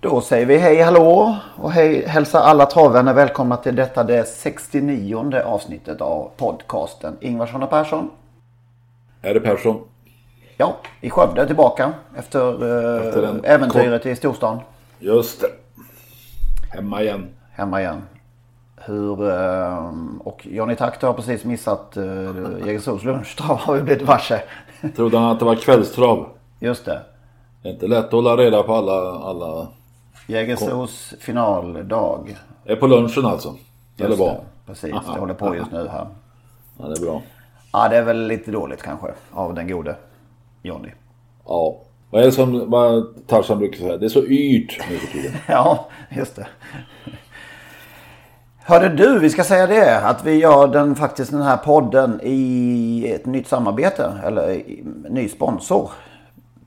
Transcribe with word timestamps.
Då 0.00 0.20
säger 0.20 0.46
vi 0.46 0.56
hej 0.56 0.82
hallå 0.82 1.36
och 1.56 1.72
hej, 1.72 2.06
hälsar 2.06 2.40
alla 2.40 2.66
travvänner 2.66 3.14
välkomna 3.14 3.56
till 3.56 3.76
detta 3.76 4.04
det 4.04 4.24
69 4.24 5.42
avsnittet 5.44 6.00
av 6.00 6.30
podcasten 6.36 7.16
Ingvarsson 7.20 7.62
och 7.62 7.70
Persson. 7.70 8.10
Är 9.22 9.34
det 9.34 9.40
Persson? 9.40 9.80
Ja, 10.56 10.76
i 11.00 11.10
Skövde 11.10 11.46
tillbaka 11.46 11.92
efter, 12.16 12.48
eh, 12.48 13.06
Efter 13.06 13.22
en 13.22 13.44
äventyret 13.44 14.06
i 14.06 14.16
storstan. 14.16 14.60
Just 14.98 15.40
det. 15.40 15.48
Hemma 16.76 17.02
igen. 17.02 17.28
Hemma 17.52 17.80
igen. 17.80 18.02
Hur, 18.76 19.30
eh, 19.30 19.92
och 20.18 20.46
Johnny 20.46 20.74
Takter 20.74 21.06
har 21.06 21.14
precis 21.14 21.44
missat 21.44 21.96
uh, 21.96 22.66
Jägersros 22.66 23.04
lunchtrav 23.04 23.58
har 23.58 23.74
vi 23.74 23.82
blivit 23.82 24.02
varse. 24.02 24.42
Trodde 24.96 25.18
han 25.18 25.30
att 25.30 25.38
det 25.38 25.44
var 25.44 25.54
kvällstrav? 25.54 26.26
Just 26.58 26.84
det. 26.84 27.00
Det 27.62 27.68
är 27.68 27.72
inte 27.72 27.86
lätt 27.86 28.04
att 28.04 28.12
hålla 28.12 28.36
reda 28.36 28.62
på 28.62 28.74
alla... 28.74 29.18
alla... 29.18 29.68
Jägersros 30.28 31.14
finaldag. 31.20 32.36
Är 32.64 32.76
på 32.76 32.86
lunchen 32.86 33.26
alltså? 33.26 33.56
Eller 33.98 34.16
det, 34.16 34.40
Precis, 34.66 34.90
det 34.90 35.20
håller 35.20 35.34
på 35.34 35.56
just 35.56 35.72
nu 35.72 35.88
här. 35.88 36.06
Ja, 36.78 36.84
det 36.86 37.00
är 37.00 37.04
bra. 37.04 37.22
Ja, 37.72 37.88
det 37.88 37.96
är 37.96 38.02
väl 38.02 38.26
lite 38.26 38.50
dåligt 38.50 38.82
kanske 38.82 39.06
av 39.30 39.54
den 39.54 39.68
gode 39.68 39.96
Johnny. 40.62 40.88
Ja. 41.46 41.76
Vad 42.10 42.22
är 42.22 42.26
det 42.26 42.32
som 42.32 42.70
vad 42.70 43.26
Tarzan 43.26 43.58
brukar 43.58 43.78
säga? 43.78 43.96
Det 43.96 44.06
är 44.06 44.08
så 44.08 44.24
yrt 44.24 44.80
nu 44.90 44.96
för 44.98 45.12
tiden. 45.12 45.32
Ja, 45.46 45.88
just 46.10 46.36
det. 46.36 46.46
Hörde 48.58 48.88
du, 48.88 49.18
vi 49.18 49.30
ska 49.30 49.44
säga 49.44 49.66
det, 49.66 50.00
att 50.00 50.24
vi 50.24 50.34
gör 50.34 50.68
den 50.68 50.94
faktiskt 50.94 51.30
den 51.30 51.42
här 51.42 51.56
podden 51.56 52.20
i 52.22 53.12
ett 53.14 53.26
nytt 53.26 53.48
samarbete, 53.48 54.12
eller 54.24 54.50
i, 54.50 54.84
ny 55.10 55.28
sponsor. 55.28 55.90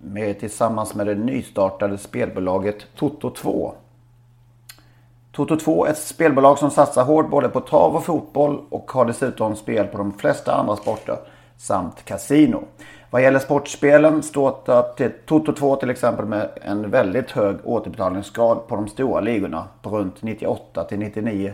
Med, 0.03 0.39
tillsammans 0.39 0.95
med 0.95 1.07
det 1.07 1.15
nystartade 1.15 1.97
spelbolaget 1.97 2.87
Toto2. 2.99 3.71
Toto2 5.35 5.87
är 5.87 5.91
ett 5.91 5.97
spelbolag 5.97 6.57
som 6.57 6.71
satsar 6.71 7.03
hårt 7.03 7.29
både 7.29 7.49
på 7.49 7.61
trav 7.61 7.95
och 7.95 8.05
fotboll 8.05 8.61
och 8.69 8.91
har 8.91 9.05
dessutom 9.05 9.55
spel 9.55 9.87
på 9.87 9.97
de 9.97 10.13
flesta 10.13 10.53
andra 10.53 10.75
sporter 10.75 11.17
samt 11.57 12.05
kasino. 12.05 12.63
Vad 13.09 13.21
gäller 13.21 13.39
sportspelen 13.39 14.23
står 14.23 14.51
Toto2 15.27 15.79
till 15.79 15.89
exempel 15.89 16.25
med 16.25 16.49
en 16.61 16.91
väldigt 16.91 17.31
hög 17.31 17.57
återbetalningsgrad 17.63 18.67
på 18.67 18.75
de 18.75 18.87
stora 18.87 19.21
ligorna 19.21 19.67
på 19.81 19.89
runt 19.89 20.21
98 20.21 20.83
till 20.83 20.99
99 20.99 21.53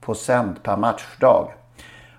procent 0.00 0.62
per 0.62 0.76
matchdag. 0.76 1.52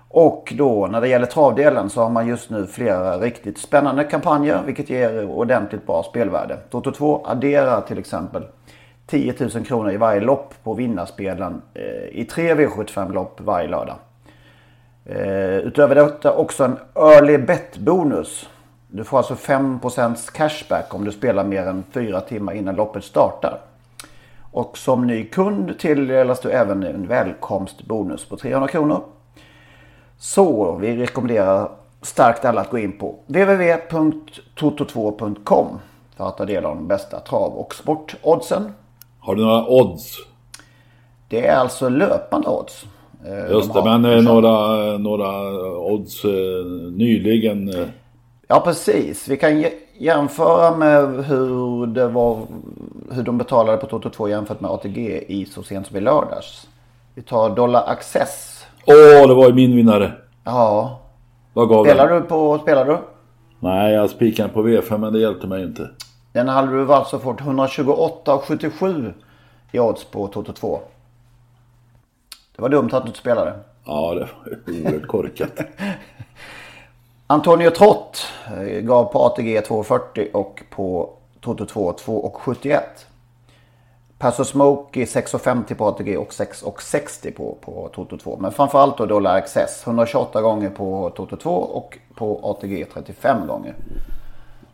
Och 0.08 0.52
då 0.56 0.86
när 0.86 1.00
det 1.00 1.08
gäller 1.08 1.26
travdelen 1.26 1.90
så 1.90 2.02
har 2.02 2.10
man 2.10 2.26
just 2.26 2.50
nu 2.50 2.66
flera 2.66 3.18
riktigt 3.18 3.58
spännande 3.58 4.04
kampanjer 4.04 4.62
vilket 4.66 4.90
ger 4.90 5.30
ordentligt 5.30 5.86
bra 5.86 6.02
spelvärde. 6.02 6.58
Toto2 6.70 7.20
adderar 7.24 7.80
till 7.80 7.98
exempel 7.98 8.46
10 9.06 9.34
000 9.38 9.50
kronor 9.50 9.92
i 9.92 9.96
varje 9.96 10.20
lopp 10.20 10.54
på 10.62 10.74
vinnarspelen 10.74 11.62
eh, 11.74 12.18
i 12.20 12.24
tre 12.24 12.54
V75-lopp 12.54 13.40
varje 13.40 13.68
lördag. 13.68 13.96
Eh, 15.04 15.56
utöver 15.56 15.94
detta 15.94 16.32
också 16.32 16.64
en 16.64 16.76
early 16.94 17.38
bet 17.38 17.78
bonus. 17.78 18.48
Du 18.88 19.04
får 19.04 19.18
alltså 19.18 19.34
5% 19.34 20.32
cashback 20.32 20.94
om 20.94 21.04
du 21.04 21.12
spelar 21.12 21.44
mer 21.44 21.66
än 21.66 21.84
4 21.92 22.20
timmar 22.20 22.52
innan 22.52 22.74
loppet 22.74 23.04
startar. 23.04 23.60
Och 24.52 24.78
som 24.78 25.06
ny 25.06 25.24
kund 25.24 25.78
tilldelas 25.78 26.40
du 26.40 26.50
även 26.50 26.82
en 26.82 27.06
välkomstbonus 27.06 28.28
på 28.28 28.36
300 28.36 28.68
kronor. 28.68 29.02
Så 30.18 30.72
vi 30.80 30.96
rekommenderar 30.96 31.70
starkt 32.02 32.44
alla 32.44 32.60
att 32.60 32.70
gå 32.70 32.78
in 32.78 32.98
på 32.98 33.14
www.toto2.com 33.26 35.66
för 36.16 36.28
att 36.28 36.36
ta 36.38 36.44
del 36.44 36.64
av 36.64 36.76
de 36.76 36.88
bästa 36.88 37.20
trav 37.20 37.52
och 37.52 37.74
sportoddsen. 37.74 38.72
Har 39.20 39.34
du 39.34 39.44
några 39.44 39.66
odds? 39.66 40.16
Det 41.28 41.46
är 41.46 41.56
alltså 41.56 41.88
löpande 41.88 42.48
odds. 42.48 42.86
Eh, 43.26 43.50
Just 43.50 43.74
de 43.74 43.84
det, 43.84 43.98
men 43.98 44.04
eh, 44.18 44.22
några, 44.22 44.76
några 44.98 45.50
odds 45.78 46.24
eh, 46.24 46.30
nyligen. 46.92 47.68
eh, 47.68 47.86
Ja 48.48 48.60
precis. 48.60 49.28
Vi 49.28 49.36
kan 49.36 49.50
jä- 49.50 49.72
jämföra 49.98 50.76
med 50.76 51.24
hur, 51.24 51.86
det 51.86 52.08
var, 52.08 52.38
hur 53.10 53.22
de 53.22 53.38
betalade 53.38 53.78
på 53.78 53.86
Toto2 53.98 54.28
jämfört 54.28 54.60
med 54.60 54.70
ATG 54.70 55.24
i 55.28 55.46
så 55.46 55.62
sent 55.62 55.86
som 55.86 55.96
i 55.96 56.00
lördags. 56.00 56.68
Vi 57.14 57.22
tar 57.22 57.50
Dollar 57.56 57.84
Access. 57.86 58.57
Åh, 58.88 59.28
det 59.28 59.34
var 59.34 59.46
ju 59.48 59.54
min 59.54 59.76
vinnare. 59.76 60.12
Ja. 60.44 60.98
Vad 61.52 61.68
gav 61.68 61.84
Spelar 61.84 62.08
den? 62.08 62.22
du 62.22 62.28
på, 62.28 62.58
spelar 62.58 62.84
du? 62.84 62.98
Nej, 63.60 63.92
jag 63.94 64.10
spikade 64.10 64.48
på 64.48 64.62
V5 64.62 64.98
men 64.98 65.12
det 65.12 65.18
hjälpte 65.18 65.46
mig 65.46 65.62
inte. 65.64 65.90
Den 66.32 66.48
hade 66.48 66.72
du 66.72 66.92
alltså 66.94 67.18
fått 67.18 67.40
128,77 67.40 69.12
i 69.72 69.78
odds 69.78 70.04
på 70.04 70.28
Toto2. 70.28 70.78
Det 72.56 72.62
var 72.62 72.68
dumt 72.68 72.90
att 72.92 73.02
du 73.02 73.06
inte 73.08 73.18
spelade. 73.18 73.52
Ja, 73.84 74.14
det 74.14 74.20
var 74.20 74.74
oerhört 74.74 75.06
korkat. 75.06 75.50
Antonio 77.26 77.70
Trott 77.70 78.26
eh, 78.56 78.80
gav 78.80 79.04
på 79.04 79.18
ATG 79.26 79.60
2,40 79.60 80.32
och 80.32 80.62
på 80.70 81.10
Toto2 81.42 81.94
2,71. 81.98 82.80
Paso 84.18 84.44
Smoky 84.44 85.04
6,50 85.04 85.74
på 85.74 85.86
ATG 85.86 86.16
och 86.16 86.30
6,60 86.30 87.32
på, 87.32 87.56
på 87.60 87.90
Toto2. 87.94 88.40
Men 88.40 88.52
framförallt 88.52 88.98
då 88.98 89.06
Dollar 89.06 89.36
Access 89.36 89.82
128 89.86 90.42
gånger 90.42 90.70
på 90.70 91.10
Toto2 91.16 91.46
och 91.48 91.98
på 92.14 92.40
ATG 92.42 92.86
35 92.94 93.46
gånger. 93.46 93.74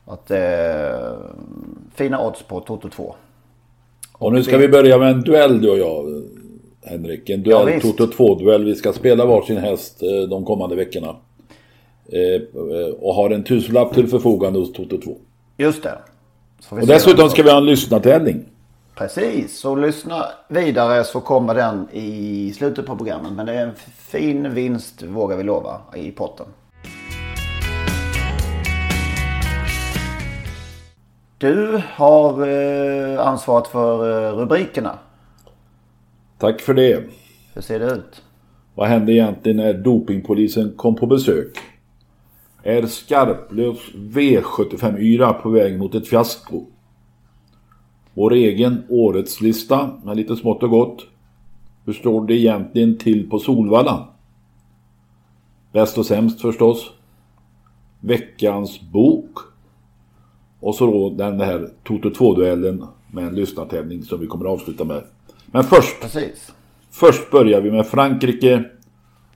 Att, 0.06 0.30
eh, 0.30 0.38
fina 1.94 2.26
odds 2.26 2.42
på 2.42 2.60
Toto2. 2.60 3.12
Och 4.12 4.32
nu 4.32 4.42
ska 4.42 4.58
vi 4.58 4.68
börja 4.68 4.98
med 4.98 5.10
en 5.10 5.20
duell 5.20 5.60
du 5.60 5.70
och 5.70 5.78
jag, 5.78 6.22
Henrik. 6.84 7.30
En 7.30 7.42
Ja, 7.44 7.64
duell, 7.64 7.80
visst. 7.80 7.96
Toto 7.96 8.12
2-duell. 8.24 8.64
Vi 8.64 8.74
ska 8.74 8.92
spela 8.92 9.26
varsin 9.26 9.56
häst 9.56 10.02
eh, 10.02 10.28
de 10.28 10.44
kommande 10.44 10.76
veckorna. 10.76 11.16
Eh, 12.12 12.20
eh, 12.20 12.94
Och 13.00 13.14
har 13.14 13.30
en 13.30 13.44
tusenlapp 13.44 13.94
till 13.94 14.08
förfogande 14.08 14.58
hos 14.58 14.72
Toto 14.72 15.00
2. 15.00 15.16
Just 15.56 15.82
det. 15.82 15.98
Och 16.70 16.86
dessutom 16.86 17.30
ska 17.30 17.42
vi 17.42 17.50
ha 17.50 17.58
en 17.58 17.66
lyssnartävling. 17.66 18.44
Precis, 18.96 19.58
så 19.58 19.74
lyssna 19.74 20.26
vidare 20.48 21.04
så 21.04 21.20
kommer 21.20 21.54
den 21.54 21.88
i 21.92 22.52
slutet 22.56 22.86
på 22.86 22.96
programmet. 22.96 23.32
Men 23.32 23.46
det 23.46 23.54
är 23.54 23.66
en 23.66 23.74
fin 23.96 24.54
vinst 24.54 25.02
vågar 25.02 25.36
vi 25.36 25.42
lova 25.42 25.80
i 25.96 26.10
potten. 26.10 26.46
Du 31.38 31.82
har 31.94 32.48
eh, 32.48 33.26
ansvaret 33.26 33.66
för 33.66 34.28
eh, 34.28 34.36
rubrikerna. 34.36 34.98
Tack 36.38 36.60
för 36.60 36.74
det. 36.74 37.04
Hur 37.54 37.62
ser 37.62 37.78
det 37.78 37.86
ut? 37.86 38.22
Vad 38.74 38.88
hände 38.88 39.12
egentligen 39.12 39.56
när 39.56 39.74
dopingpolisen 39.74 40.72
kom 40.76 40.96
på 40.96 41.06
besök? 41.06 41.58
Är 42.62 42.86
Skarplöfs 42.86 43.92
V75-yra 43.94 45.32
på 45.32 45.48
väg 45.48 45.78
mot 45.78 45.94
ett 45.94 46.08
fiasko? 46.08 46.66
Vår 48.14 48.32
egen 48.32 48.84
årets 48.88 49.40
lista 49.40 49.90
med 50.04 50.16
lite 50.16 50.36
smått 50.36 50.62
och 50.62 50.70
gott. 50.70 51.06
Hur 51.84 51.92
står 51.92 52.26
det 52.26 52.34
egentligen 52.34 52.98
till 52.98 53.30
på 53.30 53.38
Solvalla? 53.38 54.08
Bäst 55.72 55.98
och 55.98 56.06
sämst 56.06 56.40
förstås. 56.40 56.90
Veckans 58.00 58.80
bok. 58.80 59.38
Och 60.60 60.74
så 60.74 60.86
då 60.86 61.10
den 61.10 61.40
här 61.40 61.68
Toto 61.82 62.08
2-duellen 62.08 62.86
med 63.12 63.24
en 63.24 63.34
lyssnartävling 63.34 64.02
som 64.02 64.20
vi 64.20 64.26
kommer 64.26 64.44
att 64.44 64.52
avsluta 64.52 64.84
med. 64.84 65.02
Men 65.46 65.64
först 65.64 66.00
Precis. 66.00 66.52
Först 66.90 67.30
börjar 67.30 67.60
vi 67.60 67.70
med 67.70 67.86
Frankrike 67.86 68.64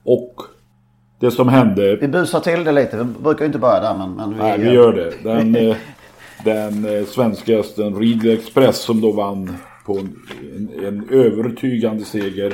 och 0.03 0.41
det 1.19 1.31
som 1.31 1.47
hände. 1.47 1.95
Vi 1.95 2.07
busar 2.07 2.39
till 2.39 2.63
det 2.63 2.71
lite. 2.71 2.97
Vi 2.97 3.03
brukar 3.03 3.45
inte 3.45 3.59
börja 3.59 3.79
där 3.79 3.97
men, 3.97 4.13
men 4.13 4.29
vi, 4.29 4.35
Nej, 4.37 4.59
vi 4.59 4.71
gör 4.71 4.93
det. 4.93 5.13
Den, 5.23 5.55
eh, 5.69 5.77
den 6.43 6.85
eh, 6.85 7.05
svenska 7.05 7.57
hästen 7.57 7.95
Ridley 7.95 8.33
Express 8.33 8.77
som 8.77 9.01
då 9.01 9.11
vann 9.11 9.53
på 9.85 9.97
en, 9.97 10.17
en, 10.55 10.85
en 10.85 11.09
övertygande 11.09 12.05
seger 12.05 12.53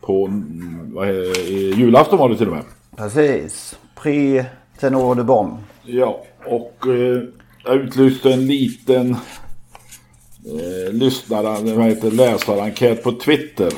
på 0.00 0.26
mm, 0.26 0.94
vad 0.94 1.10
i 1.10 1.74
julafton 1.76 2.18
var 2.18 2.28
det 2.28 2.36
till 2.36 2.48
och 2.48 2.54
med. 2.54 2.64
Precis. 2.96 3.78
Prix 4.02 4.46
Tenor 4.80 5.14
de 5.14 5.26
Bon. 5.26 5.56
Ja, 5.84 6.24
och 6.46 6.86
eh, 6.86 7.22
jag 7.64 7.76
utlyste 7.76 8.32
en 8.32 8.46
liten 8.46 9.10
eh, 9.10 10.92
lyssnare, 10.92 11.74
vad 11.74 11.86
heter, 11.86 12.10
läsarenkät 12.10 13.02
på 13.02 13.12
Twitter. 13.12 13.72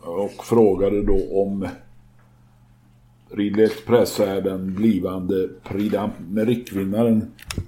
Och 0.00 0.44
frågade 0.44 1.02
då 1.02 1.42
om 1.42 1.68
Ridley 3.30 3.64
Express 3.64 4.20
är 4.20 4.40
den 4.40 4.74
blivande 4.74 5.48
Prix 5.64 5.94
d'Amérique-vinnaren. 5.94 7.22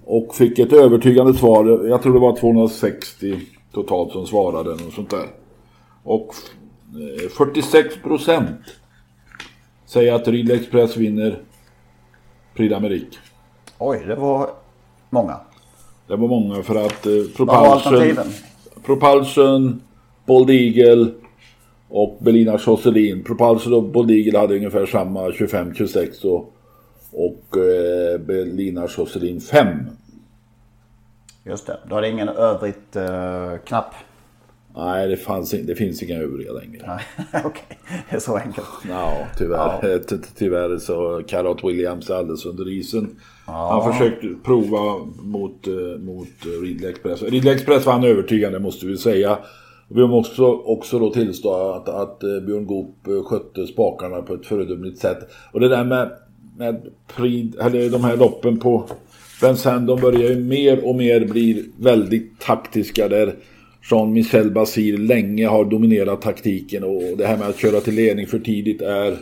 Och 0.04 0.34
fick 0.34 0.58
ett 0.58 0.72
övertygande 0.72 1.34
svar. 1.34 1.86
Jag 1.88 2.02
tror 2.02 2.14
det 2.14 2.20
var 2.20 2.36
260 2.36 3.40
totalt 3.72 4.12
som 4.12 4.26
svarade. 4.26 4.70
Och 4.70 4.92
sånt 4.92 5.10
där. 5.10 5.26
Och 6.02 6.34
46 7.36 7.96
eh, 7.96 8.02
procent 8.02 8.60
säger 9.86 10.12
att 10.12 10.28
Ridley 10.28 10.56
Express 10.56 10.96
vinner 10.96 11.42
Prix 12.54 12.74
d'Amérique. 12.74 13.16
Oj, 13.78 14.04
det 14.06 14.14
var 14.14 14.50
många. 15.10 15.36
Det 16.06 16.16
var 16.16 16.28
många 16.28 16.62
för 16.62 16.86
att 16.86 17.06
eh, 17.06 17.12
Propulsion? 17.36 18.32
Propulsion, 18.84 19.82
Bold 20.26 20.50
Eagle 20.50 21.10
och 21.90 22.18
Belina 22.20 22.58
Josselin. 22.66 23.24
Propulsion 23.24 23.72
och 23.96 24.10
Eagle 24.10 24.38
hade 24.38 24.56
ungefär 24.56 24.86
samma 24.86 25.28
25-26 25.28 26.24
och, 26.24 26.54
och 27.12 27.56
eh, 27.56 28.18
Belina 28.20 28.88
Josselin 28.98 29.40
5. 29.40 29.68
Just 31.44 31.66
det. 31.66 31.78
Då 31.88 31.94
hade 31.94 32.08
ingen 32.08 32.28
övrigt 32.28 32.96
eh, 32.96 33.56
knapp. 33.66 33.94
Nej, 34.76 35.08
det, 35.08 35.16
fanns, 35.16 35.50
det 35.50 35.74
finns 35.74 36.02
inga 36.02 36.16
övriga 36.18 36.52
längre. 36.52 37.00
Okej, 37.44 37.78
det 38.10 38.16
är 38.16 38.20
så 38.20 38.36
enkelt. 38.36 38.66
Ja, 38.88 39.26
tyvärr. 39.38 39.80
Ty- 39.98 39.98
ty- 40.08 40.26
Tyvärr 40.36 40.78
så 40.78 41.22
Carrot 41.28 41.64
Williams 41.64 42.10
är 42.10 42.14
alldeles 42.14 42.46
under 42.46 42.68
isen. 42.68 43.16
Han 43.46 43.92
försökte 43.92 44.26
prova 44.44 45.06
mot, 45.22 45.66
eh, 45.66 45.98
mot 46.00 46.28
Ridley 46.62 46.90
Express. 46.90 47.22
Ridley 47.22 47.54
Express 47.54 47.86
vann 47.86 48.04
övertygande 48.04 48.58
måste 48.58 48.86
vi 48.86 48.96
säga. 48.98 49.38
Vi 49.94 50.06
måste 50.06 50.30
också, 50.32 50.44
också 50.46 50.98
då 50.98 51.10
tillstå 51.10 51.54
att, 51.54 51.88
att 51.88 52.22
eh, 52.22 52.40
Björn 52.46 52.66
Goop 52.66 53.06
eh, 53.06 53.22
skötte 53.22 53.66
spakarna 53.66 54.22
på 54.22 54.34
ett 54.34 54.46
föredömligt 54.46 54.98
sätt. 54.98 55.18
Och 55.52 55.60
det 55.60 55.68
där 55.68 55.84
med, 55.84 56.10
med 56.58 56.82
prid, 57.16 57.56
eller 57.60 57.90
de 57.90 58.04
här 58.04 58.16
loppen 58.16 58.58
på 58.58 58.84
Vincennes, 59.42 59.86
de 59.86 60.00
börjar 60.00 60.30
ju 60.30 60.36
mer 60.36 60.88
och 60.88 60.94
mer 60.94 61.24
bli 61.24 61.64
väldigt 61.78 62.40
taktiska 62.40 63.08
där 63.08 63.34
Jean-Michel 63.90 64.50
Basir 64.50 64.98
länge 64.98 65.46
har 65.46 65.64
dominerat 65.64 66.22
taktiken 66.22 66.84
och 66.84 67.02
det 67.18 67.26
här 67.26 67.36
med 67.36 67.48
att 67.48 67.58
köra 67.58 67.80
till 67.80 67.94
ledning 67.94 68.26
för 68.26 68.38
tidigt 68.38 68.82
är 68.82 69.16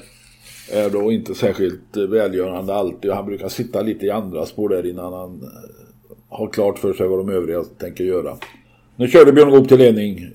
är 0.72 0.90
då 0.90 1.12
inte 1.12 1.34
särskilt 1.34 1.96
eh, 1.96 2.02
välgörande 2.02 2.74
alltid. 2.74 3.10
Och 3.10 3.16
han 3.16 3.26
brukar 3.26 3.48
sitta 3.48 3.82
lite 3.82 4.06
i 4.06 4.10
andra 4.10 4.46
spår 4.46 4.68
där 4.68 4.86
innan 4.86 5.12
han 5.12 5.50
har 6.28 6.46
klart 6.46 6.78
för 6.78 6.92
sig 6.92 7.08
vad 7.08 7.18
de 7.18 7.28
övriga 7.28 7.62
tänker 7.62 8.04
göra. 8.04 8.36
Nu 8.96 9.08
körde 9.08 9.32
Björn 9.32 9.50
Goop 9.50 9.68
till 9.68 9.78
ledning. 9.78 10.26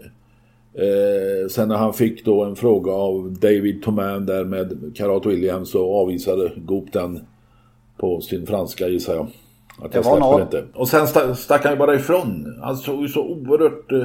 Eh, 0.76 1.48
sen 1.50 1.68
när 1.70 1.76
han 1.76 1.94
fick 1.94 2.26
då 2.26 2.44
en 2.44 2.56
fråga 2.56 2.92
av 2.92 3.32
David 3.40 3.84
Thoman 3.84 4.26
där 4.26 4.46
med 4.46 4.92
Karat 4.96 5.26
Williams 5.26 5.72
så 5.72 5.94
avvisade 5.94 6.52
Goop 6.56 6.94
den 6.94 7.26
på 7.98 8.22
sin 8.22 8.46
franska 8.48 8.88
gissar 8.88 9.16
jag. 9.16 9.28
Att 9.82 9.92
Det 9.92 9.98
jag 9.98 10.04
var 10.04 10.20
något. 10.20 10.42
inte. 10.42 10.64
Och 10.74 10.88
sen 10.88 11.06
sta- 11.06 11.34
stack 11.34 11.64
han 11.64 11.74
ju 11.74 11.80
bara 11.80 11.96
ifrån. 11.96 12.58
Han 12.64 12.78
såg 12.78 13.02
ju 13.02 13.08
så 13.08 13.24
oerhört 13.24 13.92
eh, 13.92 14.04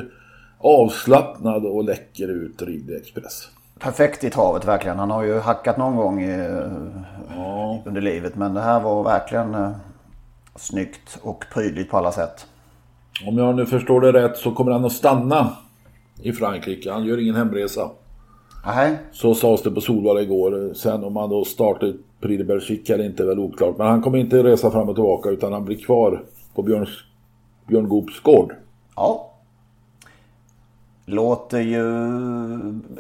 avslappnad 0.58 1.66
och 1.66 1.84
läcker 1.84 2.28
ut 2.28 2.62
Ridley 2.62 2.96
Express. 2.96 3.48
Perfekt 3.78 4.24
i 4.24 4.30
travet 4.30 4.64
verkligen. 4.68 4.98
Han 4.98 5.10
har 5.10 5.22
ju 5.22 5.38
hackat 5.38 5.76
någon 5.78 5.96
gång 5.96 6.22
eh, 6.22 6.66
under 7.86 8.00
livet. 8.00 8.36
Men 8.36 8.54
det 8.54 8.60
här 8.60 8.80
var 8.80 9.02
verkligen 9.04 9.54
eh, 9.54 9.70
snyggt 10.56 11.18
och 11.22 11.44
prydligt 11.54 11.90
på 11.90 11.96
alla 11.96 12.12
sätt. 12.12 12.46
Om 13.26 13.38
jag 13.38 13.56
nu 13.56 13.66
förstår 13.66 14.00
det 14.00 14.12
rätt 14.12 14.36
så 14.36 14.50
kommer 14.52 14.72
han 14.72 14.84
att 14.84 14.92
stanna 14.92 15.48
i 16.22 16.32
Frankrike. 16.32 16.92
Han 16.92 17.04
gör 17.04 17.20
ingen 17.22 17.34
hemresa. 17.34 17.90
Nej, 18.66 18.98
Så 19.12 19.34
sades 19.34 19.62
det 19.62 19.70
på 19.70 19.80
Solvalla 19.80 20.20
igår. 20.20 20.74
Sen 20.74 21.04
om 21.04 21.16
han 21.16 21.30
då 21.30 21.44
startar 21.44 21.92
Prix 22.20 22.38
de 22.38 22.44
Belgique 22.44 22.94
är 22.94 23.04
inte 23.04 23.24
väl 23.24 23.38
oklart. 23.38 23.78
Men 23.78 23.86
han 23.86 24.02
kommer 24.02 24.18
inte 24.18 24.42
resa 24.42 24.70
fram 24.70 24.88
och 24.88 24.94
tillbaka 24.94 25.28
utan 25.30 25.52
han 25.52 25.64
blir 25.64 25.76
kvar 25.78 26.22
på 26.54 26.62
Björn, 26.62 26.86
Björn 27.66 27.88
Goops 27.88 28.20
gård. 28.20 28.54
ja. 28.96 29.24
Låter 31.10 31.60
ju... 31.60 31.82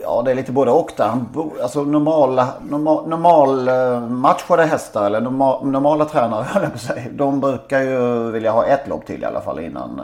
Ja, 0.02 0.22
det 0.24 0.30
är 0.30 0.34
lite 0.34 0.52
både 0.52 0.70
och 0.70 0.90
där. 0.96 1.08
Han 1.08 1.28
bo, 1.32 1.52
alltså 1.62 1.84
normala, 1.84 2.48
normal, 2.68 3.08
normal 3.08 3.68
eh, 3.68 4.08
matchade 4.10 4.64
hästar 4.64 5.06
eller 5.06 5.20
normal, 5.20 5.66
normala 5.66 6.04
tränare 6.04 6.42
höll 6.48 6.62
jag 6.62 6.72
på 6.72 6.78
säga. 6.78 7.04
De 7.12 7.40
brukar 7.40 7.82
ju 7.82 8.30
vilja 8.30 8.50
ha 8.50 8.66
ett 8.66 8.88
lopp 8.88 9.06
till 9.06 9.22
i 9.22 9.24
alla 9.24 9.40
fall 9.40 9.60
innan. 9.60 10.00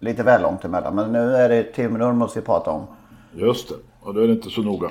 Lite 0.00 0.22
väl 0.22 0.42
långt 0.42 0.64
emellan. 0.64 0.94
Men 0.94 1.12
nu 1.12 1.36
är 1.36 1.48
det 1.48 1.62
Tim 1.62 1.92
Nurmos 1.92 2.36
vi 2.36 2.40
pratar 2.40 2.72
om. 2.72 2.86
Just 3.34 3.68
det. 3.68 3.74
Och 4.00 4.14
då 4.14 4.20
är 4.20 4.26
det 4.26 4.32
inte 4.32 4.50
så 4.50 4.62
noga. 4.62 4.90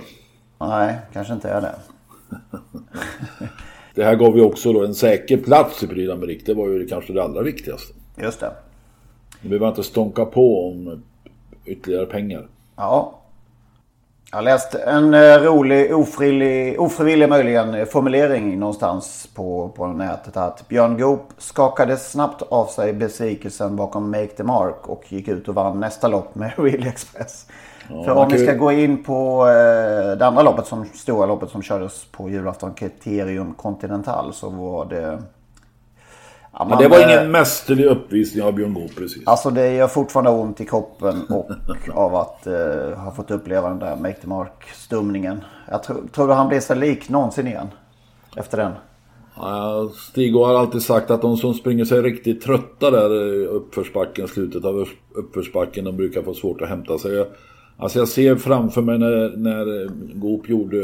Nej, 0.59 0.97
kanske 1.13 1.33
inte 1.33 1.49
är 1.49 1.61
det. 1.61 1.75
Det 3.95 4.03
här 4.03 4.15
gav 4.15 4.37
ju 4.37 4.43
också 4.43 4.73
då 4.73 4.85
en 4.85 4.95
säker 4.95 5.37
plats 5.37 5.83
i 5.83 5.87
d'Amérique. 5.87 6.45
Det 6.45 6.53
var 6.53 6.67
ju 6.67 6.87
kanske 6.87 7.13
det 7.13 7.23
allra 7.23 7.41
viktigaste. 7.41 7.93
Just 8.17 8.39
det. 8.39 8.51
Nu 9.41 9.49
behöver 9.49 9.67
inte 9.67 9.83
stånka 9.83 10.25
på 10.25 10.69
om 10.69 11.03
ytterligare 11.65 12.05
pengar. 12.05 12.47
Ja. 12.75 13.19
Jag 14.31 14.43
läste 14.43 14.79
en 14.79 15.13
eh, 15.13 15.37
rolig, 15.37 15.95
ofrivillig, 15.95 16.81
ofrivillig 16.81 17.29
möjligen 17.29 17.73
eh, 17.73 17.85
formulering 17.85 18.59
någonstans 18.59 19.29
på, 19.35 19.69
på 19.69 19.87
nätet. 19.87 20.37
Att 20.37 20.67
Björn 20.67 20.97
Goop 20.97 21.29
skakade 21.37 21.97
snabbt 21.97 22.41
av 22.41 22.65
sig 22.65 22.93
besvikelsen 22.93 23.75
bakom 23.75 24.11
Make 24.11 24.27
the 24.27 24.43
Mark 24.43 24.89
och 24.89 25.03
gick 25.11 25.27
ut 25.27 25.47
och 25.47 25.55
vann 25.55 25.79
nästa 25.79 26.07
lopp 26.07 26.35
med 26.35 26.51
Really 26.57 26.87
Express. 26.87 27.47
För 27.87 28.15
man 28.15 28.17
om 28.17 28.29
vi 28.31 28.45
ska 28.45 28.53
gå 28.53 28.71
in 28.71 29.03
på 29.03 29.47
eh, 29.47 30.17
det 30.17 30.25
andra 30.25 30.41
loppet, 30.41 30.67
som, 30.67 30.85
stora 30.85 31.25
loppet 31.25 31.49
som 31.49 31.61
kördes 31.61 32.05
på 32.05 32.29
julafton, 32.29 32.73
Criterium 32.73 33.53
Continental, 33.53 34.33
så 34.33 34.49
var 34.49 34.85
det... 34.85 35.19
Ja, 36.59 36.65
Men 36.69 36.77
det 36.77 36.87
var 36.87 37.03
ingen 37.09 37.31
mästerlig 37.31 37.85
uppvisning 37.85 38.43
av 38.43 38.53
Björn 38.53 38.73
Goop 38.73 38.95
precis. 38.95 39.27
Alltså 39.27 39.49
det 39.49 39.73
gör 39.73 39.87
fortfarande 39.87 40.31
ont 40.31 40.61
i 40.61 40.65
kroppen 40.65 41.21
och 41.29 41.49
av 41.93 42.15
att 42.15 42.47
eh, 42.47 42.97
ha 42.97 43.11
fått 43.15 43.31
uppleva 43.31 43.69
den 43.69 43.79
där 43.79 43.95
Make 43.95 44.13
the 44.21 44.27
Mark-stumningen. 44.27 45.41
Jag 45.71 45.83
tro, 45.83 45.95
tror 46.11 46.27
han 46.33 46.47
blir 46.47 46.59
så 46.59 46.75
lik 46.75 47.09
någonsin 47.09 47.47
igen? 47.47 47.67
Efter 48.37 48.57
den. 48.57 48.71
Ja, 49.35 49.89
Stig 50.11 50.35
har 50.35 50.53
alltid 50.55 50.81
sagt 50.81 51.11
att 51.11 51.21
de 51.21 51.37
som 51.37 51.53
springer 51.53 51.85
sig 51.85 52.01
riktigt 52.01 52.41
trötta 52.41 52.91
där 52.91 53.23
i 53.23 53.45
uppförsbacken, 53.45 54.27
slutet 54.27 54.65
av 54.65 54.75
upp- 54.75 54.89
uppförsbacken, 55.15 55.85
de 55.85 55.97
brukar 55.97 56.21
få 56.21 56.33
svårt 56.33 56.61
att 56.61 56.69
hämta 56.69 56.97
sig. 56.97 57.13
Jag- 57.13 57.27
Alltså 57.77 57.99
jag 57.99 58.07
ser 58.07 58.35
framför 58.35 58.81
mig 58.81 58.97
när, 58.99 59.37
när 59.37 59.87
Goop 60.19 60.49
gjorde 60.49 60.77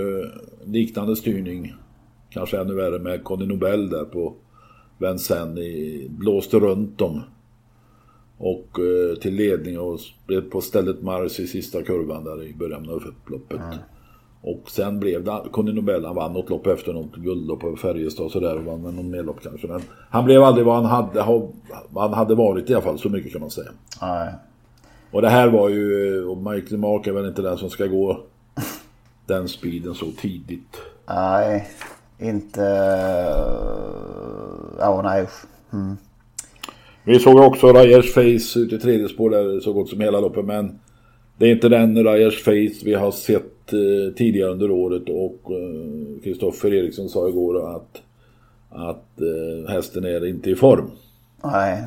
liknande 0.65 1.15
styrning, 1.15 1.74
kanske 2.29 2.60
ännu 2.60 2.74
värre 2.75 3.00
med 3.00 3.24
Conny 3.24 3.45
Nobel 3.45 3.89
där 3.89 4.03
på 4.05 4.34
Vincennes, 5.01 5.58
i- 5.60 6.08
blåste 6.10 6.60
runt 6.60 6.98
dem. 6.98 7.22
Och 8.38 8.79
eh, 8.79 9.15
till 9.20 9.36
ledning 9.36 9.79
och 9.79 10.00
blev 10.27 10.50
på 10.50 10.62
stället 10.62 11.01
Mars 11.01 11.39
i 11.39 11.48
sista 11.48 11.81
kurvan 11.84 12.24
där 12.24 12.43
i 12.43 12.53
början 12.53 12.89
av 12.89 12.96
upploppet. 13.08 13.60
Och 14.43 14.70
sen 14.72 15.00
blev 15.00 15.24
det, 15.24 15.41
Conny 15.51 15.74
Nobel 15.74 16.05
han 16.05 16.15
vann 16.15 16.34
något 16.34 16.50
lopp 16.50 16.67
efter 16.67 16.93
något 16.93 17.15
guldlopp 17.15 17.60
på 17.60 17.75
Färjestad 17.75 18.25
och 18.25 18.31
sådär 18.31 18.58
och 18.58 18.63
vann 18.63 18.81
någon 18.81 19.10
mer 19.12 19.24
lopp 19.24 19.43
kanske. 19.43 19.67
Men 19.67 19.81
han 20.10 20.25
blev 20.25 20.43
aldrig 20.43 20.65
vad 20.65 20.75
han 20.75 20.86
hade, 20.86 21.22
han 21.96 22.13
hade 22.13 22.36
varit 22.36 22.70
i 22.70 22.74
alla 22.74 22.84
fall, 22.84 23.00
så 23.00 23.10
mycket 23.10 23.31
kan 23.31 23.41
man 23.41 23.50
säga. 23.51 23.70
Nej. 24.01 24.34
Och 25.12 25.22
det 25.22 25.29
här 25.29 25.48
var 25.48 25.70
ju, 25.70 26.24
och 26.25 26.38
Michael 26.38 26.77
Mark 26.77 27.08
är 27.08 27.12
väl 27.12 27.25
inte 27.27 27.41
den 27.41 27.58
som 27.58 27.70
ska 27.70 27.86
gå 27.88 28.20
den 29.25 29.48
speeden 29.48 29.93
så 29.96 30.05
tidigt. 30.12 30.77
Nej, 31.08 31.67
inte... 32.21 32.61
Ja, 34.79 35.01
nej 35.03 35.23
usch. 35.23 35.45
Vi 37.03 37.19
såg 37.19 37.35
också 37.39 37.67
Rajers 37.67 38.13
face 38.13 38.59
ute 38.59 38.75
i 38.75 38.79
tredje 38.79 39.07
spår 39.09 39.29
där 39.29 39.59
så 39.59 39.73
gott 39.73 39.89
som 39.89 40.01
hela 40.01 40.19
loppet 40.19 40.45
men 40.45 40.79
det 41.37 41.45
är 41.45 41.51
inte 41.51 41.69
den 41.69 42.03
Rajers 42.03 42.43
face 42.43 42.85
vi 42.85 42.93
har 42.93 43.11
sett 43.11 43.73
eh, 43.73 44.13
tidigare 44.17 44.51
under 44.51 44.71
året 44.71 45.03
och 45.09 45.51
Kristoffer 46.23 46.73
Eriksson 46.73 47.09
sa 47.09 47.27
igår 47.29 47.75
att, 47.75 48.01
att 48.69 49.21
eh, 49.21 49.71
hästen 49.73 50.03
är 50.05 50.25
inte 50.27 50.49
i 50.49 50.55
form. 50.55 50.91
Nej. 51.43 51.83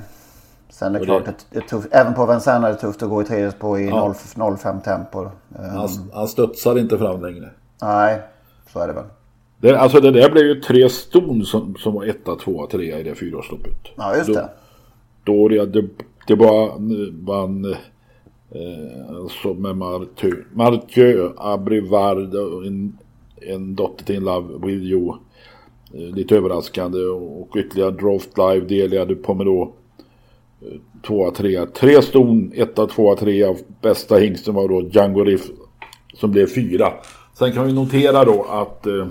Sen 0.70 0.94
är 0.94 0.98
det 0.98 1.04
klart 1.04 1.24
det- 1.50 1.58
är 1.58 1.62
tufft. 1.62 1.88
Även 1.90 2.14
på 2.14 2.26
Vincennes 2.26 2.64
är 2.68 2.72
det 2.72 2.78
tufft 2.78 3.02
att 3.02 3.08
gå 3.10 3.22
i 3.22 3.24
tredje 3.24 3.50
spår 3.50 3.78
i 3.80 3.86
Ja. 3.88 4.14
0 4.36 4.56
05 4.58 4.80
tempo. 4.80 5.22
Eh, 5.22 5.28
Han, 5.64 5.88
han 6.12 6.28
studsar 6.28 6.78
inte 6.78 6.98
fram 6.98 7.22
längre. 7.22 7.50
Nej, 7.82 8.20
så 8.72 8.80
är 8.80 8.86
det 8.86 8.92
väl. 8.92 9.04
Det, 9.64 9.78
alltså 9.78 10.00
det 10.00 10.10
där 10.10 10.30
blev 10.30 10.46
ju 10.46 10.60
tre 10.60 10.88
ston 10.88 11.44
som, 11.44 11.76
som 11.78 11.94
var 11.94 12.04
etta, 12.04 12.36
tvåa, 12.36 12.66
trea 12.66 13.00
i 13.00 13.02
det 13.02 13.14
fyraårsloppet. 13.14 13.76
Ja, 13.96 14.16
just 14.16 14.34
det. 14.34 14.50
Då 15.24 15.48
det, 15.48 15.88
det 16.26 16.36
bara 16.36 16.72
vann 17.12 17.64
eh, 18.50 19.16
alltså 19.16 19.54
med 19.54 19.76
Mathieu, 19.76 20.44
Mathieu 20.52 21.30
Abrivard 21.36 22.34
en, 22.66 22.98
en 23.40 23.74
dotter 23.74 24.04
till 24.04 24.16
en 24.16 24.24
Love 24.24 24.66
With 24.66 24.84
You. 24.84 25.08
Eh, 25.94 26.14
lite 26.14 26.36
överraskande 26.36 26.98
och 27.00 27.56
ytterligare 27.56 27.90
Droft 27.90 28.38
Live 28.38 28.66
delade 28.66 29.14
Pomero. 29.14 29.74
Eh, 30.62 30.80
tvåa, 31.06 31.30
trea. 31.30 31.66
Tre 31.66 32.02
ston, 32.02 32.52
etta, 32.54 32.86
tvåa, 32.86 33.16
trea. 33.16 33.54
Bästa 33.82 34.16
hingsten 34.16 34.54
var 34.54 34.68
då 34.68 34.88
Django 34.92 35.24
Riff 35.24 35.50
som 36.14 36.30
blev 36.30 36.46
fyra. 36.46 36.92
Sen 37.38 37.52
kan 37.52 37.66
vi 37.66 37.72
notera 37.72 38.24
då 38.24 38.46
att 38.50 38.86
eh, 38.86 39.06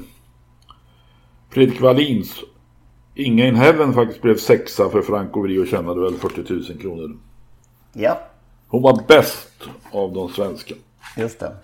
Fredrik 1.53 1.81
Wallins 1.81 2.36
Inga 3.15 3.48
in 3.48 3.55
Heaven 3.55 3.93
faktiskt 3.93 4.22
blev 4.22 4.38
sexa 4.38 4.89
för 4.89 5.01
Franco 5.01 5.41
Vrio 5.41 5.65
tjänade 5.65 6.01
väl 6.01 6.13
40 6.13 6.53
000 6.53 6.81
kronor. 6.81 7.17
Ja, 7.93 8.19
Hon 8.67 8.81
var 8.81 9.03
bäst 9.07 9.50
av 9.91 10.13
de 10.13 10.29
svenska. 10.29 10.75
just 11.17 11.39
det. 11.39 11.55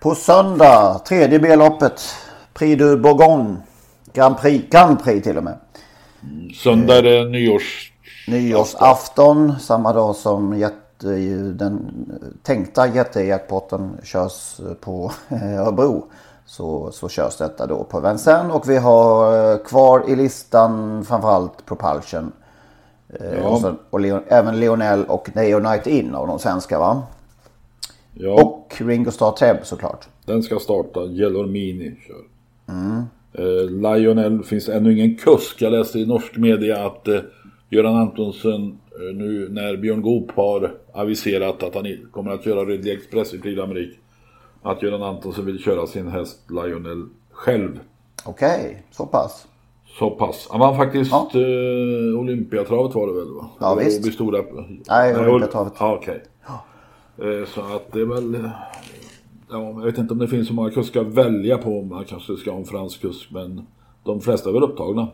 På 0.00 0.14
söndag, 0.14 0.98
tredje 1.08 1.38
B-loppet. 1.38 2.00
Prix 2.54 2.78
du 2.78 2.96
Bourgogne. 2.96 3.56
Grand 4.12 4.38
Prix, 4.38 4.64
Grand 4.70 5.04
Prix 5.04 5.24
till 5.24 5.36
och 5.38 5.44
med. 5.44 5.58
Söndag 6.62 6.96
är 6.98 7.02
det 7.02 7.24
nyårs... 7.28 7.92
Nyårsafton, 8.28 9.58
samma 9.60 9.92
dag 9.92 10.16
som 10.16 10.58
jätte, 10.58 11.06
den 11.54 12.04
tänkta 12.42 12.86
jättejackpotten 12.88 13.96
körs 14.04 14.60
på 14.80 15.12
Örebro. 15.30 16.10
Så, 16.52 16.90
så 16.92 17.08
körs 17.08 17.36
detta 17.36 17.66
då 17.66 17.84
på 17.84 18.00
Vincennes 18.00 18.54
och 18.54 18.68
vi 18.68 18.76
har 18.76 19.52
eh, 19.52 19.58
kvar 19.58 20.04
i 20.08 20.16
listan 20.16 21.04
framförallt 21.04 21.66
Propulsion. 21.66 22.32
Eh, 23.08 23.38
Ja. 23.38 23.48
Och, 23.48 23.60
så, 23.60 23.74
och 23.90 24.00
Leon, 24.00 24.20
även 24.28 24.60
Lionel 24.60 25.04
och 25.04 25.36
Neo 25.36 25.58
Night 25.58 25.86
In 25.86 26.14
av 26.14 26.26
de 26.26 26.38
svenska 26.38 26.78
va? 26.78 27.02
Ja, 28.14 28.42
Och 28.42 28.74
Ringo 28.78 29.10
Starr 29.10 29.32
Treb 29.32 29.56
såklart. 29.62 30.08
den 30.24 30.42
ska 30.42 30.58
starta. 30.58 31.00
Gelormini 31.06 31.96
kör. 32.06 32.24
Eh, 33.32 33.70
Lionel 33.70 34.42
finns 34.42 34.68
ännu 34.68 34.92
ingen 34.92 35.16
kusk. 35.16 35.62
Jag 35.62 35.72
läste 35.72 35.98
i 35.98 36.06
norsk 36.06 36.36
media 36.36 36.86
att 36.86 37.08
eh, 37.08 37.20
Göran 37.70 37.96
Antonsen 37.96 38.62
eh, 38.62 39.16
nu 39.16 39.48
när 39.50 39.76
Björn 39.76 40.02
Goop 40.02 40.30
har 40.30 40.72
aviserat 40.92 41.62
att 41.62 41.74
han 41.74 41.96
kommer 42.10 42.30
att 42.30 42.44
köra 42.44 42.64
Ridley 42.64 42.94
Express 42.94 43.34
i 43.34 43.38
Prix 43.38 43.60
d'Amérique. 43.60 44.01
Att 44.62 44.82
Göran 44.82 45.02
Antonsen 45.02 45.46
vill 45.46 45.58
köra 45.58 45.86
sin 45.86 46.08
häst 46.08 46.38
Lionel 46.50 47.06
själv. 47.32 47.80
Okej, 48.24 48.82
så 48.90 49.06
pass. 49.06 49.46
Så 49.98 50.10
pass. 50.10 50.48
Han 50.50 50.60
vann 50.60 50.76
faktiskt 50.76 51.10
Ja. 51.12 51.30
eh, 51.34 52.18
Olympiatravet 52.20 52.94
var 52.94 53.06
det 53.06 53.12
väl 53.12 53.34
va? 53.34 53.48
Ja, 53.60 53.72
Eller 53.72 53.84
visst. 53.84 54.14
Stora... 54.14 54.42
Nej, 54.88 55.14
Ol- 55.14 55.28
Olympiatravet. 55.28 55.72
Ja, 55.78 55.94
okej. 55.96 56.22
Eh, 57.18 57.46
Så 57.48 57.60
att 57.60 57.92
det 57.92 58.00
är 58.00 58.04
väl... 58.06 58.34
eh, 58.34 58.50
Ja, 59.50 59.58
jag 59.58 59.84
vet 59.84 59.98
inte 59.98 60.12
om 60.12 60.18
det 60.18 60.28
finns 60.28 60.48
så 60.48 60.54
många 60.54 60.70
kuskar 60.70 61.00
att 61.00 61.06
välja 61.06 61.58
på. 61.58 61.82
Man 61.82 62.04
kanske 62.04 62.36
ska 62.36 62.50
ha 62.50 62.58
en 62.58 62.64
fransk 62.64 63.00
kusk, 63.00 63.28
men 63.32 63.66
de 64.04 64.20
flesta 64.20 64.48
är 64.48 64.52
väl 64.54 64.62
upptagna. 64.62 65.08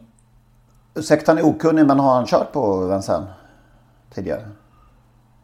Ursäkta 0.95 1.33
han 1.33 1.39
är 1.39 1.47
okunnig 1.47 1.87
men 1.87 1.99
har 2.01 2.15
han 2.15 2.27
kört 2.27 2.53
på 2.53 2.87
Vincennes 2.87 3.29
tidigare? 4.15 4.43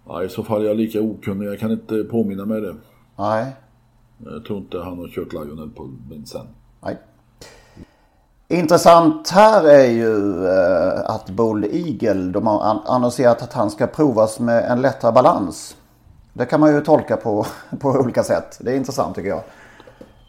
Ja, 0.06 0.22
I 0.24 0.28
så 0.28 0.42
fall 0.42 0.62
är 0.62 0.66
jag 0.68 0.76
lika 0.76 1.00
okunnig. 1.00 1.46
Jag 1.48 1.58
kan 1.58 1.70
inte 1.70 2.04
påminna 2.04 2.44
mig 2.44 2.60
det. 2.60 2.74
Nej. 3.18 3.52
Jag 4.24 4.44
tror 4.44 4.58
inte 4.58 4.78
han 4.78 4.98
har 4.98 5.08
kört 5.08 5.32
Lionel 5.32 5.70
på 5.70 5.90
sen. 6.26 6.46
Nej. 6.80 6.98
Intressant 8.48 9.30
här 9.30 9.68
är 9.68 9.90
ju 9.90 10.46
eh, 10.46 11.10
att 11.10 11.30
Bold 11.30 11.64
Eagle, 11.64 12.30
de 12.32 12.46
har 12.46 12.80
annonserat 12.86 13.42
att 13.42 13.52
han 13.52 13.70
ska 13.70 13.86
provas 13.86 14.40
med 14.40 14.64
en 14.64 14.82
lättare 14.82 15.12
balans. 15.12 15.76
Det 16.32 16.46
kan 16.46 16.60
man 16.60 16.74
ju 16.74 16.80
tolka 16.80 17.16
på, 17.16 17.46
på 17.80 17.88
olika 17.88 18.22
sätt. 18.22 18.58
Det 18.60 18.72
är 18.72 18.76
intressant 18.76 19.14
tycker 19.14 19.28
jag. 19.28 19.42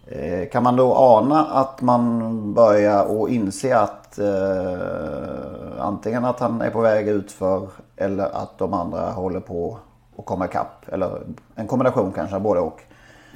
Eh, 0.08 0.50
kan 0.50 0.64
man 0.64 0.76
då 0.76 0.96
ana 0.96 1.46
att 1.46 1.82
man 1.82 2.54
börjar 2.54 3.06
och 3.06 3.30
inse 3.30 3.78
att 3.78 4.20
eh, 4.20 5.86
antingen 5.86 6.26
att 6.26 6.40
han 6.40 6.62
är 6.62 6.70
på 6.70 6.82
väg 6.82 7.08
ut 7.08 7.32
för 7.32 7.68
eller 7.96 8.26
att 8.26 8.58
de 8.58 8.74
andra 8.74 9.12
håller 9.12 9.40
på 9.40 9.78
att 10.18 10.26
komma 10.26 10.46
ikapp. 10.46 10.86
Eller 10.88 11.22
en 11.56 11.68
kombination 11.68 12.12
kanske, 12.12 12.40
både 12.40 12.60
och. 12.60 12.82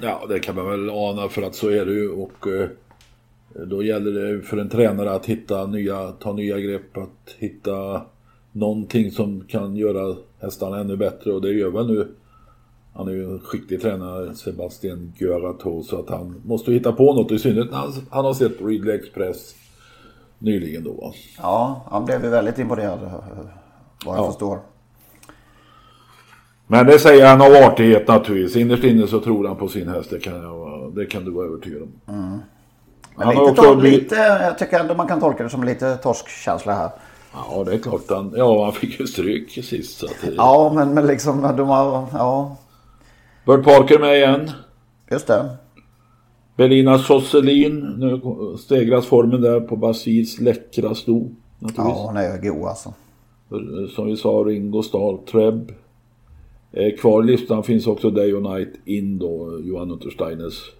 Ja, 0.02 0.26
det 0.28 0.38
kan 0.40 0.54
man 0.56 0.66
väl 0.70 0.90
ana 0.90 1.28
för 1.28 1.42
att 1.42 1.54
så 1.54 1.68
är 1.68 1.86
det 1.86 1.92
ju. 1.92 2.10
Och 2.10 2.46
eh, 2.46 2.68
då 3.66 3.82
gäller 3.82 4.10
det 4.12 4.42
för 4.42 4.56
en 4.56 4.68
tränare 4.68 5.12
att 5.12 5.26
hitta 5.26 5.66
nya, 5.66 6.12
ta 6.12 6.32
nya 6.32 6.58
grepp, 6.58 6.96
att 6.96 7.34
hitta 7.38 8.02
någonting 8.52 9.10
som 9.10 9.44
kan 9.48 9.76
göra 9.76 10.16
hästarna 10.40 10.78
ännu 10.80 10.96
bättre. 10.96 11.32
Och 11.32 11.42
det 11.42 11.52
gör 11.52 11.70
väl 11.70 11.86
nu. 11.86 12.08
Han 12.94 13.08
är 13.08 13.12
ju 13.12 13.24
en 13.24 13.40
skicklig 13.40 13.82
tränare, 13.82 14.34
Sebastian 14.34 15.12
Guarato, 15.18 15.82
så 15.82 15.98
att 15.98 16.08
han 16.10 16.42
måste 16.44 16.72
hitta 16.72 16.92
på 16.92 17.14
något. 17.14 17.30
I 17.32 17.38
synnerhet 17.38 17.70
när 17.70 17.78
han, 17.78 17.92
han 18.10 18.24
har 18.24 18.34
sett 18.34 18.60
Ridley 18.60 18.94
Express 18.96 19.54
nyligen 20.38 20.84
då. 20.84 21.12
Ja, 21.38 21.86
han 21.90 22.04
blev 22.04 22.24
ju 22.24 22.30
väldigt 22.30 22.58
imponerad 22.58 23.02
eh, 23.02 23.12
vad 24.06 24.16
jag 24.16 24.24
Ja. 24.24 24.30
förstår. 24.30 24.58
Men 26.72 26.86
det 26.86 26.98
säger 26.98 27.26
han 27.26 27.40
av 27.40 27.52
artighet 27.70 28.08
naturligtvis. 28.08 28.56
Innerst 28.56 28.84
inne 28.84 29.06
så 29.06 29.20
tror 29.20 29.46
han 29.48 29.56
på 29.56 29.68
sin 29.68 29.88
häst, 29.88 30.10
det 30.10 30.18
kan, 30.20 30.42
jag, 30.42 30.92
det 30.96 31.06
kan 31.06 31.24
du 31.24 31.30
vara 31.30 31.46
övertygad 31.46 31.82
om. 31.82 31.88
Men 33.16 33.26
Han 33.26 33.28
lite, 33.34 33.42
också 33.50 33.74
blivit- 33.76 34.02
lite, 34.02 34.14
jag 34.42 34.58
tycker 34.58 34.80
ändå 34.80 34.94
man 34.94 35.08
kan 35.08 35.20
tolka 35.20 35.42
det 35.42 35.48
som 35.50 35.64
lite 35.64 35.96
torskkänsla 35.96 36.72
här. 36.74 36.90
Ja, 37.34 37.64
det 37.64 37.74
är 37.74 37.78
klart. 37.78 38.00
Han, 38.08 38.32
ja, 38.36 38.64
han 38.64 38.72
fick 38.72 39.00
ju 39.00 39.06
stryk 39.06 39.50
sist. 39.64 39.98
Så 39.98 40.06
att, 40.06 40.12
det- 40.22 40.34
Ja, 40.36 40.72
men, 40.74 40.94
men 40.94 41.06
liksom 41.06 41.42
de 41.56 41.68
har, 41.68 42.06
ja, 42.12 42.56
Bert 43.46 43.64
Parker 43.64 43.98
med 43.98 44.16
igen. 44.16 44.50
just 45.10 45.26
det. 45.26 45.50
Belina 46.56 46.98
Sosselin. 46.98 47.80
Nu 47.98 48.20
stegras 48.58 49.06
formen 49.06 49.40
där 49.40 49.60
på 49.60 49.76
Basils 49.76 50.40
läckra 50.40 50.94
sto. 50.94 51.30
Ja, 51.76 51.82
hon 52.06 52.16
är 52.16 52.38
god 52.38 52.68
alltså. 52.68 52.92
Som 53.94 54.06
vi 54.06 54.16
sa, 54.16 54.28
Ringo 54.28 54.82
Starr, 54.82 55.26
Treb. 55.26 55.72
Eh, 56.72 56.96
kvar 56.96 57.22
i 57.22 57.26
listan 57.26 57.62
finns 57.62 57.86
också 57.86 58.10
Day 58.10 58.34
och 58.34 58.42
Night 58.42 58.72
in 58.84 59.18
då, 59.18 59.60
Johan 59.64 59.90
Untersteiners 59.90 60.72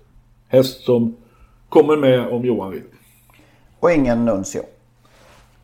häst 0.49 0.85
som 0.85 1.17
kommer 1.69 1.97
med 1.97 2.29
om 2.29 2.45
Johan 2.45 2.71
vill. 2.71 2.83
Och 3.81 3.93
ingen 3.93 4.25
Nuncio. 4.25 4.63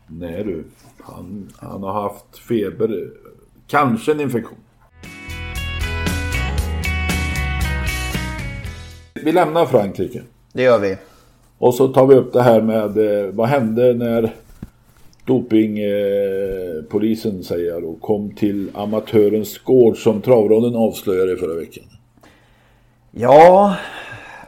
Nej 0.07 0.43
du, 0.43 0.63
han, 0.99 1.49
han 1.57 1.83
har 1.83 1.93
haft 2.01 2.37
feber. 2.37 3.09
Kanske 3.67 4.11
en 4.11 4.19
infektion. 4.19 4.57
Vi 9.23 9.31
lämnar 9.31 9.65
Frankrike. 9.65 10.23
Det 10.53 10.63
gör 10.63 10.79
vi. 10.79 10.97
Och 11.57 11.73
så 11.73 11.87
tar 11.87 12.07
vi 12.07 12.15
upp 12.15 12.33
det 12.33 12.41
här 12.41 12.61
med 12.61 12.97
eh, 12.97 13.31
vad 13.31 13.47
hände 13.47 13.93
när 13.93 14.33
dopingpolisen, 15.27 17.35
eh, 17.35 17.41
säger 17.41 17.71
jag 17.71 17.81
då, 17.81 17.95
kom 18.01 18.31
till 18.31 18.71
amatörens 18.73 19.57
gård 19.57 19.97
som 19.97 20.21
travronden 20.21 20.75
avslöjade 20.75 21.37
förra 21.37 21.59
veckan. 21.59 21.83
Ja, 23.11 23.75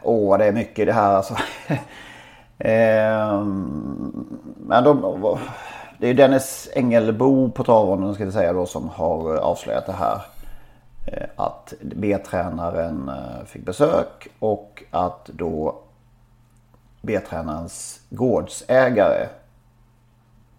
åh 0.03 0.38
det 0.38 0.45
är 0.45 0.51
mycket 0.51 0.86
det 0.86 0.93
här 0.93 1.13
alltså. 1.13 1.36
Ehm, 2.62 4.39
men 4.57 4.83
de, 4.83 5.38
det 5.98 6.05
är 6.05 6.07
ju 6.07 6.13
Dennis 6.13 6.69
Engelbo 6.74 7.51
på 7.51 7.63
travronden 7.63 8.15
ska 8.15 8.25
vi 8.25 8.31
säga 8.31 8.53
då 8.53 8.65
som 8.65 8.89
har 8.89 9.36
eh, 9.36 9.41
avslöjat 9.41 9.86
det 9.86 9.91
här. 9.91 10.21
Eh, 11.07 11.27
att 11.36 11.74
B-tränaren 11.81 13.09
eh, 13.09 13.45
fick 13.45 13.65
besök 13.65 14.27
och 14.39 14.83
att 14.91 15.25
då 15.25 15.75
B-tränarens 17.01 18.00
gårdsägare 18.09 19.27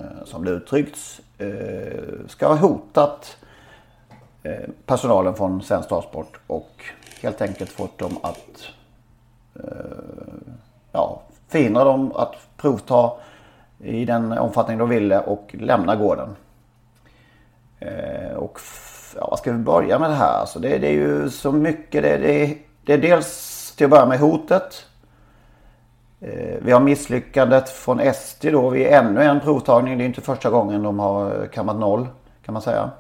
Eh, 0.00 0.24
som 0.24 0.44
det 0.44 0.50
uttryckts 0.50 1.20
eh, 1.38 2.28
ska 2.28 2.48
ha 2.48 2.54
hotat 2.54 3.36
eh, 4.42 4.68
personalen 4.86 5.34
från 5.34 5.62
Svensk 5.62 5.88
Transport 5.88 6.40
och 6.46 6.84
helt 7.22 7.42
enkelt 7.42 7.70
fått 7.70 7.98
dem 7.98 8.18
att 8.22 8.66
ja, 10.92 11.22
förhindra 11.48 11.84
dem 11.84 12.12
att 12.12 12.36
provta 12.56 13.12
i 13.78 14.04
den 14.04 14.32
omfattning 14.32 14.78
de 14.78 14.88
ville 14.88 15.20
och 15.20 15.54
lämna 15.58 15.96
gården. 15.96 16.36
Och 18.36 18.60
ja, 19.16 19.26
vad 19.30 19.38
ska 19.38 19.52
vi 19.52 19.58
börja 19.58 19.98
med 19.98 20.10
det 20.10 20.14
här? 20.14 20.40
Alltså 20.40 20.58
det, 20.58 20.78
det 20.78 20.86
är 20.86 20.92
ju 20.92 21.30
så 21.30 21.52
mycket. 21.52 22.02
Det, 22.02 22.18
det, 22.18 22.58
det 22.84 22.92
är 22.92 22.98
dels 22.98 23.74
till 23.76 23.84
att 23.84 23.90
börja 23.90 24.06
med 24.06 24.18
hotet. 24.18 24.86
Eh, 26.20 26.56
vi 26.62 26.72
har 26.72 26.80
misslyckandet 26.80 27.68
från 27.68 28.00
SD 28.14 28.46
då 28.52 28.68
vid 28.68 28.86
ännu 28.86 29.22
en 29.22 29.40
provtagning. 29.40 29.98
Det 29.98 30.04
är 30.04 30.06
inte 30.06 30.20
första 30.20 30.50
gången 30.50 30.82
de 30.82 30.98
har 30.98 31.48
kammat 31.52 31.76
noll 31.76 32.08
kan 32.44 32.52
man 32.52 32.62
säga. 32.62 32.90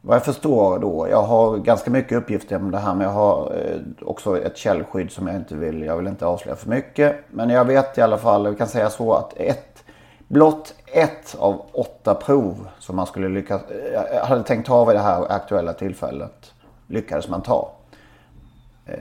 Vad 0.00 0.16
jag 0.16 0.24
förstår 0.24 0.78
då, 0.78 1.08
jag 1.10 1.22
har 1.22 1.56
ganska 1.56 1.90
mycket 1.90 2.18
uppgifter 2.18 2.56
om 2.56 2.70
det 2.70 2.78
här 2.78 2.94
men 2.94 3.06
jag 3.06 3.14
har 3.14 3.52
eh, 3.56 4.08
också 4.08 4.38
ett 4.38 4.56
källskydd 4.56 5.10
som 5.10 5.26
jag 5.26 5.36
inte 5.36 5.54
vill, 5.54 5.82
jag 5.82 5.96
vill 5.96 6.06
inte 6.06 6.26
avslöja 6.26 6.56
för 6.56 6.68
mycket. 6.68 7.16
Men 7.30 7.50
jag 7.50 7.64
vet 7.64 7.98
i 7.98 8.00
alla 8.00 8.18
fall, 8.18 8.48
vi 8.48 8.56
kan 8.56 8.68
säga 8.68 8.90
så 8.90 9.12
att 9.12 9.32
ett, 9.36 9.84
blott 10.28 10.74
ett 10.86 11.36
av 11.38 11.62
åtta 11.72 12.14
prov 12.14 12.68
som 12.78 12.96
man 12.96 13.06
skulle 13.06 13.28
lyckas, 13.28 13.62
eh, 13.70 14.14
jag 14.14 14.24
hade 14.24 14.42
tänkt 14.42 14.66
ta 14.66 14.84
vid 14.84 14.96
det 14.96 15.02
här 15.02 15.32
aktuella 15.32 15.72
tillfället 15.72 16.52
lyckades 16.86 17.28
man 17.28 17.42
ta. 17.42 17.72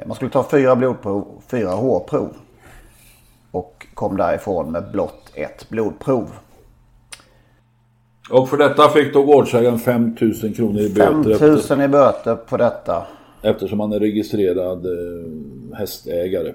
Man 0.06 0.16
skulle 0.16 0.32
ta 0.32 0.44
fyra 0.44 0.76
blodprov, 0.76 1.42
fyra 1.48 1.72
hårprov. 1.72 2.34
Och 3.52 3.88
kom 3.94 4.18
därifrån 4.18 4.72
med 4.72 4.92
blott 4.92 5.32
ett 5.34 5.70
blodprov. 5.70 6.32
Och 8.32 8.50
för 8.50 8.58
detta 8.58 8.90
fick 8.90 9.14
då 9.14 9.24
gårdsägaren 9.24 9.80
5 9.80 10.16
000 10.22 10.56
kronor 10.56 10.80
i 10.80 10.90
böter. 10.90 11.38
5 11.38 11.48
000 11.50 11.58
efter, 11.58 11.84
i 11.84 11.88
böter 11.88 12.36
på 12.36 12.58
detta. 12.58 13.08
Eftersom 13.42 13.80
han 13.80 13.94
är 13.94 14.00
registrerad 14.00 14.86
eh, 14.86 15.78
hästägare. 15.78 16.54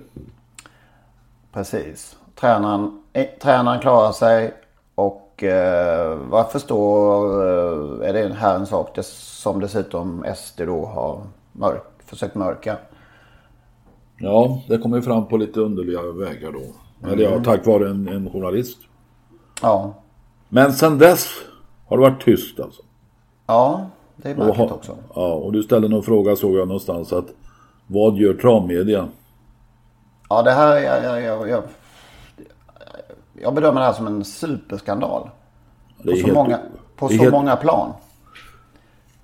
Precis. 1.52 2.16
Tränaren, 2.34 3.02
eh, 3.12 3.26
tränaren 3.42 3.80
klarar 3.80 4.12
sig 4.12 4.54
och 4.94 5.42
eh, 5.42 6.18
vad 6.30 6.50
förstår 6.50 7.24
eh, 8.02 8.08
är 8.08 8.12
det 8.12 8.34
här 8.34 8.54
en 8.54 8.66
sak 8.66 8.94
det, 8.94 9.06
som 9.06 9.60
dessutom 9.60 10.24
SD 10.36 10.60
då 10.66 10.86
har 10.86 11.20
mörk, 11.52 11.84
försökt 12.04 12.34
mörka. 12.34 12.76
Ja, 14.18 14.62
det 14.68 14.78
kommer 14.78 15.00
fram 15.00 15.26
på 15.26 15.36
lite 15.36 15.60
underliga 15.60 16.02
vägar 16.02 16.52
då. 16.52 16.85
Mm. 17.02 17.12
Eller 17.12 17.24
ja, 17.24 17.44
tack 17.44 17.66
vare 17.66 17.90
en, 17.90 18.08
en 18.08 18.30
journalist. 18.30 18.78
Ja. 19.62 19.94
Men 20.48 20.72
sen 20.72 20.98
dess 20.98 21.28
har 21.86 21.96
det 21.96 22.02
varit 22.02 22.24
tyst 22.24 22.60
alltså? 22.60 22.82
Ja, 23.46 23.86
det 24.16 24.30
är 24.30 24.36
märkligt 24.36 24.70
också. 24.70 24.96
Ja, 25.14 25.32
och 25.32 25.52
du 25.52 25.62
ställde 25.62 25.88
någon 25.88 26.02
fråga 26.02 26.36
såg 26.36 26.56
jag 26.56 26.68
någonstans 26.68 27.12
att 27.12 27.26
vad 27.86 28.16
gör 28.16 28.34
travmedia? 28.34 29.08
Ja, 30.28 30.42
det 30.42 30.50
här, 30.50 30.76
jag, 30.78 31.04
jag, 31.04 31.22
jag, 31.22 31.48
jag, 31.48 31.62
jag 33.42 33.54
bedömer 33.54 33.80
det 33.80 33.86
här 33.86 33.92
som 33.92 34.06
en 34.06 34.24
superskandal. 34.24 35.28
På 36.02 36.10
så, 36.10 36.16
helt, 36.16 36.34
många, 36.34 36.58
på 36.96 37.08
så 37.08 37.14
helt, 37.14 37.32
många 37.32 37.56
plan. 37.56 37.92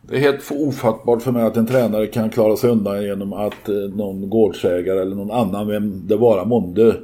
Det 0.02 0.17
är 0.17 0.21
helt 0.21 0.50
ofattbart 0.50 1.23
för 1.23 1.33
mig 1.33 1.43
att 1.43 1.57
en 1.57 1.67
tränare 1.67 2.07
kan 2.07 2.31
klara 2.31 2.57
sig 2.57 2.71
undan 2.71 3.02
genom 3.02 3.33
att 3.33 3.69
eh, 3.69 3.75
någon 3.75 4.31
gårdsägare 4.31 5.00
eller 5.00 5.17
någon 5.17 5.31
annan, 5.31 5.67
vem 5.67 6.07
det 6.07 6.17
vara 6.17 6.45
månde, 6.45 6.97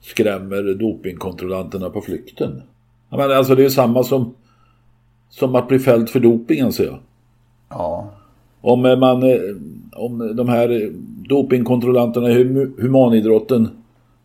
skrämmer 0.00 0.74
dopingkontrollanterna 0.74 1.90
på 1.90 2.00
flykten. 2.00 2.62
Menar, 3.10 3.30
alltså 3.30 3.54
det 3.54 3.64
är 3.64 3.68
samma 3.68 4.04
som 4.04 4.34
som 5.30 5.54
att 5.54 5.68
bli 5.68 5.78
fälld 5.78 6.08
för 6.08 6.20
doping 6.20 6.60
anser 6.60 6.84
jag. 6.84 6.98
Ja. 7.68 8.10
Om, 8.60 8.82
man, 8.82 9.22
eh, 9.22 9.40
om 9.92 10.36
de 10.36 10.48
här 10.48 10.92
dopingkontrollanterna 11.28 12.30
i 12.30 12.44
humanidrotten 12.78 13.68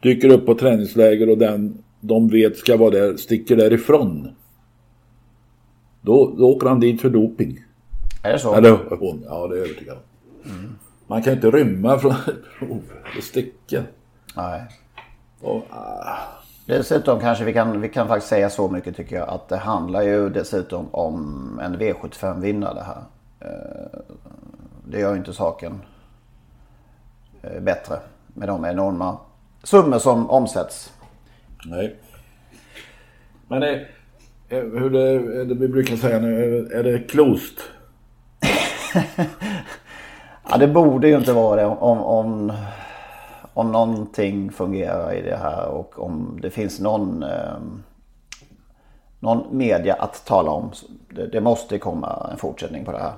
dyker 0.01 0.29
upp 0.29 0.45
på 0.45 0.55
träningsläger 0.55 1.29
och 1.29 1.37
den 1.37 1.77
de 1.99 2.27
vet 2.27 2.57
ska 2.57 2.77
vara 2.77 2.89
där 2.89 3.17
sticker 3.17 3.55
därifrån. 3.55 4.27
Då, 6.01 6.35
då 6.37 6.49
åker 6.49 6.67
han 6.67 6.79
dit 6.79 7.01
för 7.01 7.09
doping. 7.09 7.59
Är 8.23 8.33
det 8.33 8.39
så? 8.39 8.55
Eller 8.55 8.71
hon, 8.99 9.23
ja 9.25 9.47
det 9.47 9.55
är 9.55 9.57
jag 9.57 9.65
övertygad. 9.65 9.97
Mm. 10.45 10.75
Man 11.07 11.21
kan 11.21 11.33
inte 11.33 11.51
rymma 11.51 11.99
från 11.99 12.11
ett 12.27 12.59
prov 12.59 12.81
och 13.17 13.23
sticka. 13.23 13.83
Nej. 14.35 14.61
Och, 15.45 15.63
ah. 15.69 16.17
Dessutom 16.65 17.19
kanske 17.19 17.43
vi 17.43 17.53
kan, 17.53 17.81
vi 17.81 17.89
kan 17.89 18.07
faktiskt 18.07 18.29
säga 18.29 18.49
så 18.49 18.69
mycket 18.69 18.95
tycker 18.95 19.15
jag 19.15 19.29
att 19.29 19.49
det 19.49 19.57
handlar 19.57 20.01
ju 20.01 20.29
dessutom 20.29 20.87
om 20.91 21.59
en 21.63 21.79
V75-vinnare 21.79 22.83
här. 22.85 23.01
Eh, 23.39 23.99
det 24.87 24.99
gör 24.99 25.11
ju 25.11 25.17
inte 25.17 25.33
saken 25.33 25.81
eh, 27.41 27.61
bättre 27.61 27.99
med 28.27 28.47
de 28.47 28.65
enorma 28.65 29.17
summor 29.63 29.99
som 29.99 30.29
omsätts. 30.29 30.93
Nej. 31.65 31.95
Men 33.47 33.63
är, 33.63 33.87
hur 34.49 34.89
det, 34.89 35.45
det 35.45 35.55
vi 35.55 35.67
brukar 35.67 35.95
säga 35.95 36.19
nu, 36.19 36.57
är, 36.57 36.71
är 36.71 36.83
det 36.83 36.99
klost? 36.99 37.59
ja, 40.49 40.57
det 40.57 40.67
borde 40.67 41.07
ju 41.07 41.17
inte 41.17 41.33
vara 41.33 41.55
det 41.55 41.65
om, 41.65 42.01
om 42.01 42.53
om 43.55 43.71
någonting 43.71 44.51
fungerar 44.51 45.13
i 45.13 45.21
det 45.21 45.35
här 45.35 45.67
och 45.67 45.99
om 45.99 46.39
det 46.41 46.49
finns 46.49 46.79
någon, 46.79 47.23
eh, 47.23 47.57
någon 49.19 49.57
media 49.57 49.93
att 49.93 50.25
tala 50.25 50.51
om. 50.51 50.71
Det, 51.09 51.27
det 51.27 51.41
måste 51.41 51.77
komma 51.77 52.29
en 52.31 52.37
fortsättning 52.37 52.85
på 52.85 52.91
det 52.91 52.97
här. 52.97 53.13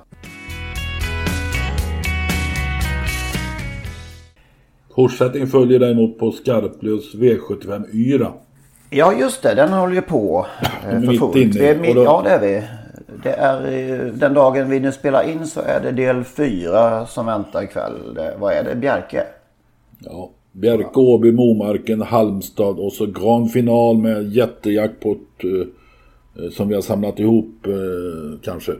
Fortsättning 4.94 5.46
följer 5.46 5.78
däremot 5.78 6.18
på 6.18 6.32
Skarplös 6.32 7.14
V75 7.14 7.86
Yra. 7.92 8.32
Ja 8.90 9.12
just 9.12 9.42
det, 9.42 9.54
den 9.54 9.72
håller 9.72 9.94
ju 9.94 10.02
på 10.02 10.46
eh, 10.62 11.00
för 11.00 11.12
fullt. 11.12 11.36
Inne. 11.36 11.64
Är, 11.64 11.94
då... 11.94 12.04
Ja 12.04 12.22
det 12.24 12.30
är 12.30 12.40
vi. 12.40 12.62
Det 13.22 13.32
är 13.32 13.66
eh, 13.66 14.12
den 14.12 14.34
dagen 14.34 14.70
vi 14.70 14.80
nu 14.80 14.92
spelar 14.92 15.22
in 15.22 15.46
så 15.46 15.60
är 15.60 15.80
det 15.80 15.92
del 15.92 16.24
fyra 16.24 17.06
som 17.06 17.26
väntar 17.26 17.62
ikväll. 17.62 18.18
Vad 18.38 18.52
är 18.52 18.64
det? 18.64 18.74
Bjerke? 18.74 19.26
Ja, 19.98 20.30
Bjerke, 20.52 21.00
Åby, 21.00 21.32
Momarken, 21.32 22.02
Halmstad 22.02 22.78
och 22.78 22.92
så 22.92 23.06
grand 23.06 23.52
final 23.52 23.98
med 23.98 24.32
jättejackpot 24.32 25.18
eh, 25.38 25.50
eh, 26.44 26.50
som 26.50 26.68
vi 26.68 26.74
har 26.74 26.82
samlat 26.82 27.18
ihop 27.18 27.66
eh, 27.66 28.40
kanske. 28.42 28.72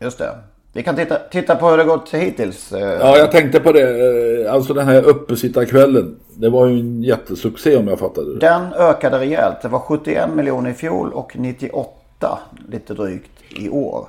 Just 0.00 0.18
det. 0.18 0.30
Vi 0.72 0.82
kan 0.82 0.96
titta, 0.96 1.18
titta 1.30 1.54
på 1.54 1.70
hur 1.70 1.76
det 1.76 1.84
gått 1.84 2.14
hittills. 2.14 2.72
Eh. 2.72 2.98
Ja, 3.00 3.18
jag 3.18 3.32
tänkte 3.32 3.60
på 3.60 3.72
det. 3.72 4.44
Eh, 4.44 4.52
alltså 4.52 4.74
den 4.74 4.86
här 4.86 5.02
uppesittarkvällen. 5.02 6.16
Det 6.34 6.48
var 6.48 6.66
ju 6.66 6.80
en 6.80 7.02
jättesuccé 7.02 7.76
om 7.76 7.88
jag 7.88 7.98
fattade 7.98 8.34
det. 8.34 8.38
Den 8.38 8.72
ökade 8.72 9.18
rejält. 9.18 9.62
Det 9.62 9.68
var 9.68 9.78
71 9.78 10.28
miljoner 10.34 10.70
i 10.70 10.74
fjol 10.74 11.12
och 11.12 11.32
98 11.36 12.38
lite 12.68 12.94
drygt 12.94 13.30
i 13.50 13.68
år. 13.68 14.08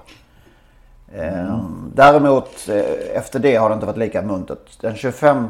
Mm. 1.14 1.92
Däremot 1.96 2.70
efter 3.14 3.40
det 3.40 3.56
har 3.56 3.70
det 3.70 3.74
inte 3.74 3.86
varit 3.86 3.98
lika 3.98 4.22
muntert. 4.22 4.82
Den 4.82 4.96
25 4.96 5.48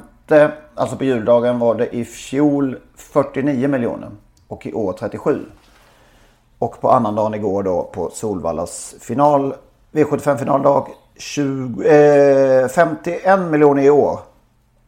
alltså 0.75 0.97
på 0.97 1.03
juldagen 1.03 1.59
var 1.59 1.75
det 1.75 1.95
i 1.95 2.05
fjol 2.05 2.77
49 2.95 3.67
miljoner 3.67 4.09
och 4.47 4.65
i 4.65 4.73
år 4.73 4.93
37. 4.93 5.39
Och 6.59 6.81
på 6.81 6.89
annandagen 6.89 7.33
igår 7.33 7.63
då 7.63 7.83
på 7.93 8.09
Solvallas 8.13 8.95
final, 8.99 9.53
V75 9.91 10.37
finaldag 10.37 10.87
20, 11.15 11.83
eh, 11.83 12.67
51 12.67 13.39
miljoner 13.51 13.83
i 13.83 13.89
år. 13.89 14.19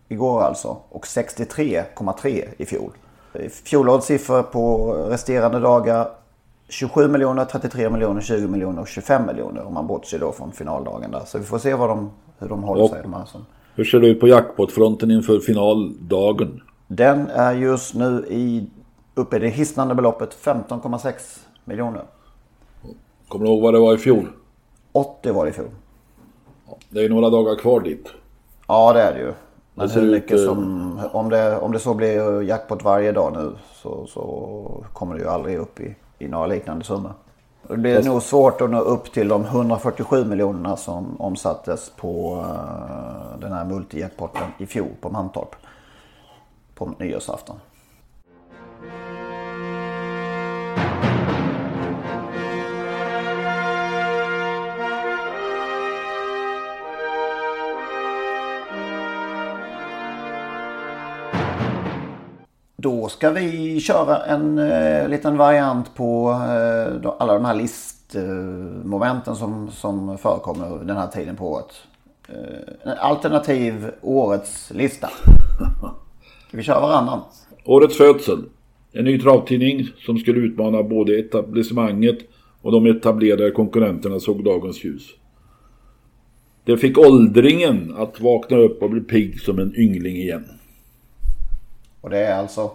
Igår 0.07 0.41
alltså. 0.41 0.77
Och 0.89 1.05
63,3 1.05 2.45
i 2.57 2.65
fjol. 2.65 2.91
Fjolårets 3.49 4.05
siffror 4.05 4.43
på 4.43 4.93
resterande 5.09 5.59
dagar 5.59 6.07
27 6.69 7.07
miljoner, 7.07 7.45
33 7.45 7.89
miljoner, 7.89 8.21
20 8.21 8.47
miljoner 8.47 8.81
och 8.81 8.87
25 8.87 9.25
miljoner 9.25 9.67
om 9.67 9.73
man 9.73 9.87
bortser 9.87 10.19
då 10.19 10.31
från 10.31 10.51
finaldagen 10.51 11.11
där. 11.11 11.25
Så 11.25 11.37
vi 11.37 11.45
får 11.45 11.59
se 11.59 11.73
vad 11.73 11.89
de, 11.89 12.11
hur 12.39 12.49
de 12.49 12.63
håller 12.63 12.83
och, 12.83 12.89
sig 12.89 13.01
de 13.01 13.13
här 13.13 13.25
som... 13.25 13.45
Hur 13.79 13.85
ser 13.85 13.99
det 13.99 14.07
ut 14.07 14.19
på 14.19 14.27
jackpotfronten 14.27 15.11
inför 15.11 15.39
finaldagen? 15.39 16.61
Den 16.87 17.27
är 17.27 17.53
just 17.53 17.95
nu 17.95 18.25
i, 18.29 18.67
uppe 19.15 19.35
i 19.35 19.39
det 19.39 19.49
hisnande 19.49 19.95
beloppet 19.95 20.37
15,6 20.43 21.39
miljoner. 21.65 22.03
Kommer 23.27 23.45
du 23.45 23.51
ihåg 23.51 23.61
vad 23.61 23.73
det 23.73 23.79
var 23.79 23.93
i 23.93 23.97
fjol? 23.97 24.27
80 24.91 25.31
var 25.31 25.45
det 25.45 25.49
i 25.49 25.53
fjol. 25.53 25.69
Det 26.89 27.05
är 27.05 27.09
några 27.09 27.29
dagar 27.29 27.55
kvar 27.55 27.79
dit. 27.79 28.07
Ja 28.67 28.93
det 28.93 29.01
är 29.01 29.13
det 29.13 29.19
ju. 29.19 29.33
Men 29.73 29.89
hur 29.89 30.11
mycket 30.11 30.37
ut, 30.37 30.45
som, 30.45 30.99
om 31.11 31.29
det, 31.29 31.57
om 31.57 31.71
det 31.71 31.79
så 31.79 31.93
blir 31.93 32.41
jackpot 32.41 32.83
varje 32.83 33.11
dag 33.11 33.33
nu 33.33 33.51
så, 33.73 34.07
så 34.07 34.83
kommer 34.93 35.15
det 35.15 35.21
ju 35.21 35.27
aldrig 35.27 35.57
upp 35.57 35.79
i, 35.79 35.95
i 36.19 36.27
några 36.27 36.47
liknande 36.47 36.85
summor. 36.85 37.13
Det 37.67 37.77
blir 37.77 37.95
Fast... 37.95 38.07
nog 38.07 38.23
svårt 38.23 38.61
att 38.61 38.69
nå 38.69 38.79
upp 38.79 39.11
till 39.11 39.27
de 39.27 39.45
147 39.45 40.25
miljonerna 40.25 40.77
som 40.77 41.21
omsattes 41.21 41.91
på 41.95 42.45
eh, 42.49 43.39
den 43.39 43.51
här 43.51 43.65
multijackpotten 43.65 44.47
i 44.57 44.65
fjol 44.65 44.91
på 45.01 45.09
Mantorp. 45.09 45.55
På 46.75 46.93
nyårsafton. 46.99 47.55
Då 62.81 63.09
ska 63.09 63.29
vi 63.29 63.79
köra 63.79 64.25
en 64.25 64.57
eh, 64.57 65.09
liten 65.09 65.37
variant 65.37 65.95
på 65.95 66.29
eh, 66.29 67.11
alla 67.17 67.33
de 67.33 67.45
här 67.45 67.55
listmomenten 67.55 69.35
som, 69.35 69.71
som 69.71 70.17
förekommer 70.17 70.85
den 70.85 70.97
här 70.97 71.07
tiden 71.07 71.35
på 71.35 71.51
året. 71.51 71.73
Eh, 72.29 72.91
en 72.91 72.97
alternativ 72.97 73.91
årets 74.01 74.71
lista. 74.75 75.09
Ska 76.47 76.57
vi 76.57 76.63
köra 76.63 76.81
varannan? 76.81 77.19
Årets 77.65 77.97
födsel. 77.97 78.43
En 78.91 79.05
ny 79.05 79.19
travtidning 79.19 79.87
som 80.05 80.17
skulle 80.17 80.39
utmana 80.39 80.83
både 80.83 81.19
etablissemanget 81.19 82.17
och 82.61 82.71
de 82.71 82.85
etablerade 82.85 83.51
konkurrenterna 83.51 84.19
såg 84.19 84.43
dagens 84.43 84.83
ljus. 84.83 85.09
Det 86.63 86.77
fick 86.77 86.97
åldringen 86.97 87.95
att 87.97 88.21
vakna 88.21 88.57
upp 88.57 88.83
och 88.83 88.89
bli 88.89 89.01
pigg 89.01 89.39
som 89.39 89.59
en 89.59 89.75
yngling 89.75 90.15
igen. 90.15 90.58
Och 92.01 92.09
det 92.09 92.17
är 92.17 92.35
alltså? 92.35 92.71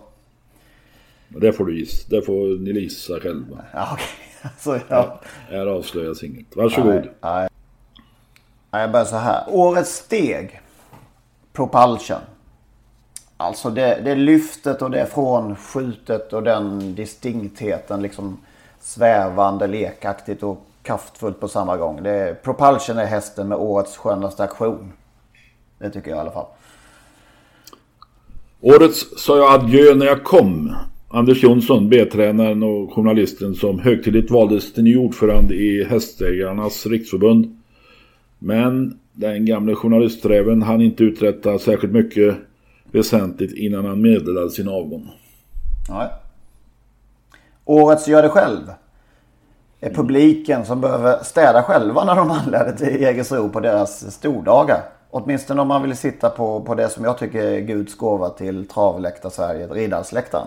Det 1.29 1.53
får 1.53 1.65
du 1.65 1.79
gissa. 1.79 2.07
Det 2.11 2.23
får 2.23 2.59
ni 2.59 2.81
gissa 2.81 3.21
själva. 3.21 3.65
Ja, 3.73 3.89
okej. 3.93 4.07
Alltså, 4.43 4.81
ja. 4.89 5.21
Här 5.49 5.67
avslöjas 5.67 6.23
inget. 6.23 6.57
Varsågod. 6.57 7.09
Nej, 7.21 7.49
nej. 8.71 8.81
Jag 8.81 8.93
börjar 8.93 9.05
så 9.07 9.17
här. 9.17 9.45
Årets 9.49 9.95
steg. 9.95 10.61
Propulsion. 11.53 12.19
Alltså 13.37 13.71
det, 13.71 14.01
det 14.05 14.15
lyftet 14.15 14.83
och 14.83 14.91
det 14.91 15.07
frånskjutet 15.07 16.33
och 16.33 16.43
den 16.43 16.95
distinktheten. 16.95 18.03
Liksom 18.03 18.39
svävande, 18.81 19.67
lekaktigt 19.67 20.43
och 20.43 20.67
kraftfullt 20.83 21.41
på 21.41 21.49
samma 21.49 21.77
gång. 21.77 22.03
Det 22.03 22.43
Propulsion 22.43 22.99
är 22.99 23.07
hästen 23.07 23.49
med 23.49 23.59
årets 23.59 23.97
skönaste 23.97 24.45
aktion. 24.45 24.93
Det 25.79 25.91
tycker 25.91 26.11
jag 26.11 26.17
i 26.17 26.21
alla 26.21 26.31
fall. 26.31 26.47
Årets 28.67 29.07
sa 29.17 29.39
jag 29.39 29.55
adjö 29.55 29.95
när 29.95 30.07
jag 30.07 30.25
kom. 30.25 30.77
Anders 31.09 31.43
Jonsson, 31.43 31.89
B-tränaren 31.89 32.63
och 32.63 32.93
journalisten 32.93 33.55
som 33.55 33.79
högtidligt 33.79 34.31
valdes 34.31 34.73
till 34.73 34.85
ny 34.85 34.97
ordförande 34.97 35.55
i 35.55 35.85
Hästägarnas 35.85 36.87
riksförbund. 36.87 37.61
Men 38.39 38.99
den 39.13 39.45
gamle 39.45 39.75
journalisträven 39.75 40.63
hann 40.63 40.81
inte 40.81 41.05
uträtta 41.05 41.59
särskilt 41.59 41.93
mycket 41.93 42.35
väsentligt 42.93 43.53
innan 43.53 43.85
han 43.85 44.03
meddelade 44.03 44.51
sin 44.51 44.69
avgång. 44.69 45.11
Nej. 45.89 46.09
Årets 47.65 48.09
Gör 48.09 48.23
det 48.23 48.29
själv 48.29 48.73
är 49.81 49.95
publiken 49.95 50.65
som 50.65 50.81
behöver 50.81 51.23
städa 51.23 51.63
själva 51.63 52.05
när 52.05 52.15
de 52.15 52.31
anländer 52.31 52.73
till 52.73 53.01
Jägersro 53.01 53.49
på 53.49 53.61
deras 53.61 54.13
stordagar. 54.15 54.94
Åtminstone 55.17 55.63
om 55.63 55.69
man 55.69 55.83
vill 55.83 55.97
sitta 55.97 56.31
på, 56.31 56.61
på 56.61 56.75
det 56.75 56.89
som 56.89 57.05
jag 57.05 57.19
tycker 57.19 57.43
är 57.43 57.61
Guds 57.61 57.97
gåva 57.97 58.29
till 58.29 58.69
travläktar 58.69 59.31
Sverige, 59.31 59.67
Riddarsläktaren. 59.67 60.47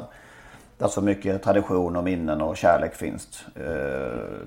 Där 0.77 0.88
så 0.88 1.01
mycket 1.01 1.43
tradition 1.43 1.95
och 1.95 2.03
minnen 2.03 2.41
och 2.41 2.58
kärlek 2.58 2.95
finns. 2.95 3.45
Uh, 3.60 3.63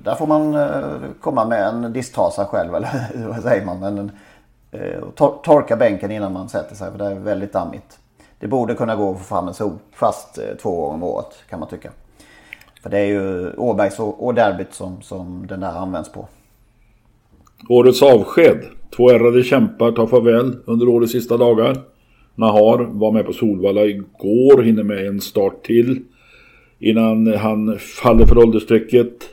där 0.05 0.15
får 0.15 0.27
man 0.27 0.55
uh, 0.55 1.01
komma 1.21 1.45
med 1.45 1.67
en 1.67 1.93
disttasa 1.93 2.45
själv, 2.45 2.75
eller 2.75 2.91
vad 3.29 3.43
säger 3.43 3.65
man? 3.65 3.83
En, 3.83 3.99
uh, 3.99 4.81
eh, 4.81 5.01
tor 5.15 5.39
torka 5.43 5.77
bänken 5.77 6.11
innan 6.11 6.33
man 6.33 6.49
sätter 6.49 6.75
sig, 6.77 6.91
för 6.91 6.99
det 6.99 7.07
är 7.07 7.15
väldigt 7.15 7.53
dammigt. 7.53 7.99
Det 8.39 8.47
borde 8.47 8.75
kunna 8.75 8.97
gå 8.97 9.11
att 9.11 9.19
få 9.19 9.25
fram 9.25 9.49
en 9.49 9.55
sol 9.55 9.79
fast 9.93 10.39
två 10.63 10.77
gånger 10.81 10.95
om 10.95 11.03
året, 11.03 11.35
kan 11.49 11.61
man 11.61 11.69
tycka. 11.69 11.91
För 12.83 12.91
det 12.91 12.99
är 12.99 13.07
ju 13.07 13.53
Åbergs 13.57 13.99
och 13.99 14.35
derbyt 14.35 14.75
som, 14.75 15.03
som 15.03 15.47
den 15.47 15.61
där 15.61 15.73
används 15.73 16.13
på. 16.13 16.27
Årets 17.69 18.03
avsked. 18.03 18.80
Två 18.97 19.11
ärrade 19.11 19.43
kämpar 19.43 19.93
tar 19.93 20.07
farväl 20.07 20.57
under 20.65 20.89
årets 20.89 21.13
sista 21.13 21.37
dagar. 21.37 21.77
Nahar 22.35 22.99
var 22.99 23.13
med 23.13 23.27
på 23.27 23.33
Solvalla 23.33 23.85
igår, 23.85 24.63
hinner 24.63 24.83
med 24.83 25.07
en 25.07 25.21
start 25.21 25.65
till. 25.65 26.03
Innan 26.79 27.27
han 27.27 27.79
faller 27.79 28.27
för 28.27 28.39
ålderstrecket. 28.39 29.31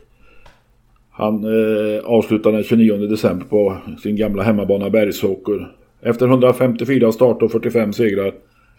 Han 1.11 1.43
eh, 1.43 2.05
avslutar 2.05 2.51
den 2.51 2.63
29 2.63 2.97
december 2.97 3.45
på 3.45 3.77
sin 4.03 4.15
gamla 4.15 4.43
hemmabana 4.43 4.89
Bergsåker. 4.89 5.71
Efter 6.01 6.27
154 6.27 7.11
starter 7.11 7.45
och 7.45 7.51
45 7.51 7.93
segrar 7.93 8.33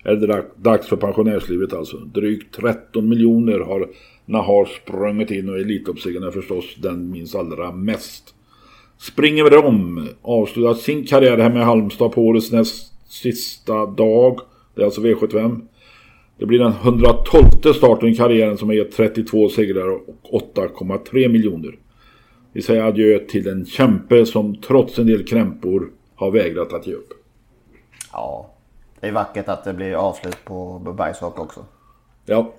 är 0.05 0.17
det 0.17 0.45
dags 0.57 0.87
för 0.89 0.97
pensionärslivet 0.97 1.73
alltså. 1.73 1.97
Drygt 1.97 2.55
13 2.55 3.09
miljoner 3.09 3.59
har 3.59 3.89
Nahar 4.27 4.65
sprungit 4.65 5.31
in 5.31 5.49
och 5.49 5.59
elitloppssegrarna 5.59 6.27
är 6.27 6.31
förstås 6.31 6.77
den 6.83 7.11
minst 7.11 7.35
allra 7.35 7.73
mest. 7.73 8.35
Springer 8.99 9.43
med 9.43 9.53
dem, 9.53 10.09
avslutat 10.23 10.79
sin 10.79 11.07
karriär 11.07 11.39
här 11.39 11.51
med 11.51 11.65
Halmstad 11.65 12.13
på 12.13 12.23
årets 12.23 12.53
näst 12.53 12.93
sista 13.13 13.87
dag. 13.87 14.41
Det 14.75 14.81
är 14.81 14.85
alltså 14.85 15.01
V75. 15.01 15.61
Det 16.39 16.47
blir 16.47 16.59
den 16.59 16.73
112 16.73 17.45
starten 17.75 18.09
i 18.09 18.17
karriären 18.17 18.59
som 18.59 18.69
har 18.69 18.75
gett 18.75 18.93
32 18.93 19.49
segrar 19.49 19.89
och 19.89 20.43
8,3 20.55 21.29
miljoner. 21.29 21.79
Vi 22.53 22.63
säger 22.63 22.83
adjö 22.83 23.19
till 23.19 23.49
en 23.49 23.67
kämpe 23.67 24.27
som 24.27 24.57
trots 24.57 24.99
en 24.99 25.07
del 25.07 25.27
krämpor 25.27 25.91
har 26.15 26.31
vägrat 26.31 26.73
att 26.73 26.87
ge 26.87 26.95
upp. 26.95 27.13
Ja, 28.13 28.51
det 29.01 29.07
är 29.07 29.13
vackert 29.13 29.49
att 29.49 29.65
det 29.65 29.75
blir 29.75 29.95
avslut 29.95 30.45
på 30.45 30.79
Bergsvak 30.99 31.39
också. 31.39 31.65
Ja. 32.27 32.53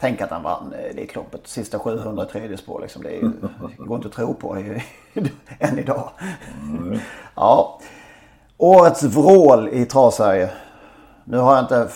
Tänk 0.00 0.20
att 0.20 0.30
han 0.30 0.42
vann 0.42 0.74
Elitloppet. 0.90 1.40
Sista 1.44 1.78
700 1.78 2.24
tredje 2.24 2.56
spår 2.56 2.80
liksom. 2.80 3.02
Det, 3.02 3.16
är, 3.16 3.20
det 3.78 3.84
går 3.84 3.96
inte 3.96 4.08
att 4.08 4.14
tro 4.14 4.34
på 4.34 4.56
än 5.58 5.78
idag. 5.78 6.10
Mm. 6.62 6.98
Ja. 7.34 7.80
Årets 8.56 9.02
vrål 9.02 9.68
i 9.68 9.84
Travsverige. 9.84 10.50
Nu 11.24 11.38
har 11.38 11.54
jag 11.54 11.64
inte, 11.64 11.88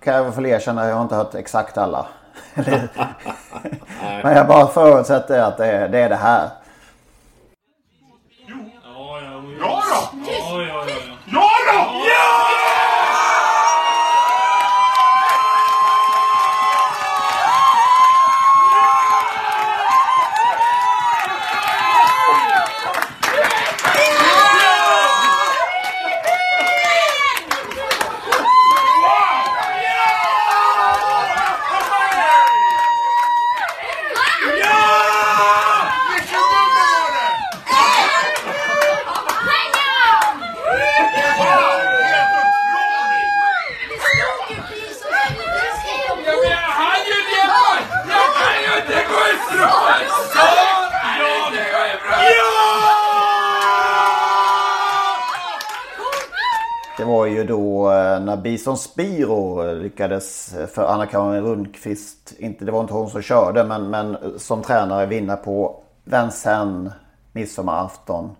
kan 0.00 0.14
jag 0.14 0.30
väl 0.30 0.46
erkänna, 0.46 0.88
jag 0.88 0.94
har 0.94 1.02
inte 1.02 1.14
hört 1.14 1.34
exakt 1.34 1.78
alla. 1.78 2.06
Men 4.22 4.36
jag 4.36 4.46
bara 4.46 4.66
förutsätter 4.66 5.40
att 5.40 5.56
det 5.56 5.66
är 5.66 5.88
det, 5.88 5.98
är 5.98 6.08
det 6.08 6.16
här. 6.16 6.48
Ja, 8.46 9.20
ja, 9.20 9.42
ja. 9.60 9.60
Ja 9.60 9.82
då! 9.90 10.22
Ja, 10.26 10.62
ja, 10.62 10.84
ja. 10.88 10.94
Ja 11.26 11.50
då! 11.72 12.08
Ja! 12.08 12.44
Då 57.44 57.92
eh, 57.92 58.36
Bison 58.36 58.78
Spiro 58.78 59.72
lyckades 59.72 60.54
eh, 60.54 60.66
för 60.66 60.84
Anna-Karin 60.84 61.42
Rundqvist, 61.42 62.34
inte, 62.38 62.64
det 62.64 62.72
var 62.72 62.80
inte 62.80 62.94
hon 62.94 63.10
som 63.10 63.22
körde, 63.22 63.64
men, 63.64 63.90
men 63.90 64.14
eh, 64.14 64.18
som 64.38 64.62
tränare 64.62 65.06
vinna 65.06 65.36
på 65.36 65.80
Vincennes 66.04 66.92
midsommarafton. 67.32 68.36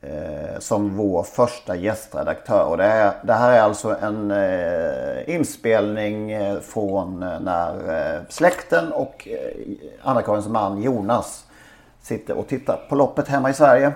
Eh, 0.00 0.58
som 0.58 0.96
vår 0.96 1.22
första 1.22 1.76
gästredaktör. 1.76 2.64
Och 2.64 2.76
det, 2.76 2.84
är, 2.84 3.12
det 3.22 3.32
här 3.32 3.52
är 3.52 3.60
alltså 3.60 3.96
en 4.00 4.30
eh, 4.30 5.34
inspelning 5.34 6.32
från 6.60 7.20
när 7.20 7.74
eh, 8.14 8.20
släkten 8.28 8.92
och 8.92 9.28
eh, 9.28 9.76
Anna-Karins 10.02 10.48
man 10.48 10.82
Jonas 10.82 11.44
sitter 12.02 12.38
och 12.38 12.48
tittar 12.48 12.86
på 12.88 12.94
loppet 12.94 13.28
hemma 13.28 13.50
i 13.50 13.54
Sverige. 13.54 13.92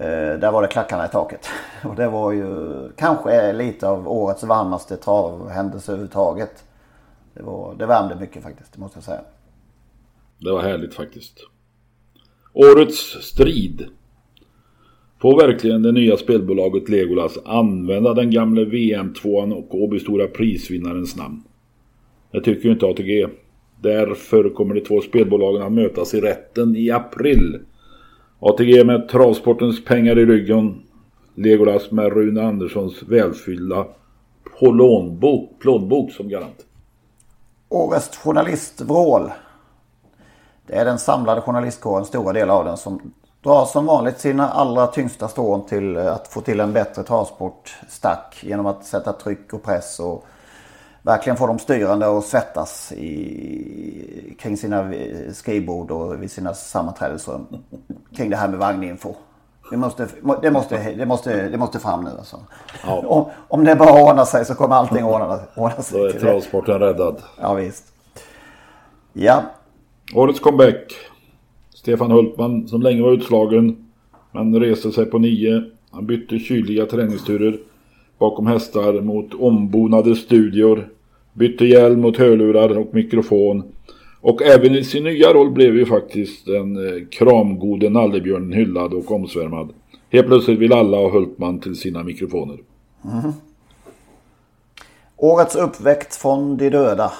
Eh, 0.00 0.38
där 0.38 0.52
var 0.52 0.62
det 0.62 0.68
klackarna 0.68 1.06
i 1.06 1.08
taket. 1.08 1.46
Och 1.84 1.96
det 1.96 2.08
var 2.08 2.32
ju 2.32 2.44
kanske 2.96 3.52
lite 3.52 3.88
av 3.88 4.08
årets 4.08 4.44
varmaste 4.44 4.96
travhändelse 4.96 5.92
överhuvudtaget. 5.92 6.64
Det, 7.34 7.42
var, 7.42 7.74
det 7.74 7.86
värmde 7.86 8.16
mycket 8.20 8.42
faktiskt, 8.42 8.72
det 8.72 8.80
måste 8.80 8.96
jag 8.96 9.04
säga. 9.04 9.20
Det 10.38 10.52
var 10.52 10.62
härligt 10.62 10.94
faktiskt. 10.94 11.46
Årets 12.52 13.22
strid. 13.22 13.86
Får 15.20 15.46
verkligen 15.46 15.82
det 15.82 15.92
nya 15.92 16.16
spelbolaget 16.16 16.88
Legolas 16.88 17.38
använda 17.44 18.14
den 18.14 18.30
gamle 18.30 18.64
VM-tvåan 18.64 19.52
och 19.52 19.74
Åby 19.74 19.98
Stora 19.98 20.26
prisvinnarens 20.26 21.16
namn? 21.16 21.42
Det 22.30 22.40
tycker 22.40 22.64
ju 22.64 22.72
inte 22.72 22.86
ATG. 22.86 23.26
Därför 23.82 24.48
kommer 24.48 24.74
de 24.74 24.80
två 24.80 25.00
spelbolagen 25.00 25.62
att 25.62 25.72
mötas 25.72 26.14
i 26.14 26.20
rätten 26.20 26.76
i 26.76 26.90
april 26.90 27.58
ATG 28.42 28.84
med 28.84 29.08
travsportens 29.08 29.84
pengar 29.84 30.18
i 30.18 30.26
ryggen. 30.26 30.82
Legolas 31.34 31.90
med 31.90 32.12
Rune 32.12 32.42
Anderssons 32.42 33.02
välfyllda 33.02 33.86
plånbok, 34.58 35.50
plånbok 35.58 36.12
som 36.12 36.28
garant. 36.28 36.66
Årets 37.68 38.16
journalistvrål. 38.16 39.32
Det 40.66 40.74
är 40.74 40.84
den 40.84 40.98
samlade 40.98 41.40
journalistkåren, 41.40 42.04
stora 42.04 42.32
delar 42.32 42.54
av 42.54 42.64
den, 42.64 42.76
som 42.76 43.12
drar 43.42 43.64
som 43.64 43.86
vanligt 43.86 44.20
sina 44.20 44.48
allra 44.48 44.86
tyngsta 44.86 45.28
strån 45.28 45.66
till 45.66 45.96
att 45.96 46.28
få 46.28 46.40
till 46.40 46.60
en 46.60 46.72
bättre 46.72 47.02
travsportstack 47.02 48.40
genom 48.42 48.66
att 48.66 48.84
sätta 48.84 49.12
tryck 49.12 49.52
och 49.52 49.62
press 49.62 50.00
och 50.00 50.24
verkligen 51.02 51.36
få 51.36 51.46
de 51.46 51.58
styrande 51.58 52.18
att 52.18 52.24
svettas 52.24 52.92
i, 52.92 54.34
kring 54.38 54.56
sina 54.56 54.92
skrivbord 55.32 55.90
och 55.90 56.22
vid 56.22 56.30
sina 56.30 56.54
sammanträdesrum. 56.54 57.46
Kring 58.16 58.30
det 58.30 58.36
här 58.36 58.48
med 58.48 58.58
vagninfo. 58.58 59.14
Vi 59.70 59.76
måste, 59.76 60.08
det, 60.42 60.50
måste, 60.50 60.92
det, 60.92 61.06
måste, 61.06 61.48
det 61.48 61.58
måste 61.58 61.78
fram 61.78 62.04
nu 62.04 62.10
alltså. 62.10 62.36
Ja. 62.86 62.96
Om, 63.06 63.24
om 63.48 63.64
det 63.64 63.76
bara 63.76 64.02
ordnar 64.02 64.24
sig 64.24 64.44
så 64.44 64.54
kommer 64.54 64.76
allting 64.76 65.04
ordna, 65.04 65.40
ordna 65.54 65.82
sig. 65.82 66.00
Då 66.00 66.06
är 66.06 66.12
det. 66.12 66.20
travsporten 66.20 66.78
räddad. 66.78 67.22
Ja 67.40 67.54
visst. 67.54 67.84
Ja, 69.12 69.42
Årets 70.14 70.40
comeback. 70.40 70.94
Stefan 71.74 72.10
Hultman 72.10 72.68
som 72.68 72.82
länge 72.82 73.02
var 73.02 73.12
utslagen. 73.12 73.90
Men 74.32 74.60
reste 74.60 74.92
sig 74.92 75.06
på 75.06 75.18
nio. 75.18 75.62
Han 75.90 76.06
bytte 76.06 76.38
kyliga 76.38 76.86
träningsturer 76.86 77.58
bakom 78.20 78.46
hästar 78.46 79.00
mot 79.00 79.34
ombonade 79.34 80.16
studior. 80.16 80.88
Bytte 81.32 81.64
hjälm 81.64 82.00
mot 82.00 82.16
hörlurar 82.16 82.78
och 82.78 82.94
mikrofon. 82.94 83.62
Och 84.20 84.42
även 84.42 84.74
i 84.74 84.84
sin 84.84 85.04
nya 85.04 85.32
roll 85.32 85.50
blev 85.50 85.76
ju 85.76 85.86
faktiskt 85.86 86.46
den 86.46 86.76
eh, 86.76 87.06
kramgode 87.10 87.90
nallebjörnen 87.90 88.52
hyllad 88.52 88.94
och 88.94 89.12
omsvärmad. 89.12 89.68
Helt 90.10 90.26
plötsligt 90.26 90.58
vill 90.58 90.72
alla 90.72 90.96
ha 90.96 91.10
Hultman 91.10 91.60
till 91.60 91.76
sina 91.76 92.02
mikrofoner. 92.02 92.58
Mhm. 93.02 93.32
Årets 95.16 95.56
uppväxt 95.56 96.20
från 96.20 96.56
de 96.56 96.70
döda. 96.70 97.12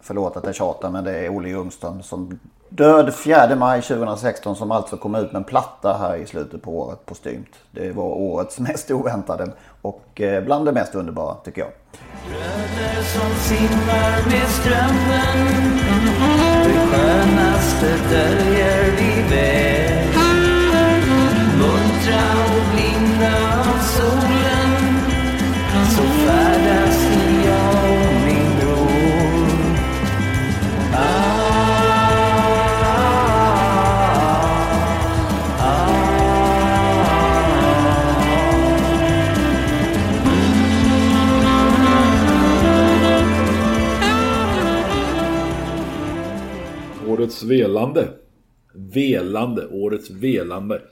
Förlåt 0.00 0.36
att 0.36 0.46
jag 0.46 0.54
tjatar 0.54 0.90
men 0.90 1.04
det 1.04 1.18
är 1.18 1.36
Olle 1.36 1.48
Ljungström 1.48 2.02
som 2.02 2.38
död 2.76 3.14
4 3.14 3.56
maj 3.56 3.82
2016 3.82 4.56
som 4.56 4.70
alltså 4.72 4.96
kom 4.96 5.14
ut 5.14 5.32
med 5.32 5.40
en 5.40 5.44
platta 5.44 5.96
här 5.98 6.16
i 6.16 6.26
slutet 6.26 6.62
på 6.62 6.78
året 6.78 7.06
på 7.06 7.14
Stymt. 7.14 7.54
Det 7.70 7.92
var 7.92 8.04
årets 8.04 8.58
mest 8.58 8.90
oväntade 8.90 9.52
och 9.82 10.20
eh, 10.20 10.44
bland 10.44 10.66
det 10.66 10.72
mest 10.72 10.94
underbara 10.94 11.34
tycker 11.34 11.60
jag. 11.60 11.70
Bröder 12.28 13.02
som 13.02 13.34
simmar 13.34 14.30
med 14.30 14.48
strömmen 14.48 15.78
Det 16.64 16.96
skönaste 16.96 17.86
döljer 18.10 18.90
vi 18.96 19.34
väl 19.34 20.14
Muntra 21.58 22.33
Årets 47.34 47.42
velande. 47.42 48.08
Velande. 48.72 49.66
Årets 49.66 50.10
velande. 50.10 50.82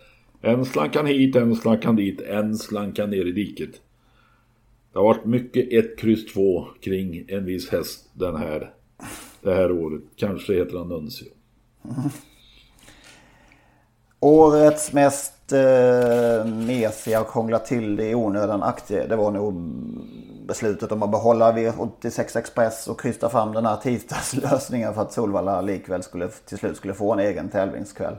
En 0.40 0.64
slankan 0.64 1.06
hit, 1.06 1.36
en 1.36 1.56
slankan 1.56 1.96
dit, 1.96 2.20
en 2.20 2.56
slankan 2.56 3.10
ner 3.10 3.26
i 3.26 3.32
diket. 3.32 3.70
Det 4.92 4.98
har 4.98 5.04
varit 5.04 5.24
mycket 5.24 5.72
1, 5.72 5.98
kryss 5.98 6.32
2 6.32 6.66
kring 6.80 7.24
en 7.28 7.44
viss 7.44 7.68
häst 7.68 8.10
den 8.12 8.36
här, 8.36 8.74
det 9.42 9.54
här 9.54 9.72
året. 9.72 10.02
Kanske 10.16 10.54
heter 10.54 10.78
han 10.78 10.88
Nuncio. 10.88 11.28
Årets 14.20 14.92
mest 14.92 15.52
eh, 15.52 16.46
mesiga 16.46 17.20
och 17.20 17.32
krångla 17.32 17.58
till 17.58 17.96
det 17.96 18.08
i 18.08 18.14
onödan 18.14 18.62
aktie. 18.62 19.06
Det 19.06 19.16
var 19.16 19.30
nog 19.30 19.54
beslutet 20.52 20.92
om 20.92 21.02
att 21.02 21.10
behålla 21.10 21.52
V86 21.52 22.38
Express 22.38 22.88
och 22.88 23.00
krysta 23.00 23.28
fram 23.28 23.52
den 23.52 23.66
här 23.66 23.76
tisdagslösningen 23.76 24.94
för 24.94 25.02
att 25.02 25.12
Solvalla 25.12 25.60
likväl 25.60 26.02
skulle, 26.02 26.28
till 26.28 26.58
slut 26.58 26.76
skulle 26.76 26.94
få 26.94 27.12
en 27.12 27.18
egen 27.18 27.48
tävlingskväll. 27.48 28.16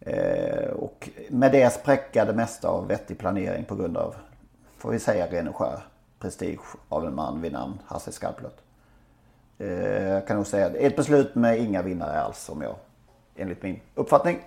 Eh, 0.00 0.70
och 0.70 1.08
med 1.28 1.52
det 1.52 1.72
spräcka 1.72 2.24
det 2.24 2.32
mesta 2.32 2.68
av 2.68 2.88
vettig 2.88 3.18
planering 3.18 3.64
på 3.64 3.74
grund 3.74 3.96
av, 3.96 4.14
får 4.78 4.90
vi 4.90 4.98
säga, 4.98 5.26
ren 5.26 5.48
och 5.48 5.56
skär 5.56 5.80
prestige 6.18 6.76
av 6.88 7.06
en 7.06 7.14
man 7.14 7.42
vid 7.42 7.52
namn 7.52 7.78
Hasse 7.86 8.12
Skarplöt. 8.12 8.58
Eh, 9.58 10.08
jag 10.08 10.26
kan 10.26 10.36
nog 10.36 10.46
säga 10.46 10.66
att 10.66 10.74
ett 10.74 10.96
beslut 10.96 11.34
med 11.34 11.58
inga 11.58 11.82
vinnare 11.82 12.20
alls 12.20 12.48
om 12.48 12.62
jag, 12.62 12.74
enligt 13.36 13.62
min 13.62 13.80
uppfattning. 13.94 14.40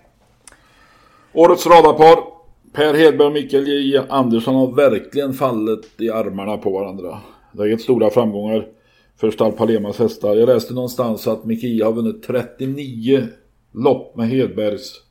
Årets 1.34 1.66
radarpar. 1.66 2.37
Per 2.74 2.94
Hedberg 2.94 3.28
och 3.28 3.34
Mikael 3.34 3.68
J. 3.68 4.02
Andersson 4.10 4.56
har 4.56 4.72
verkligen 4.76 5.34
fallit 5.34 6.02
i 6.02 6.10
armarna 6.10 6.58
på 6.58 6.72
varandra. 6.72 7.20
Det 7.52 7.62
har 7.62 7.68
gett 7.68 7.82
stora 7.82 8.10
framgångar 8.10 8.68
för 9.16 9.32
Stalpalemas 9.32 10.00
hästar. 10.00 10.36
Jag 10.36 10.48
läste 10.48 10.74
någonstans 10.74 11.28
att 11.28 11.46
Micke 11.46 11.64
J 11.64 11.84
har 11.84 11.94
vunnit 11.94 12.24
39 12.24 13.28
lopp 13.72 14.16
med 14.16 14.30
Hedbergs 14.30 15.02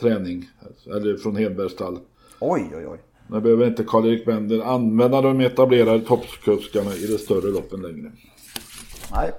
träning. 0.00 0.48
Eller 0.86 1.16
från 1.16 1.36
Hedbergs 1.36 1.72
stall. 1.72 1.98
Oj, 2.40 2.70
oj, 2.76 2.86
oj. 2.86 2.98
Nu 3.26 3.40
behöver 3.40 3.66
inte 3.66 3.84
Karl-Erik 3.84 4.26
Bender 4.26 4.60
använda 4.60 5.20
de 5.20 5.40
etablerade 5.40 6.00
toppkuskarna 6.00 6.94
i 6.94 7.06
de 7.06 7.18
större 7.18 7.50
loppen 7.50 7.82
längre. 7.82 8.12
Nej. 9.12 9.30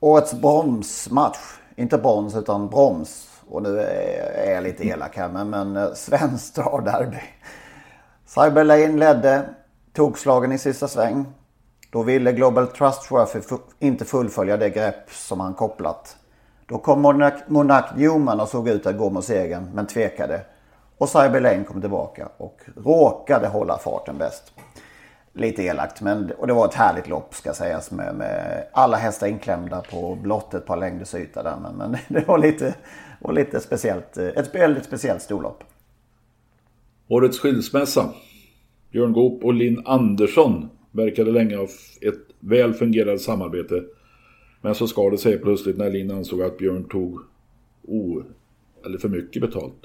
Årets 0.00 0.40
bromsmatch. 0.40 1.38
Inte 1.76 1.98
brons 1.98 2.36
utan 2.36 2.68
broms. 2.68 3.28
Och 3.50 3.62
nu 3.62 3.80
är 3.80 4.50
jag 4.54 4.62
lite 4.62 4.86
elak 4.86 5.16
här 5.16 5.28
men, 5.28 5.50
men 5.50 5.76
eh, 5.76 5.92
svenskt 5.92 6.54
travderby. 6.54 7.20
Cyber 8.26 8.64
Lane 8.64 8.96
ledde. 8.96 9.42
Tog 9.92 10.18
slagen 10.18 10.52
i 10.52 10.58
sista 10.58 10.88
sväng. 10.88 11.26
Då 11.90 12.02
ville 12.02 12.32
Global 12.32 12.66
Trustworthy 12.66 13.40
fu- 13.40 13.58
inte 13.78 14.04
fullfölja 14.04 14.56
det 14.56 14.70
grepp 14.70 15.10
som 15.10 15.40
han 15.40 15.54
kopplat. 15.54 16.16
Då 16.66 16.78
kom 16.78 17.02
Monarch, 17.02 17.34
Monarch 17.46 17.96
Newman 17.96 18.40
och 18.40 18.48
såg 18.48 18.68
ut 18.68 18.86
att 18.86 18.98
gå 18.98 19.10
mot 19.10 19.24
segern 19.24 19.70
men 19.74 19.86
tvekade. 19.86 20.40
Och 20.98 21.08
Cyber 21.08 21.40
Lane 21.40 21.64
kom 21.64 21.80
tillbaka 21.80 22.28
och 22.36 22.60
råkade 22.76 23.48
hålla 23.48 23.78
farten 23.78 24.18
bäst. 24.18 24.52
Lite 25.32 25.62
elakt 25.62 26.00
men 26.00 26.32
och 26.38 26.46
det 26.46 26.52
var 26.52 26.64
ett 26.66 26.74
härligt 26.74 27.08
lopp 27.08 27.34
ska 27.34 27.52
sägas 27.52 27.90
med, 27.90 28.14
med 28.14 28.64
alla 28.72 28.96
hästar 28.96 29.26
inklämda 29.26 29.82
på 29.90 30.14
blott 30.14 30.54
ett 30.54 30.66
par 30.66 30.76
längders 30.76 31.14
yta 31.14 31.42
där. 31.42 31.56
Men, 31.62 31.74
men 31.74 31.96
det 32.08 32.28
var 32.28 32.38
lite, 32.38 32.74
var 33.20 33.32
lite 33.32 33.60
speciellt. 33.60 34.16
eh, 34.16 34.26
Ett 34.26 34.54
väldigt 34.54 34.84
speciellt 34.84 35.22
storlopp. 35.22 35.64
Årets 37.08 37.38
skilsmässa. 37.38 38.14
Björn 38.90 39.12
Goop 39.12 39.44
och 39.44 39.54
Linn 39.54 39.82
Andersson 39.86 40.68
verkade 40.90 41.30
länge 41.30 41.56
ha 41.56 41.64
ett 42.00 42.20
väl 42.40 42.74
fungerande 42.74 43.18
samarbete. 43.18 43.84
Men 44.60 44.74
så 44.74 44.86
skar 44.86 45.10
det 45.10 45.18
sig 45.18 45.38
plötsligt 45.38 45.78
när 45.78 45.90
Linn 45.90 46.10
ansåg 46.10 46.42
att 46.42 46.58
Björn 46.58 46.84
tog 46.84 47.20
o, 47.82 48.22
eller 48.86 48.98
för 48.98 49.08
mycket 49.08 49.42
betalt. 49.42 49.84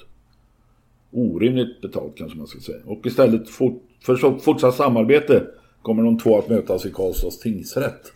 Orimligt 1.12 1.82
betalt 1.82 2.16
kanske 2.16 2.38
man 2.38 2.48
ska 2.48 2.60
säga. 2.60 2.78
Och 2.86 3.06
istället 3.06 3.50
fort, 3.50 3.84
för 4.06 4.40
fortsatt 4.40 4.76
samarbete 4.76 5.48
kommer 5.82 6.04
de 6.04 6.18
två 6.20 6.38
att 6.38 6.50
mötas 6.50 6.86
i 6.86 6.92
Karlstads 6.92 7.40
tingsrätt. 7.40 8.14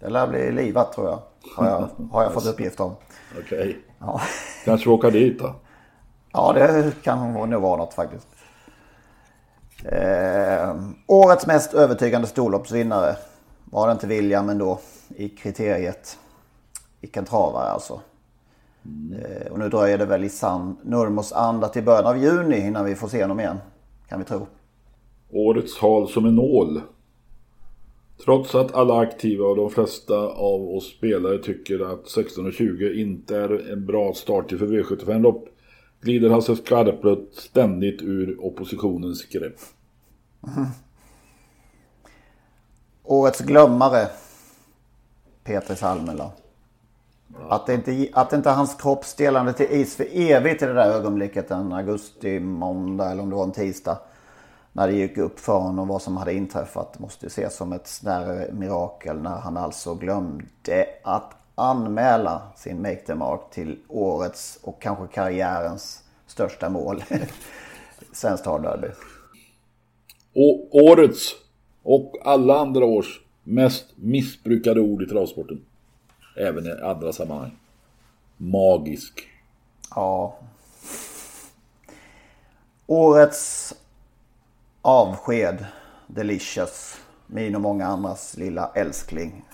Det 0.00 0.08
lär 0.08 0.28
bli 0.28 0.52
livat 0.52 0.92
tror 0.92 1.06
jag. 1.06 1.22
Har 1.56 1.66
jag, 1.66 1.88
har 2.12 2.22
jag 2.22 2.32
fått 2.32 2.46
uppgift 2.46 2.80
om. 2.80 2.96
Okej. 3.38 3.78
Ja. 3.98 4.20
Kanske 4.64 4.90
åka 4.90 5.10
dit 5.10 5.38
då. 5.38 5.54
Ja, 6.32 6.52
det 6.52 6.92
kan 7.02 7.32
nog 7.32 7.60
vara 7.62 7.76
något 7.76 7.94
faktiskt. 7.94 8.26
Eh, 9.84 10.76
årets 11.06 11.46
mest 11.46 11.74
övertygande 11.74 12.26
storloppsvinnare 12.26 13.16
var 13.64 13.86
det 13.86 13.92
inte 13.92 14.06
William 14.06 14.48
ändå 14.48 14.80
i 15.08 15.28
kriteriet. 15.28 16.18
Vilken 17.00 17.24
travare 17.24 17.68
alltså. 17.68 18.00
Eh, 19.22 19.52
och 19.52 19.58
nu 19.58 19.68
dröjer 19.68 19.98
det 19.98 20.04
väl 20.04 20.24
i 20.24 20.28
sann 20.28 20.76
Nurmos 20.82 21.32
anda 21.32 21.68
till 21.68 21.84
början 21.84 22.06
av 22.06 22.18
juni 22.18 22.66
innan 22.66 22.84
vi 22.84 22.94
får 22.94 23.08
se 23.08 23.22
honom 23.22 23.40
igen. 23.40 23.58
Kan 24.08 24.18
vi 24.18 24.24
tro. 24.24 24.46
Årets 25.30 25.78
hal 25.78 26.08
som 26.08 26.24
en 26.24 26.36
nål. 26.36 26.82
Trots 28.24 28.54
att 28.54 28.74
alla 28.74 28.98
aktiva 28.98 29.46
och 29.46 29.56
de 29.56 29.70
flesta 29.70 30.14
av 30.18 30.68
oss 30.76 30.86
spelare 30.96 31.38
tycker 31.38 31.92
att 31.92 32.04
16.20 32.04 32.92
inte 32.92 33.36
är 33.36 33.72
en 33.72 33.86
bra 33.86 34.14
start 34.14 34.50
för 34.50 34.66
V75-lopp 34.66 35.48
glider 36.00 36.30
Hasse 36.30 36.56
Skarplöt 36.56 37.34
ständigt 37.34 38.02
ur 38.02 38.44
oppositionens 38.44 39.24
grepp. 39.24 39.56
Årets 43.04 43.40
glömmare. 43.40 44.08
Peter 45.44 45.74
Salmela. 45.74 46.30
Att, 47.48 47.68
inte, 47.68 48.08
att 48.12 48.32
inte 48.32 48.50
hans 48.50 48.74
kropp 48.74 49.04
stelnade 49.04 49.52
till 49.52 49.66
is 49.70 49.96
för 49.96 50.06
evigt 50.12 50.62
i 50.62 50.66
det 50.66 50.72
där 50.72 50.90
ögonblicket 50.90 51.50
en 51.50 51.72
augusti 51.72 52.40
måndag 52.40 53.10
eller 53.10 53.22
om 53.22 53.30
det 53.30 53.36
var 53.36 53.44
en 53.44 53.52
tisdag. 53.52 53.98
När 54.78 54.86
det 54.86 54.94
gick 54.94 55.18
upp 55.18 55.40
för 55.40 55.58
honom 55.58 55.88
vad 55.88 56.02
som 56.02 56.16
hade 56.16 56.34
inträffat 56.34 56.98
måste 56.98 57.26
ju 57.26 57.28
ses 57.28 57.56
som 57.56 57.72
ett 57.72 57.86
snärre 57.86 58.52
mirakel 58.52 59.22
när 59.22 59.36
han 59.36 59.56
alltså 59.56 59.94
glömde 59.94 60.86
att 61.02 61.34
anmäla 61.54 62.42
sin 62.56 62.82
Make 62.82 62.96
the 62.96 63.14
Mark 63.14 63.40
till 63.50 63.78
årets 63.88 64.58
och 64.62 64.82
kanske 64.82 65.06
karriärens 65.14 66.02
största 66.26 66.68
mål. 66.68 67.04
Svenskt 68.12 68.44
travderby. 68.44 68.88
Och 70.34 70.74
årets 70.74 71.34
och 71.82 72.14
alla 72.24 72.58
andra 72.58 72.84
års 72.84 73.20
mest 73.44 73.86
missbrukade 73.96 74.80
ord 74.80 75.02
i 75.02 75.06
travsporten. 75.06 75.64
Även 76.36 76.66
i 76.66 76.70
andra 76.82 77.12
sammanhang. 77.12 77.50
Magisk. 78.36 79.28
Ja. 79.94 80.36
Årets 82.86 83.74
avsked, 84.82 85.66
Delicious, 86.06 86.96
min 87.26 87.54
och 87.54 87.60
många 87.60 87.86
andras 87.86 88.36
lilla 88.36 88.70
älskling. 88.74 89.44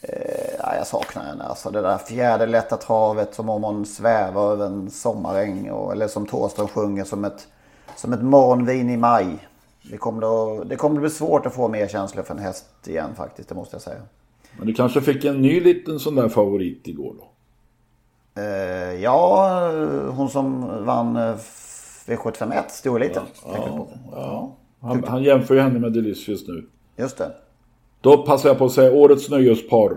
Eh, 0.00 0.54
ja, 0.58 0.74
jag 0.76 0.86
saknar 0.86 1.24
henne. 1.24 1.44
Alltså 1.44 1.70
det 1.70 1.80
där 1.80 1.98
fjärde 1.98 2.46
lätta 2.46 2.76
travet 2.76 3.34
som 3.34 3.48
om 3.48 3.62
hon 3.64 3.86
svävar 3.86 4.52
över 4.52 4.66
en 4.66 4.90
sommaräng. 4.90 5.70
Och, 5.70 5.92
eller 5.92 6.08
som 6.08 6.26
Thåström 6.26 6.68
sjunger 6.68 7.04
som 7.04 7.24
ett, 7.24 7.48
som 7.96 8.12
ett 8.12 8.22
morgonvin 8.22 8.90
i 8.90 8.96
maj. 8.96 9.48
Det 9.90 9.96
kommer, 9.96 10.22
att, 10.60 10.68
det 10.68 10.76
kommer 10.76 10.96
att 10.96 11.00
bli 11.00 11.10
svårt 11.10 11.46
att 11.46 11.54
få 11.54 11.68
mer 11.68 11.88
känslor 11.88 12.22
för 12.22 12.34
en 12.34 12.40
häst 12.40 12.66
igen 12.86 13.10
faktiskt, 13.16 13.48
det 13.48 13.54
måste 13.54 13.74
jag 13.74 13.82
säga. 13.82 14.00
Men 14.58 14.66
du 14.66 14.74
kanske 14.74 15.00
fick 15.00 15.24
en 15.24 15.42
ny 15.42 15.60
liten 15.60 15.98
sån 15.98 16.14
där 16.14 16.28
favorit 16.28 16.88
igår 16.88 17.14
då? 17.18 17.28
Eh, 18.42 19.02
ja, 19.02 19.60
hon 20.10 20.28
som 20.28 20.66
vann 20.84 21.16
eh, 21.16 21.36
V751, 22.06 22.62
storeliten. 22.68 23.22
tänker 23.42 23.68
jag 23.68 23.76
på. 23.76 23.88
Ja. 24.12 24.56
Han, 24.80 25.04
han 25.04 25.22
jämför 25.22 25.54
ju 25.54 25.60
henne 25.60 25.78
med 25.78 25.92
Delicious 25.92 26.48
nu. 26.48 26.66
Just 26.96 27.18
det. 27.18 27.32
Då 28.00 28.22
passar 28.22 28.48
jag 28.48 28.58
på 28.58 28.64
att 28.64 28.72
säga 28.72 28.92
årets 28.92 29.30
nöjespar. 29.30 29.96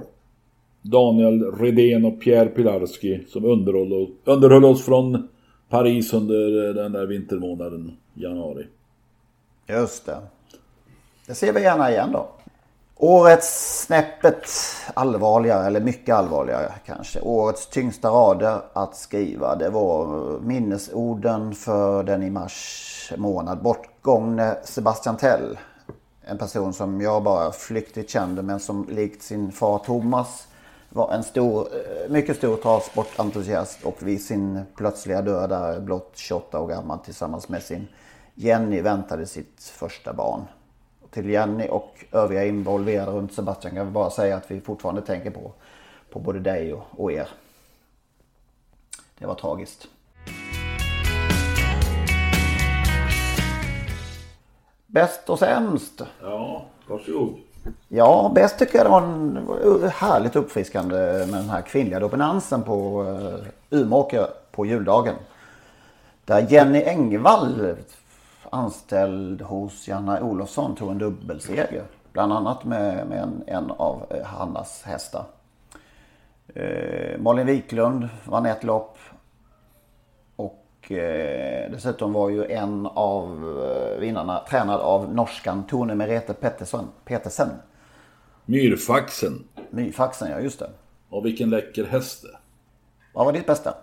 Daniel 0.82 1.52
Redén 1.52 2.06
och 2.06 2.22
Pierre 2.22 2.50
Pilarski 2.50 3.26
som 3.28 3.46
underhöll, 3.46 4.08
underhöll 4.24 4.66
oss 4.66 4.86
från 4.86 5.28
Paris 5.70 6.14
under 6.14 6.74
den 6.74 6.92
där 6.92 7.06
vintermånaden 7.06 7.98
januari. 8.14 8.66
Just 9.68 10.06
det. 10.06 10.18
Det 11.28 11.34
ser 11.36 11.54
vi 11.54 11.62
gärna 11.62 11.92
igen 11.92 12.10
då. 12.12 12.28
Årets 12.98 13.82
snäppet 13.86 14.50
allvarligare, 14.94 15.68
eller 15.68 15.82
mycket 15.82 16.16
allvarligare 16.16 16.72
kanske. 16.86 17.22
Årets 17.22 17.68
tyngsta 17.68 18.10
rader 18.10 18.62
att 18.74 18.96
skriva. 18.96 19.56
Det 19.56 19.70
var 19.70 20.08
minnesorden 20.40 21.56
för 21.56 22.04
den 22.04 22.24
i 22.24 22.30
mars 22.30 23.14
månad 23.18 23.62
bortgångne 23.62 24.58
Sebastian 24.64 25.18
Tell. 25.18 25.58
En 26.22 26.38
person 26.38 26.74
som 26.74 27.02
jag 27.02 27.24
bara 27.24 27.52
flyktigt 27.52 28.10
kände 28.10 28.42
men 28.42 28.60
som 28.60 28.88
likt 28.90 29.24
sin 29.24 29.52
far 29.52 29.80
Thomas 29.80 30.48
var 30.90 31.14
en 31.14 31.24
stor, 31.24 31.68
eh, 31.74 32.12
mycket 32.12 32.38
stor 32.38 32.58
travsportentusiast 32.58 33.84
och 33.84 33.98
vid 34.00 34.26
sin 34.26 34.62
plötsliga 34.78 35.22
död 35.22 35.50
där 35.50 35.80
blott 35.80 36.12
28 36.16 36.60
år 36.60 36.68
gammal 36.68 37.00
tillsammans 37.00 37.50
med 37.50 37.64
sin 37.64 37.88
Jenny 38.36 38.82
väntade 38.82 39.26
sitt 39.26 39.64
första 39.64 40.14
barn. 40.14 40.42
Till 41.16 41.30
Jenny 41.30 41.68
och 41.68 42.06
övriga 42.12 42.46
involverade 42.46 43.12
runt 43.12 43.34
Sebastian 43.34 43.76
kan 43.76 43.86
vi 43.86 43.92
bara 43.92 44.10
säga 44.10 44.36
att 44.36 44.52
vi 44.52 44.62
fortfarande 44.62 45.02
tänker 45.02 45.32
på, 45.32 45.52
på 46.10 46.20
både 46.20 46.40
dig 46.40 46.74
och, 46.74 46.84
och 46.92 47.12
er. 47.12 47.28
Det 49.20 49.26
var 49.26 49.36
tragiskt. 49.36 49.88
Bäst 54.88 55.30
och 55.30 55.40
sämst. 55.40 56.02
Ja, 56.22 56.66
varsågod. 56.88 57.34
Ja, 57.88 58.32
bäst 58.36 58.60
tycker 58.60 58.78
jag 58.78 58.86
det 58.86 58.90
var 58.90 59.02
en 59.02 59.90
härligt 59.90 60.36
uppfriskande 60.36 60.96
med 60.98 61.40
den 61.42 61.50
här 61.50 61.62
kvinnliga 61.62 62.00
dominansen 62.00 62.64
på 62.64 63.04
uh, 63.04 63.36
Umeåker 63.70 64.28
på 64.52 64.66
juldagen. 64.66 65.16
Där 66.26 66.48
Jenny 66.50 66.84
Engvall 66.84 67.76
anställd 68.56 69.42
hos 69.42 69.88
Janna 69.88 70.22
Olofsson 70.22 70.76
tog 70.76 70.92
en 70.92 70.98
dubbelseger. 70.98 71.84
Bland 72.14 72.34
annat 72.34 72.64
med, 72.64 73.08
med 73.08 73.20
en, 73.20 73.44
en 73.48 73.72
av 73.72 74.06
eh, 74.10 74.26
Hannas 74.26 74.84
hästar. 74.84 75.26
Eh, 76.56 77.20
Malin 77.20 77.48
Wiklund 77.48 78.10
vann 78.26 78.46
ett 78.46 78.64
lopp. 78.64 78.98
Och 80.36 80.92
eh, 80.92 81.72
dessutom 81.72 82.14
var 82.14 82.30
ju 82.30 82.46
en 82.46 82.86
av 82.86 83.26
eh, 83.64 84.00
vinnarna 84.00 84.44
tränad 84.50 84.82
av 84.82 85.14
norskan 85.14 85.64
Tone 85.68 85.96
Merete 85.96 86.34
Pettersson, 86.34 86.88
Petersen. 87.06 87.50
Myrfaxen. 88.46 89.44
Myfaxen, 89.70 90.32
ja 90.32 90.40
just 90.40 90.60
det. 90.60 90.70
Och 91.10 91.26
vilken 91.26 91.50
läcker 91.50 91.86
häst 91.86 92.24
det. 92.24 92.38
Vad 93.14 93.26
var 93.26 93.34
ditt 93.34 93.48
bästa? 93.48 93.74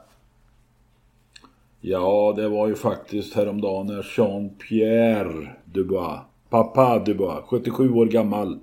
Ja, 1.85 2.33
det 2.37 2.49
var 2.49 2.69
ju 2.69 2.75
faktiskt 2.75 3.35
häromdagen 3.35 3.87
när 3.87 4.03
Jean-Pierre 4.03 5.49
Dubois, 5.65 6.21
pappa 6.51 6.99
Dubois, 6.99 7.45
77 7.45 7.93
år 7.93 8.07
gammal, 8.07 8.59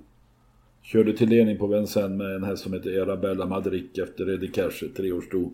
körde 0.82 1.16
till 1.16 1.28
ledning 1.28 1.58
på 1.58 1.66
Vincennes 1.66 2.18
med 2.18 2.34
en 2.36 2.44
häst 2.44 2.62
som 2.62 2.72
heter 2.72 3.02
Arabella 3.02 3.46
Madrick 3.46 3.98
efter 3.98 4.34
Eddie 4.34 4.48
Cash, 4.48 4.88
treårssto. 4.96 5.50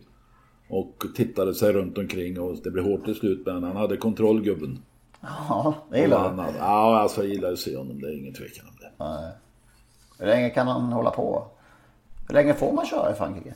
Och 0.69 1.05
tittade 1.17 1.55
sig 1.55 1.73
runt 1.73 1.99
omkring 1.99 2.41
och 2.41 2.57
det 2.65 2.71
blev 2.71 2.85
hårt 2.85 3.05
till 3.05 3.15
slut 3.15 3.47
men 3.47 3.63
han 3.63 3.77
hade 3.77 3.97
kontroll 3.97 4.43
gubben. 4.43 4.79
Ja, 5.21 5.75
det 5.91 6.01
gillar 6.01 6.37
du. 6.37 6.59
Ja, 6.59 6.99
alltså 6.99 7.23
jag 7.23 7.33
gillar 7.33 7.53
att 7.53 7.59
se 7.59 7.77
honom, 7.77 8.01
det 8.01 8.09
är 8.09 8.19
ingen 8.19 8.35
tvekan 8.35 8.67
om 8.69 8.75
det. 8.81 9.33
Hur 10.19 10.27
länge 10.27 10.51
kan 10.51 10.67
han 10.67 10.93
hålla 10.93 11.11
på? 11.11 11.47
Hur 12.29 12.35
länge 12.35 12.55
får 12.55 12.73
man 12.73 12.87
köra 12.87 13.13
i 13.13 13.15
Frankrike? 13.15 13.55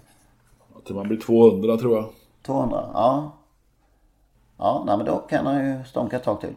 Till 0.85 0.95
man 0.95 1.09
blir 1.09 1.19
200 1.19 1.77
tror 1.77 1.97
jag. 1.97 2.09
200? 2.43 2.85
Ja. 2.95 3.37
Ja, 4.61 4.83
nej, 4.87 4.97
men 4.97 5.07
då 5.07 5.19
kan 5.19 5.47
han 5.47 5.67
ju 5.67 5.85
stånka 5.85 6.17
ett 6.17 6.23
tag 6.23 6.41
till. 6.41 6.55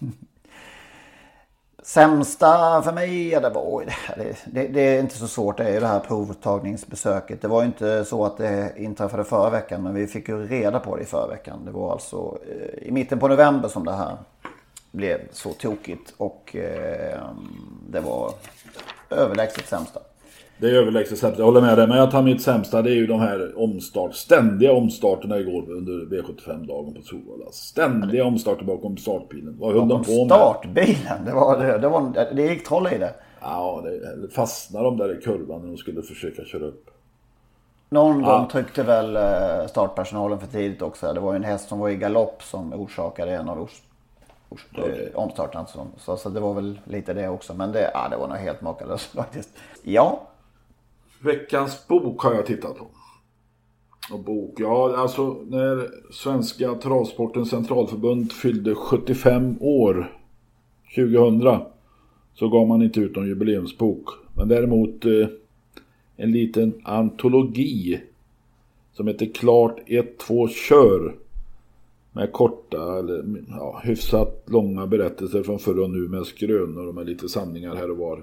Sämsta 1.82 2.82
för 2.82 2.92
mig, 2.92 3.28
ja, 3.28 3.40
det 3.40 3.50
var 3.50 3.84
det, 4.16 4.36
det, 4.46 4.68
det 4.68 4.80
är 4.80 5.00
inte 5.00 5.16
så 5.16 5.28
svårt. 5.28 5.56
Det 5.56 5.64
är 5.64 5.72
ju 5.72 5.80
det 5.80 5.86
här 5.86 6.00
provtagningsbesöket. 6.00 7.42
Det 7.42 7.48
var 7.48 7.62
ju 7.62 7.66
inte 7.66 8.04
så 8.04 8.24
att 8.24 8.36
det 8.36 8.72
inträffade 8.76 9.24
förra 9.24 9.50
veckan. 9.50 9.82
Men 9.82 9.94
vi 9.94 10.06
fick 10.06 10.28
ju 10.28 10.46
reda 10.46 10.80
på 10.80 10.96
det 10.96 11.02
i 11.02 11.06
förra 11.06 11.26
veckan. 11.26 11.64
Det 11.64 11.70
var 11.70 11.92
alltså 11.92 12.38
eh, 12.48 12.88
i 12.88 12.90
mitten 12.90 13.18
på 13.18 13.28
november 13.28 13.68
som 13.68 13.84
det 13.84 13.92
här 13.92 14.16
blev 14.90 15.20
så 15.32 15.52
tokigt. 15.52 16.14
Och 16.16 16.56
eh, 16.56 17.20
det 17.88 18.00
var 18.00 18.32
överlägset 19.10 19.68
sämsta. 19.68 20.00
Det 20.58 20.70
är 20.70 20.74
överlägset 20.74 21.18
sämst, 21.18 21.38
jag 21.38 21.46
håller 21.46 21.60
med 21.60 21.78
dig. 21.78 21.86
Men 21.86 21.98
jag 21.98 22.10
tar 22.10 22.22
mitt 22.22 22.42
sämsta, 22.42 22.82
det 22.82 22.90
är 22.90 22.94
ju 22.94 23.06
de 23.06 23.20
här 23.20 23.58
omstart, 23.62 24.14
ständiga 24.14 24.72
omstarterna 24.72 25.38
igår 25.38 25.70
under 25.70 25.92
V75-dagen 25.92 26.94
på 26.94 27.02
Solvalla. 27.02 27.52
Ständiga 27.52 28.24
omstarter 28.24 28.64
bakom 28.64 28.96
startbilen. 28.96 29.56
Vad 29.60 29.74
höll 29.74 29.88
de 29.88 30.04
på 30.04 30.24
med? 30.24 30.26
Startbilen, 30.26 31.24
det, 31.24 31.32
var, 31.32 31.58
det, 31.58 31.78
det, 31.78 31.88
var, 31.88 32.34
det 32.34 32.42
gick 32.42 32.68
troll 32.68 32.88
i 32.92 32.98
det. 32.98 33.14
Ja, 33.40 33.84
det 34.22 34.28
fastnade 34.28 34.84
de 34.84 34.96
där 34.96 35.18
i 35.18 35.22
kurvan 35.22 35.60
när 35.60 35.68
de 35.68 35.76
skulle 35.76 36.02
försöka 36.02 36.44
köra 36.44 36.64
upp. 36.64 36.90
Någon 37.88 38.22
gång 38.22 38.48
tryckte 38.48 38.82
väl 38.82 39.16
eh, 39.16 39.66
startpersonalen 39.68 40.38
för 40.38 40.46
tidigt 40.46 40.82
också. 40.82 41.12
Det 41.12 41.20
var 41.20 41.32
ju 41.32 41.36
en 41.36 41.44
häst 41.44 41.68
som 41.68 41.78
var 41.78 41.88
i 41.88 41.96
galopp 41.96 42.42
som 42.42 42.72
orsakade 42.72 43.32
en 43.32 43.48
av 43.48 43.62
ors, 43.62 43.82
ors, 44.48 44.66
eh, 44.78 45.14
omstarterna. 45.14 45.66
Så, 45.66 45.86
så, 45.96 46.16
så 46.16 46.28
det 46.28 46.40
var 46.40 46.54
väl 46.54 46.80
lite 46.84 47.14
det 47.14 47.28
också. 47.28 47.54
Men 47.54 47.72
det, 47.72 47.90
ja, 47.94 48.08
det 48.08 48.16
var 48.16 48.28
nog 48.28 48.36
helt 48.36 48.60
makalöst 48.60 49.06
faktiskt. 49.14 49.48
Ja, 49.82 50.20
Veckans 51.20 51.88
bok 51.88 52.22
har 52.22 52.34
jag 52.34 52.46
tittat 52.46 52.78
på. 52.78 52.86
Och 54.12 54.24
bok, 54.24 54.60
ja 54.60 54.96
alltså 54.96 55.42
när 55.48 55.88
Svenska 56.12 56.74
Travsportens 56.74 57.50
Centralförbund 57.50 58.32
fyllde 58.32 58.74
75 58.74 59.56
år 59.60 60.12
2000 60.94 61.60
så 62.34 62.48
gav 62.48 62.68
man 62.68 62.82
inte 62.82 63.00
ut 63.00 63.16
någon 63.16 63.28
jubileumsbok. 63.28 64.08
Men 64.34 64.48
däremot 64.48 65.04
eh, 65.04 65.28
en 66.16 66.32
liten 66.32 66.74
antologi 66.84 68.00
som 68.92 69.06
heter 69.06 69.26
Klart 69.34 69.78
1, 69.86 70.18
2, 70.18 70.48
kör. 70.48 71.14
Med 72.12 72.32
korta, 72.32 72.98
eller 72.98 73.24
ja, 73.48 73.80
hyfsat 73.84 74.44
långa 74.46 74.86
berättelser 74.86 75.42
från 75.42 75.58
förr 75.58 75.78
och 75.78 75.90
nu 75.90 76.08
med 76.08 76.26
skrönor 76.26 76.86
och 76.86 76.94
med 76.94 77.06
lite 77.06 77.28
sanningar 77.28 77.74
här 77.74 77.90
och 77.90 77.96
var. 77.96 78.22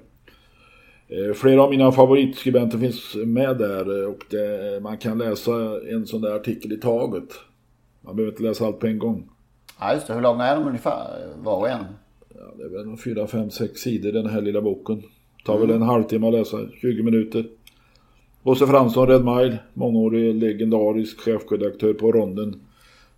Eh, 1.08 1.34
Flera 1.34 1.62
av 1.62 1.70
mina 1.70 1.92
favoritskribenter 1.92 2.78
finns 2.78 3.14
med 3.14 3.58
där 3.58 4.02
eh, 4.02 4.08
och 4.08 4.24
det, 4.30 4.82
man 4.82 4.98
kan 4.98 5.18
läsa 5.18 5.80
en 5.90 6.06
sån 6.06 6.20
där 6.20 6.34
artikel 6.34 6.72
i 6.72 6.76
taget. 6.76 7.28
Man 8.00 8.16
behöver 8.16 8.32
inte 8.32 8.42
läsa 8.42 8.66
allt 8.66 8.78
på 8.78 8.86
en 8.86 8.98
gång. 8.98 9.28
ja 9.80 9.94
just 9.94 10.06
det. 10.06 10.14
Hur 10.14 10.20
långa 10.20 10.44
är 10.44 10.56
de 10.56 10.66
ungefär 10.66 11.06
var 11.42 11.56
och 11.56 11.68
en? 11.68 11.84
Ja, 12.34 12.54
det 12.58 12.64
är 12.64 12.68
väl 12.68 12.96
fyra, 12.96 13.26
fem, 13.26 13.50
sex 13.50 13.80
sidor 13.80 14.12
den 14.12 14.26
här 14.26 14.40
lilla 14.42 14.60
boken. 14.60 15.02
Tar 15.44 15.58
väl 15.58 15.70
en 15.70 15.82
halvtimme 15.82 16.26
att 16.26 16.32
läsa, 16.32 16.58
20 16.80 17.02
minuter. 17.02 17.44
Bosse 18.42 18.66
Fransson, 18.66 19.08
Red 19.08 19.24
Mile, 19.24 19.58
mångårig 19.74 20.34
legendarisk 20.34 21.20
chefredaktör 21.20 21.92
på 21.92 22.12
Ronden. 22.12 22.60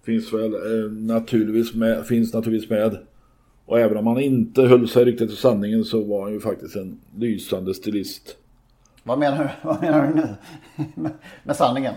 Finns 0.04 0.32
väl 0.32 0.54
eh, 0.54 0.90
naturligtvis 0.92 1.74
med, 1.74 2.06
finns 2.06 2.34
naturligtvis 2.34 2.70
med. 2.70 2.98
Och 3.66 3.80
även 3.80 3.96
om 3.96 4.06
han 4.06 4.20
inte 4.20 4.62
höll 4.62 4.88
sig 4.88 5.04
riktigt 5.04 5.28
till 5.28 5.38
sanningen 5.38 5.84
så 5.84 6.04
var 6.04 6.22
han 6.22 6.32
ju 6.32 6.40
faktiskt 6.40 6.76
en 6.76 7.00
lysande 7.16 7.74
stilist. 7.74 8.36
Vad 9.02 9.18
menar 9.18 9.38
du, 9.44 9.68
vad 9.68 9.80
menar 9.80 10.06
du 10.06 10.14
nu? 10.14 10.28
med, 10.94 11.12
med 11.44 11.56
sanningen? 11.56 11.94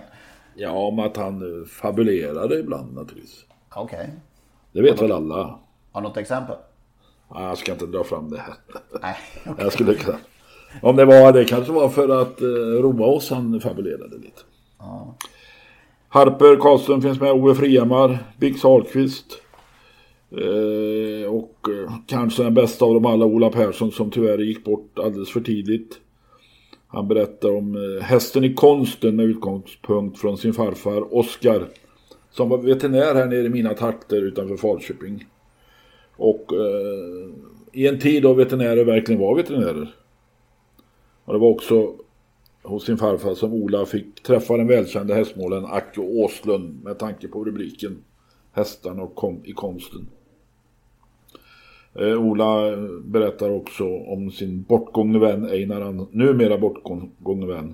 Ja, 0.55 0.71
om 0.71 0.99
att 0.99 1.17
han 1.17 1.65
fabulerade 1.69 2.59
ibland 2.59 2.93
naturligtvis. 2.93 3.45
Okej. 3.75 4.09
Det 4.71 4.81
vet 4.81 5.01
väl 5.01 5.11
alla. 5.11 5.59
Har 5.91 6.01
du 6.01 6.07
något 6.07 6.17
exempel? 6.17 6.55
Ja, 7.29 7.47
jag 7.47 7.57
ska 7.57 7.71
inte 7.71 7.85
dra 7.85 8.03
fram 8.03 8.29
det 8.29 8.39
här. 8.39 8.53
Nej. 9.01 9.15
Jag 9.57 9.73
skulle 9.73 9.93
kunna. 9.93 10.17
Om 10.81 10.95
det 10.95 11.05
var 11.05 11.33
det 11.33 11.45
kanske 11.45 11.71
var 11.71 11.89
för 11.89 12.21
att 12.21 12.41
eh, 12.41 12.81
roa 12.81 13.05
oss 13.05 13.29
han 13.29 13.61
fabulerade 13.61 14.17
lite. 14.17 14.41
Harper 16.09 16.55
Karlström 16.55 17.01
finns 17.01 17.19
med, 17.19 17.31
Ove 17.31 17.55
Frihammar, 17.55 18.19
Bix 18.37 18.65
Ahlqvist, 18.65 19.41
Eh, 20.31 21.33
och 21.33 21.69
eh, 21.69 21.93
kanske 22.07 22.43
den 22.43 22.53
bästa 22.53 22.85
av 22.85 22.93
dem 22.93 23.05
alla, 23.05 23.25
Ola 23.25 23.49
Persson, 23.49 23.91
som 23.91 24.11
tyvärr 24.11 24.37
gick 24.37 24.63
bort 24.63 24.99
alldeles 24.99 25.29
för 25.29 25.41
tidigt. 25.41 25.99
Han 26.87 27.07
berättar 27.07 27.55
om 27.55 27.75
eh, 27.75 28.03
hästen 28.03 28.43
i 28.43 28.53
konsten 28.53 29.15
med 29.15 29.25
utgångspunkt 29.25 30.19
från 30.19 30.37
sin 30.37 30.53
farfar 30.53 31.17
Oskar. 31.17 31.67
Som 32.31 32.49
var 32.49 32.57
veterinär 32.57 33.15
här 33.15 33.25
nere 33.25 33.45
i 33.45 33.49
mina 33.49 33.73
trakter 33.73 34.21
utanför 34.21 34.57
Falköping. 34.57 35.25
Och 36.15 36.53
eh, 36.53 37.29
i 37.73 37.87
en 37.87 37.99
tid 37.99 38.23
då 38.23 38.33
veterinärer 38.33 38.85
verkligen 38.85 39.21
var 39.21 39.35
veterinärer. 39.35 39.95
Och 41.25 41.33
det 41.33 41.39
var 41.39 41.49
också 41.49 41.95
hos 42.63 42.85
sin 42.85 42.97
farfar 42.97 43.35
som 43.35 43.53
Ola 43.53 43.85
fick 43.85 44.23
träffa 44.23 44.57
den 44.57 44.67
välkända 44.67 45.15
hästmålen 45.15 45.65
Acke 45.65 46.01
Åslund 46.01 46.83
med 46.83 46.99
tanke 46.99 47.27
på 47.27 47.43
rubriken 47.43 48.03
Hästarna 48.51 49.03
och 49.03 49.15
kom 49.15 49.41
i 49.45 49.53
konsten. 49.53 50.07
Eh, 51.99 52.21
Ola 52.21 52.77
berättar 53.03 53.49
också 53.49 53.83
om 53.87 54.31
sin 54.31 54.63
bortgångne 54.63 55.19
vän 55.19 55.45
Einar, 55.45 55.81
Andersson, 55.81 56.07
numera 56.11 56.57
bortgångne 56.57 57.45
vän 57.45 57.73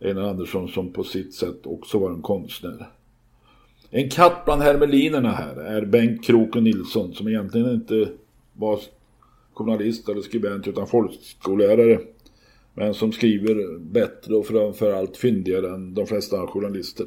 Einar 0.00 0.22
Andersson 0.22 0.68
som 0.68 0.92
på 0.92 1.04
sitt 1.04 1.34
sätt 1.34 1.66
också 1.66 1.98
var 1.98 2.10
en 2.10 2.22
konstnär. 2.22 2.90
En 3.90 4.10
katt 4.10 4.44
bland 4.44 4.62
hermelinerna 4.62 5.30
här 5.30 5.56
är 5.56 5.84
Bengt 5.84 6.24
Kroken 6.24 6.64
Nilsson 6.64 7.14
som 7.14 7.28
egentligen 7.28 7.70
inte 7.70 8.08
var 8.52 8.80
journalist 9.54 10.08
eller 10.08 10.20
skribent 10.20 10.68
utan 10.68 10.86
folkskollärare. 10.86 12.00
Men 12.74 12.94
som 12.94 13.12
skriver 13.12 13.78
bättre 13.78 14.34
och 14.34 14.46
framförallt 14.46 15.16
fyndigare 15.16 15.74
än 15.74 15.94
de 15.94 16.06
flesta 16.06 16.46
journalister. 16.46 17.06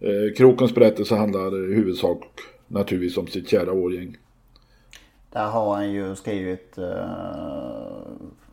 Eh, 0.00 0.34
Krokens 0.36 0.74
berättelse 0.74 1.14
handlar 1.14 1.70
i 1.70 1.74
huvudsak 1.74 2.24
naturligtvis 2.68 3.16
om 3.16 3.26
sitt 3.26 3.48
kära 3.48 3.72
årgäng. 3.72 4.16
Där 5.36 5.46
har 5.46 5.74
han 5.74 5.92
ju 5.92 6.14
skrivit 6.14 6.78
eh, 6.78 6.84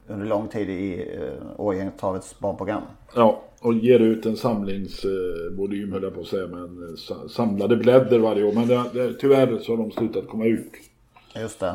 under 0.07 0.25
lång 0.25 0.47
tid 0.47 0.69
i 0.69 0.93
eh, 1.17 1.59
Årgängstravets 1.61 2.39
barnprogram. 2.39 2.81
Ja, 3.15 3.43
och 3.61 3.73
ger 3.73 3.99
ut 3.99 4.25
en 4.25 4.37
samlingsvolym 4.37 5.91
höll 5.93 6.03
jag 6.03 6.13
på 6.15 6.21
att 6.21 6.27
säga, 6.27 6.47
men 6.47 6.89
eh, 6.89 6.95
sa- 6.95 7.27
samlade 7.27 7.75
blädder 7.75 8.19
varje 8.19 8.43
år. 8.43 8.51
Men 8.53 8.67
det, 8.67 8.83
det, 8.93 9.13
tyvärr 9.13 9.57
så 9.59 9.71
har 9.71 9.77
de 9.77 9.91
slutat 9.91 10.27
komma 10.27 10.45
ut. 10.45 10.71
Just 11.35 11.59
det. 11.59 11.67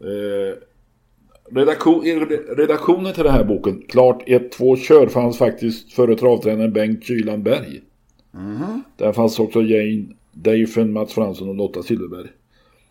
Eh, 0.00 0.54
redaktion, 1.56 2.02
redaktionen 2.56 3.12
till 3.12 3.24
den 3.24 3.32
här 3.32 3.44
boken, 3.44 3.82
klart 3.88 4.22
1-2 4.26 4.76
kör, 4.76 5.06
fanns 5.06 5.38
faktiskt 5.38 5.92
före 5.92 6.14
travtränaren 6.16 6.72
Bengt 6.72 7.04
Kylan 7.04 7.42
Berg. 7.42 7.80
Där 8.96 9.12
fanns 9.12 9.38
också 9.38 9.62
Jane 9.62 10.06
Deifen, 10.32 10.92
Mats 10.92 11.12
Fransson 11.12 11.48
och 11.48 11.54
Lotta 11.54 11.82
Silverberg. 11.82 12.28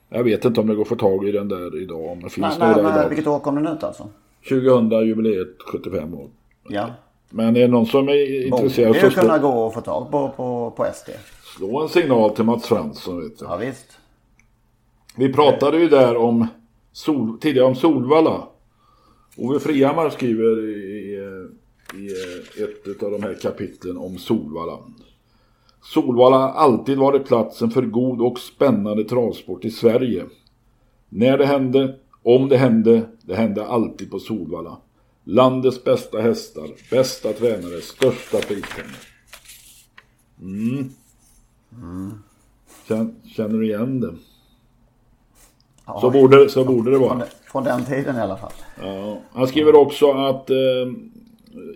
Jag 0.09 0.23
vet 0.23 0.45
inte 0.45 0.61
om 0.61 0.67
det 0.67 0.75
går 0.75 0.81
att 0.81 0.87
få 0.87 0.95
tag 0.95 1.27
i 1.27 1.31
den 1.31 1.47
där 1.47 1.81
idag, 1.81 2.05
om 2.11 2.23
det 2.23 2.29
finns 2.29 2.59
Nej, 2.59 2.75
några 2.75 2.89
nej, 2.89 2.99
idag. 2.99 3.09
vilket 3.09 3.27
år 3.27 3.39
kom 3.39 3.55
den 3.55 3.67
ut 3.67 3.83
alltså? 3.83 4.09
2000 4.49 5.07
jubileet 5.07 5.47
75 5.71 6.13
år. 6.13 6.29
Ja. 6.69 6.89
Men 7.29 7.55
är 7.55 7.61
det 7.61 7.67
någon 7.67 7.85
som 7.85 8.09
är 8.09 8.49
Borde 8.49 8.63
intresserad 8.63 8.95
ju 8.95 9.01
så 9.01 9.09
kunna 9.09 9.39
slå, 9.39 9.51
gå 9.51 9.67
att 9.67 9.73
få 9.73 9.81
tag 9.81 10.11
på 10.11 10.29
på, 10.29 10.73
på 10.77 10.85
SD. 10.93 11.09
slå 11.57 11.81
en 11.81 11.89
signal 11.89 12.29
till 12.29 12.43
Mats 12.45 12.65
Fransson. 12.67 13.21
Vet 13.23 13.41
jag. 13.41 13.51
Ja 13.51 13.57
visst. 13.57 13.97
Vi 15.15 15.33
pratade 15.33 15.77
ju 15.79 15.87
där 15.89 16.15
om 16.17 16.47
sol, 16.91 17.37
tidigare 17.39 17.67
om 17.67 17.75
Solvalla. 17.75 18.47
Ove 19.37 19.59
Frihammar 19.59 20.09
skriver 20.09 20.69
i, 20.69 20.73
i, 21.93 22.09
i 22.59 22.63
ett 22.63 23.03
av 23.03 23.11
de 23.11 23.23
här 23.23 23.37
kapitlen 23.41 23.97
om 23.97 24.17
Solvalla. 24.17 24.77
Solvalla 25.93 26.37
har 26.37 26.49
alltid 26.49 26.97
varit 26.97 27.25
platsen 27.27 27.71
för 27.71 27.81
god 27.81 28.21
och 28.21 28.39
spännande 28.39 29.03
travsport 29.03 29.65
i 29.65 29.71
Sverige. 29.71 30.25
När 31.09 31.37
det 31.37 31.45
hände, 31.45 31.95
om 32.23 32.49
det 32.49 32.57
hände, 32.57 33.01
det 33.21 33.35
hände 33.35 33.65
alltid 33.67 34.11
på 34.11 34.19
Solvalla. 34.19 34.77
Landets 35.23 35.83
bästa 35.83 36.21
hästar, 36.21 36.69
bästa 36.91 37.33
tränare, 37.33 37.81
största 37.81 38.37
prispengar. 38.37 38.97
Mm. 40.41 40.89
Känner, 42.87 43.13
känner 43.35 43.59
du 43.59 43.65
igen 43.67 43.99
det? 43.99 44.13
Ja, 45.85 45.99
Så 46.01 46.09
borde, 46.09 46.49
så 46.49 46.63
borde 46.65 46.91
det 46.91 46.97
vara. 46.97 47.23
från 47.51 47.63
den 47.63 47.85
tiden 47.85 48.15
i 48.15 48.19
alla 48.19 48.37
fall. 48.37 48.51
Ja. 48.81 49.17
Han 49.31 49.47
skriver 49.47 49.75
också 49.75 50.11
att 50.11 50.49
eh, 50.49 50.55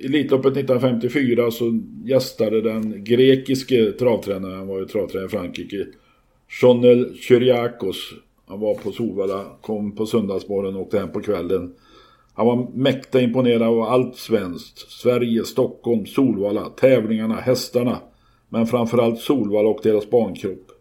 Elitloppet 0.06 0.58
1954 0.58 1.52
så 1.52 1.80
gästade 2.06 2.62
den 2.62 3.04
grekiske 3.04 3.92
travtränaren, 3.92 4.56
han 4.56 4.68
var 4.68 4.80
ju 4.80 4.86
travtränare 4.86 5.26
i 5.26 5.30
Frankrike, 5.30 5.86
Jonel 6.62 7.16
Kyriakos. 7.16 8.14
Han 8.46 8.60
var 8.60 8.76
på 8.76 8.92
Solvalla, 8.92 9.46
kom 9.62 9.96
på 9.96 10.06
söndagsmorgonen 10.06 10.76
och 10.76 10.82
åkte 10.82 11.00
hem 11.00 11.12
på 11.12 11.22
kvällen. 11.22 11.74
Han 12.34 12.46
var 12.46 12.68
mäkta 12.74 13.22
imponerad 13.22 13.62
av 13.62 13.82
allt 13.82 14.16
svenskt. 14.16 14.92
Sverige, 14.92 15.44
Stockholm, 15.44 16.06
Solvalla, 16.06 16.70
tävlingarna, 16.70 17.36
hästarna. 17.36 17.98
Men 18.50 18.68
framförallt 18.68 19.20
Solvalla 19.20 19.70
och 19.70 19.80
deras 19.84 20.10
bankropp. 20.10 20.72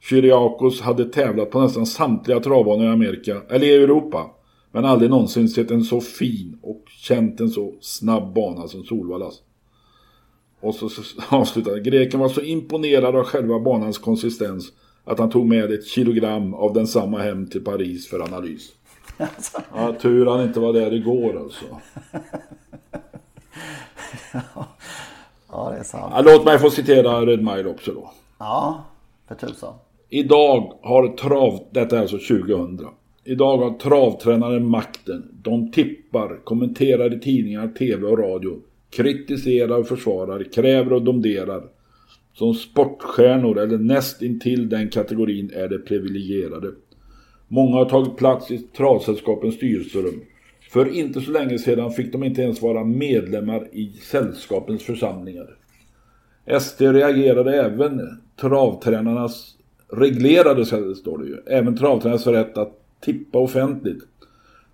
Kyriakos 0.00 0.80
hade 0.80 1.04
tävlat 1.04 1.50
på 1.50 1.60
nästan 1.60 1.86
samtliga 1.86 2.40
travbanor 2.40 2.84
i 2.86 2.88
Amerika, 2.88 3.42
eller 3.48 3.66
i 3.66 3.74
Europa. 3.74 4.30
Men 4.72 4.84
aldrig 4.84 5.10
någonsin 5.10 5.48
sett 5.48 5.70
en 5.70 5.84
så 5.84 6.00
fin 6.00 6.58
och 6.62 6.84
känt 6.86 7.40
en 7.40 7.50
så 7.50 7.74
snabb 7.80 8.34
bana 8.34 8.68
som 8.68 8.84
Solvallas. 8.84 9.42
Och 10.60 10.74
så, 10.74 10.90
avslutade 11.36 11.80
greken 11.80 12.20
var 12.20 12.28
så 12.28 12.40
imponerad 12.40 13.16
av 13.16 13.24
själva 13.24 13.60
banans 13.60 13.98
konsistens 13.98 14.72
att 15.04 15.18
han 15.18 15.30
tog 15.30 15.46
med 15.46 15.72
ett 15.72 15.86
kilogram 15.86 16.54
av 16.54 16.72
densamma 16.72 17.18
hem 17.18 17.46
till 17.46 17.64
Paris 17.64 18.08
för 18.08 18.20
analys. 18.20 18.72
Ja, 19.74 19.94
tur 20.00 20.26
han 20.26 20.42
inte 20.42 20.60
var 20.60 20.72
där 20.72 20.94
igår 20.94 21.38
alltså. 21.38 21.64
Ja 25.52 25.70
det 25.70 25.78
är 25.78 25.82
sant. 25.82 26.12
Ja, 26.16 26.22
låt 26.22 26.44
mig 26.44 26.58
få 26.58 26.70
citera 26.70 27.26
Red 27.26 27.44
Mile 27.44 27.68
också 27.68 27.92
då. 27.92 28.10
Ja, 28.38 28.84
för 29.28 29.34
tusan. 29.34 29.74
Idag 30.08 30.78
har 30.82 31.08
trav, 31.08 31.68
detta 31.70 31.96
är 31.96 32.00
alltså 32.00 32.18
2000. 32.18 32.88
Idag 33.24 33.56
har 33.56 33.78
travtränaren 33.78 34.66
makten. 34.66 35.28
De 35.42 35.70
tippar, 35.70 36.44
kommenterar 36.44 37.16
i 37.16 37.20
tidningar, 37.20 37.68
tv 37.68 38.06
och 38.06 38.18
radio. 38.18 38.60
Kritiserar 38.90 39.78
och 39.78 39.88
försvarar, 39.88 40.52
kräver 40.52 40.92
och 40.92 41.02
domderar. 41.02 41.62
Som 42.34 42.54
sportstjärnor 42.54 43.58
eller 43.58 43.78
näst 43.78 44.22
intill 44.22 44.68
den 44.68 44.88
kategorin 44.88 45.50
är 45.54 45.68
det 45.68 45.78
privilegierade. 45.78 46.70
Många 47.48 47.76
har 47.76 47.84
tagit 47.84 48.16
plats 48.16 48.50
i 48.50 48.58
travsällskapens 48.58 49.54
styrelserum. 49.54 50.20
För 50.70 50.94
inte 50.94 51.20
så 51.20 51.30
länge 51.30 51.58
sedan 51.58 51.90
fick 51.90 52.12
de 52.12 52.24
inte 52.24 52.42
ens 52.42 52.62
vara 52.62 52.84
medlemmar 52.84 53.68
i 53.72 53.86
sällskapens 53.86 54.82
församlingar. 54.82 55.56
SD 56.60 56.80
reagerade 56.80 57.62
även 57.62 58.00
travtränarnas 58.40 59.56
reglerade, 59.92 60.64
står 60.94 61.18
det 61.18 61.26
ju, 61.26 61.36
även 61.46 61.76
travtränarnas 61.76 62.26
rätt 62.26 62.58
att 62.58 62.81
tippa 63.02 63.38
offentligt. 63.38 64.04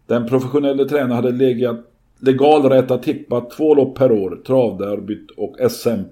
Den 0.06 0.26
professionella 0.26 0.84
tränaren 0.84 1.10
hade 1.10 1.32
legat, 1.32 1.76
legal 2.18 2.62
rätt 2.62 2.90
att 2.90 3.02
tippa 3.02 3.40
två 3.40 3.74
lopp 3.74 3.98
per 3.98 4.12
år, 4.12 4.40
travderbyt 4.46 5.30
och 5.30 5.70
SM. 5.70 6.02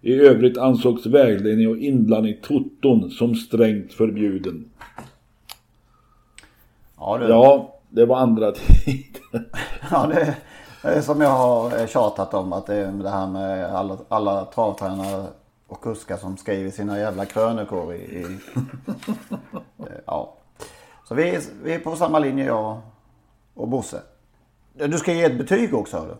I 0.00 0.14
övrigt 0.14 0.58
ansågs 0.58 1.06
vägledning 1.06 1.68
och 1.68 1.76
inblandning 1.76 2.32
i 2.32 2.40
toton 2.42 3.10
som 3.10 3.34
strängt 3.34 3.92
förbjuden. 3.92 4.70
Ja, 6.98 7.18
du. 7.18 7.26
Ja, 7.28 7.74
det 7.90 8.06
var 8.06 8.16
andra 8.16 8.52
tider. 8.84 9.48
Ja, 9.90 10.06
det, 10.06 10.36
det 10.82 10.88
är 10.88 11.00
som 11.00 11.20
jag 11.20 11.30
har 11.30 11.80
eh, 11.80 11.86
tjatat 11.86 12.34
om 12.34 12.52
att 12.52 12.66
det 12.66 12.74
är 12.74 12.92
det 12.92 13.10
här 13.10 13.26
med 13.26 13.64
alla, 13.64 13.98
alla 14.08 14.44
travtränare 14.44 15.26
och 15.66 15.82
kuskar 15.82 16.16
som 16.16 16.36
skriver 16.36 16.70
sina 16.70 16.98
jävla 16.98 17.24
krönikor 17.24 17.94
i... 17.94 17.98
i 17.98 18.38
ja. 20.06 20.36
Så 21.08 21.14
vi, 21.14 21.28
är- 21.30 21.42
vi 21.64 21.72
är 21.74 21.78
på 21.78 21.96
samma 21.96 22.18
linje 22.18 22.44
jag 22.46 22.80
och 23.54 23.68
Bosse. 23.68 24.02
Du 24.74 24.98
ska 24.98 25.12
ge 25.12 25.22
ett 25.24 25.38
betyg 25.38 25.74
också 25.74 25.96
hör 25.96 26.06
du. 26.08 26.14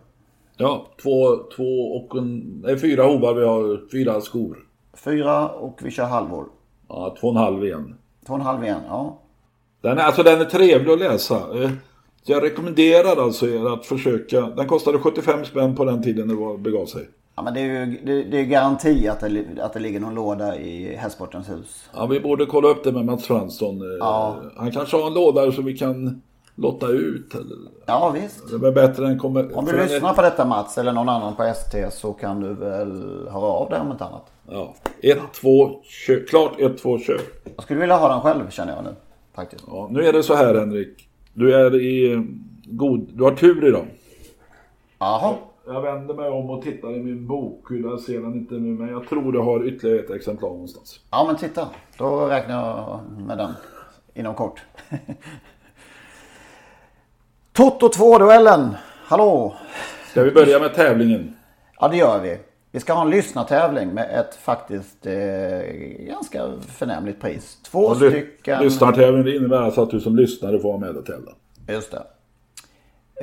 Ja, 0.56 0.86
två, 1.02 1.36
två 1.56 1.96
och 1.96 2.18
en, 2.18 2.60
nej, 2.64 2.78
fyra 2.78 3.02
hovar 3.04 3.34
vi 3.34 3.44
har, 3.44 3.88
fyra 3.92 4.20
skor. 4.20 4.58
Fyra 4.94 5.48
och 5.48 5.78
vi 5.82 5.90
kör 5.90 6.04
halvår. 6.04 6.44
Ja, 6.88 7.16
två 7.20 7.26
och 7.28 7.34
en 7.34 7.42
halv 7.42 7.64
igen. 7.64 7.94
Två 8.26 8.32
och 8.32 8.38
en 8.40 8.46
halv 8.46 8.64
igen, 8.64 8.80
ja. 8.88 9.18
Den 9.80 9.98
är, 9.98 10.02
alltså 10.02 10.22
den 10.22 10.40
är 10.40 10.44
trevlig 10.44 10.92
att 10.92 10.98
läsa. 10.98 11.62
Eh, 11.62 11.70
jag 12.24 12.42
rekommenderar 12.42 13.22
alltså 13.22 13.46
er 13.48 13.72
att 13.74 13.86
försöka. 13.86 14.40
Den 14.40 14.66
kostade 14.66 14.98
75 14.98 15.44
spänn 15.44 15.76
på 15.76 15.84
den 15.84 16.02
tiden 16.02 16.28
det 16.28 16.34
var, 16.34 16.56
begav 16.56 16.86
sig. 16.86 17.08
Ja 17.36 17.42
men 17.42 17.54
det 17.54 17.60
är 17.60 17.64
ju 17.64 18.00
det, 18.04 18.22
det 18.22 18.40
är 18.40 18.44
garanti 18.44 19.08
att 19.08 19.20
det, 19.20 19.44
att 19.60 19.72
det 19.72 19.80
ligger 19.80 20.00
någon 20.00 20.14
låda 20.14 20.56
i 20.56 20.96
Hästsportens 20.96 21.50
hus. 21.50 21.88
Ja, 21.94 22.06
vi 22.06 22.20
borde 22.20 22.46
kolla 22.46 22.68
upp 22.68 22.84
det 22.84 22.92
med 22.92 23.04
Mats 23.04 23.26
Fransson. 23.26 23.80
Eh, 23.82 23.96
Ja. 24.00 24.36
Han 24.56 24.70
kanske 24.72 24.96
har 24.96 25.06
en 25.06 25.14
låda 25.14 25.52
så 25.52 25.62
vi 25.62 25.78
kan 25.78 26.22
lotta 26.54 26.86
ut. 26.88 27.34
Eller, 27.34 27.56
Ja 27.86 28.10
visst. 28.10 28.60
det 28.60 28.66
är 28.66 28.72
bättre 28.72 29.06
än 29.06 29.18
kommer... 29.18 29.56
Om 29.58 29.64
du 29.64 29.76
lyssnar 29.82 30.14
på 30.14 30.22
detta 30.22 30.44
Mats 30.44 30.78
eller 30.78 30.92
någon 30.92 31.08
annan 31.08 31.36
på 31.36 31.42
ST 31.42 31.90
så 31.90 32.12
kan 32.12 32.40
du 32.40 32.54
väl 32.54 32.90
höra 33.30 33.44
av 33.46 33.70
dig 33.70 33.80
om 33.80 33.90
inte 33.92 34.04
annat. 34.04 34.32
Ja, 34.50 34.74
ett, 35.02 35.18
två, 35.40 35.82
kör. 35.84 36.26
Klart 36.26 36.60
ett, 36.60 36.78
två, 36.78 36.98
kör. 36.98 37.20
Jag 37.56 37.62
skulle 37.64 37.80
vilja 37.80 37.96
ha 37.96 38.08
den 38.08 38.20
själv 38.20 38.50
känner 38.50 38.74
jag 38.74 38.84
nu. 38.84 38.94
Faktiskt. 39.34 39.64
Ja, 39.66 39.88
nu 39.90 40.02
är 40.02 40.12
det 40.12 40.22
så 40.22 40.34
här 40.34 40.54
Henrik. 40.54 41.08
Du 41.34 41.54
är 41.54 41.80
i 41.80 42.12
eh, 42.12 42.20
god... 42.64 43.08
Du 43.12 43.22
har 43.24 43.30
tur 43.30 43.68
idag. 43.68 43.84
Jaha. 44.98 45.34
Jag 45.66 45.80
vänder 45.82 46.14
mig 46.14 46.28
om 46.28 46.50
och 46.50 46.62
tittar 46.62 46.96
i 46.96 47.02
min 47.02 47.26
bokhylla. 47.26 47.88
Jag 47.90 48.00
ser 48.00 48.20
den 48.20 48.34
inte 48.34 48.54
nu 48.54 48.70
men 48.78 48.88
jag 48.88 49.08
tror 49.08 49.32
du 49.32 49.38
har 49.38 49.66
ytterligare 49.66 50.00
ett 50.00 50.10
exemplar 50.10 50.48
någonstans. 50.48 51.00
Ja 51.10 51.24
men 51.26 51.36
titta. 51.36 51.68
Då 51.98 52.26
räknar 52.26 52.54
jag 52.66 53.00
med 53.26 53.38
den. 53.38 53.52
Inom 54.14 54.34
kort. 54.34 54.62
Toto 57.52 57.88
2-duellen. 57.88 58.74
Hallå. 59.04 59.54
Ska 60.10 60.22
vi 60.22 60.30
börja 60.30 60.58
med 60.58 60.74
tävlingen? 60.74 61.36
Ja 61.80 61.88
det 61.88 61.96
gör 61.96 62.20
vi. 62.22 62.38
Vi 62.70 62.80
ska 62.80 62.92
ha 62.92 63.02
en 63.02 63.10
lyssnartävling 63.10 63.88
med 63.88 64.20
ett 64.20 64.34
faktiskt 64.34 65.06
eh, 65.06 65.14
ganska 66.06 66.42
förnämligt 66.60 67.20
pris. 67.20 67.58
Två 67.70 67.94
ly- 67.94 68.10
stycken. 68.10 68.62
Lyssnartävling 68.62 69.24
det 69.24 69.36
innebär 69.36 69.62
alltså 69.62 69.82
att 69.82 69.90
du 69.90 70.00
som 70.00 70.16
lyssnare 70.16 70.58
får 70.58 70.68
vara 70.68 70.78
med 70.78 70.96
och 70.96 71.06
tävla. 71.06 71.30
Just 71.68 71.90
det. 71.92 72.02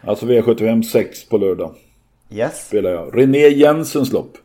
Alltså 0.01 0.26
V75 0.26 0.82
6 0.82 1.30
på 1.30 1.38
lördag 1.38 1.76
Yes. 2.30 2.67
spelar 2.67 2.89
jag. 2.89 3.17
René 3.17 3.47
Jensens 3.49 4.11
lopp. 4.11 4.38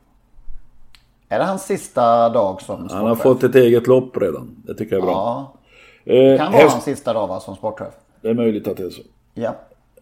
Är 1.28 1.38
det 1.38 1.44
hans 1.44 1.62
sista 1.66 2.28
dag 2.28 2.62
som 2.62 2.76
Han 2.80 2.88
sportchef? 2.88 3.08
har 3.08 3.14
fått 3.16 3.42
ett 3.42 3.54
eget 3.54 3.86
lopp 3.86 4.16
redan. 4.16 4.56
Det 4.66 4.74
tycker 4.74 4.96
jag 4.96 5.02
är 5.02 5.06
bra. 5.06 5.12
Ja, 5.14 5.56
Eh, 6.04 6.38
kan 6.38 6.52
vara 6.52 6.62
häst, 6.62 6.72
hans 6.72 6.84
sista 6.84 7.12
dag 7.12 7.26
va, 7.26 7.40
som 7.40 7.56
sportchef. 7.56 7.94
det 8.20 8.28
är 8.28 8.34
möjligt 8.34 8.68
att 8.68 8.76
det 8.76 8.82
är 8.82 8.90
så. 8.90 9.02
Ja. 9.34 9.54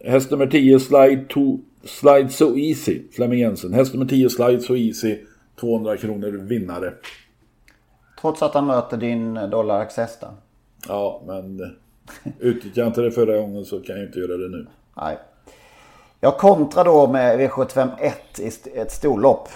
Häst 0.05 0.31
nummer 0.31 0.47
10 0.47 0.79
Slide, 0.79 1.25
to, 1.29 1.57
slide 1.83 2.29
So 2.29 2.57
Easy. 2.57 3.01
Flemming 3.11 3.39
Jensen. 3.39 3.73
Häst 3.73 3.93
nummer 3.93 4.05
10 4.05 4.29
Slide 4.29 4.59
So 4.61 4.75
Easy. 4.75 5.17
200 5.59 5.97
kronor 5.97 6.27
vinnare. 6.31 6.93
Trots 8.21 8.41
att 8.41 8.53
han 8.53 8.65
möter 8.67 8.97
din 8.97 9.33
Dollar 9.33 9.79
Access 9.81 10.19
där. 10.19 10.29
Ja, 10.87 11.21
men 11.27 11.59
eh, 11.59 11.67
utnyttjade 12.39 12.79
jag 12.81 12.87
inte 12.87 13.01
det 13.01 13.11
förra 13.11 13.37
gången 13.37 13.65
så 13.65 13.79
kan 13.79 13.95
jag 13.95 14.05
inte 14.05 14.19
göra 14.19 14.37
det 14.37 14.49
nu. 14.49 14.67
Nej. 14.97 15.17
Jag 16.21 16.37
kontrar 16.37 16.85
då 16.85 17.07
med 17.07 17.39
V751 17.39 18.11
i 18.37 18.79
ett 18.79 18.91
storlopp. 18.91 19.49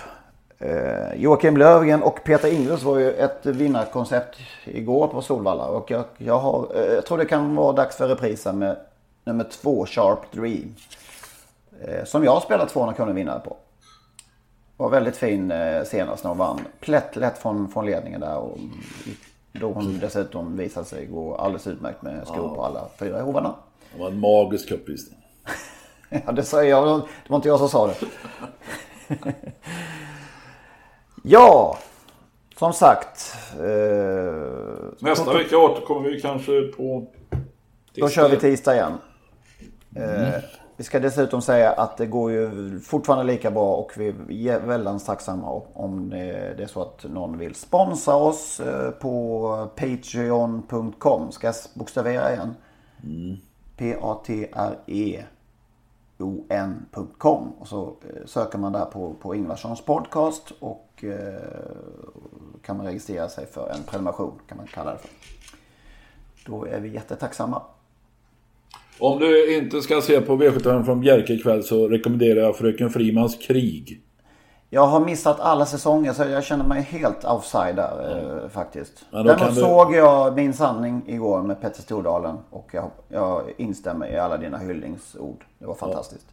Eh, 0.60 1.14
Joakim 1.16 1.58
Lövgren 1.58 2.04
och 2.04 2.24
Peter 2.24 2.54
Ingves 2.54 2.84
var 2.84 2.98
ju 2.98 3.12
ett 3.12 3.46
vinnarkoncept 3.46 4.38
igår 4.66 5.08
på 5.08 5.22
Solvalla. 5.22 5.68
Och 5.68 5.92
jag, 5.92 6.04
jag, 6.18 6.40
har, 6.40 6.68
eh, 6.76 6.94
jag 6.94 7.06
tror 7.06 7.18
det 7.18 7.26
kan 7.26 7.56
vara 7.56 7.74
dags 7.74 7.96
för 7.96 8.08
reprisen 8.08 8.60
med 8.60 8.78
nummer 9.24 9.44
två 9.44 9.86
Sharp 9.86 10.32
Dream. 10.32 10.76
Eh, 11.82 12.06
som 12.06 12.24
jag 12.24 12.32
har 12.32 12.42
spelat 12.42 12.70
200 12.70 12.96
kronor 12.96 13.14
vinnare 13.14 13.40
på. 13.40 13.58
Var 14.78 14.90
väldigt 14.90 15.18
fin 15.18 15.54
senast 15.86 16.24
när 16.24 16.30
hon 16.30 16.38
vann. 16.38 16.60
Plätt 16.80 17.16
lätt 17.16 17.38
från, 17.38 17.70
från 17.70 17.86
ledningen 17.86 18.22
där. 18.22 18.38
Och 18.38 18.58
då 19.52 19.72
hon 19.72 20.00
dessutom 20.00 20.58
visade 20.58 20.86
sig 20.86 21.06
gå 21.06 21.36
alldeles 21.36 21.68
utmärkt 21.68 22.02
med 22.02 22.28
skor 22.28 22.56
på 22.56 22.66
alla 22.66 22.88
fyra 23.00 23.22
hovarna. 23.22 23.56
Det 23.94 24.00
var 24.00 24.08
en 24.08 24.20
magisk 24.20 24.72
uppvisning. 24.72 25.23
Ja, 26.26 26.32
det 26.32 26.44
säger 26.44 26.70
jag. 26.70 27.00
Det 27.00 27.30
var 27.30 27.36
inte 27.36 27.48
jag 27.48 27.60
som 27.60 27.70
sa 27.70 27.88
det. 27.88 27.96
ja, 31.24 31.78
som 32.58 32.74
sagt. 32.74 33.36
Eh, 33.54 34.34
Nästa 35.00 35.34
vecka 35.34 35.58
återkommer 35.58 36.10
vi 36.10 36.22
kanske 36.22 36.62
på... 36.62 37.08
då 37.96 38.10
kör 38.10 38.30
vi 38.30 38.38
tisdag 38.38 38.76
igen. 38.76 38.94
Eh, 39.96 40.44
vi 40.78 40.84
ska 40.84 41.00
dessutom 41.00 41.42
säga 41.42 41.72
att 41.72 41.98
det 41.98 42.06
går 42.06 42.32
ju 42.32 42.80
fortfarande 42.80 43.34
lika 43.34 43.52
bra 43.52 43.76
och 43.76 43.92
vi 44.28 44.50
är 44.50 44.60
väldigt 44.60 45.06
tacksamma 45.06 45.62
om 45.74 46.10
det 46.10 46.64
är 46.64 46.68
så 46.68 46.82
att 46.82 47.04
någon 47.04 47.38
vill 47.38 47.56
sponsra 47.56 48.16
oss 48.16 48.60
eh, 48.60 48.92
på 48.92 49.68
patreon.com. 49.76 51.32
Ska 51.32 51.48
jag 51.48 51.56
bokstavera 51.74 52.34
igen? 52.34 52.56
P-A-T-R-E 53.78 55.24
on.com 56.24 57.52
och 57.60 57.68
så 57.68 57.84
eh, 57.86 58.26
söker 58.26 58.58
man 58.58 58.72
där 58.72 58.86
på, 58.86 59.16
på 59.22 59.36
Ingvarssons 59.36 59.82
podcast 59.82 60.54
och 60.60 61.04
eh, 61.04 61.34
kan 62.66 62.78
man 62.78 62.86
registrera 62.86 63.30
sig 63.30 63.46
för 63.46 63.70
en 63.70 63.84
prenumeration 63.84 64.34
kan 64.48 64.58
man 64.58 64.68
kalla 64.68 64.92
det 64.92 64.98
för. 64.98 65.10
Då 66.46 66.66
är 66.66 66.80
vi 66.80 66.94
jättetacksamma. 66.94 67.62
Om 69.00 69.20
du 69.20 69.58
inte 69.58 69.82
ska 69.82 70.02
se 70.02 70.22
på 70.22 70.36
V75 70.36 70.84
från 70.84 71.00
Bjerke 71.00 71.34
ikväll 71.34 71.64
så 71.64 71.88
rekommenderar 71.88 72.40
jag 72.40 72.58
Fröken 72.58 72.90
Frimans 72.90 73.36
krig. 73.36 74.03
Jag 74.74 74.88
har 74.88 75.00
missat 75.06 75.40
alla 75.40 75.66
säsonger 75.66 76.14
så 76.14 76.24
jag 76.24 76.44
känner 76.44 76.66
mig 76.68 76.82
helt 76.82 77.24
offside 77.26 77.76
där 77.76 78.42
eh, 78.44 78.50
faktiskt. 78.50 79.06
Däremot 79.12 79.56
du- 79.56 79.62
såg 79.62 79.94
jag 79.96 80.36
Min 80.36 80.54
sanning 80.54 81.02
igår 81.08 81.42
med 81.42 81.62
Petter 81.62 81.82
Stordalen 81.82 82.38
och 82.50 82.70
jag, 82.74 82.92
jag 83.10 83.42
instämmer 83.58 84.12
i 84.14 84.18
alla 84.18 84.38
dina 84.38 84.58
hyllningsord. 84.58 85.46
Det 85.60 85.66
var 85.66 85.74
fantastiskt. 85.76 86.26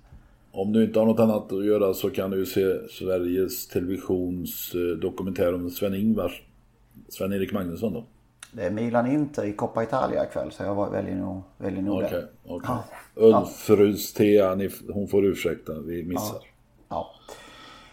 Om 0.53 0.73
du 0.73 0.85
inte 0.85 0.99
har 0.99 1.07
något 1.07 1.21
annat 1.21 1.53
att 1.53 1.65
göra 1.65 1.95
så 1.95 2.11
kan 2.11 2.31
du 2.31 2.47
se 2.47 2.89
Sveriges 2.89 3.69
Televisions 3.69 4.73
eh, 4.75 4.99
dokumentär 4.99 5.55
om 5.55 5.71
Sven-Ingvars 5.71 6.43
Sven-Erik 7.09 7.53
Magnusson 7.53 7.93
då. 7.93 8.05
Det 8.53 8.63
är 8.63 8.71
Milan 8.71 9.07
Inter 9.11 9.45
i 9.45 9.53
Coppa 9.53 9.83
Italia 9.83 10.25
ikväll 10.25 10.51
så 10.53 10.63
jag 10.63 10.75
var- 10.75 10.91
väljer 10.91 11.15
nog, 11.17 11.43
väljer 11.59 11.83
nog 11.83 11.97
Okej, 11.97 12.11
det. 12.11 12.29
okej. 12.53 12.71
Ja. 13.15 13.39
Ulfrus 13.41 14.13
Thea, 14.15 14.59
hon 14.93 15.09
får 15.09 15.25
ursäkta, 15.27 15.73
vi 15.87 16.03
missar. 16.05 16.39
Ja. 16.89 17.11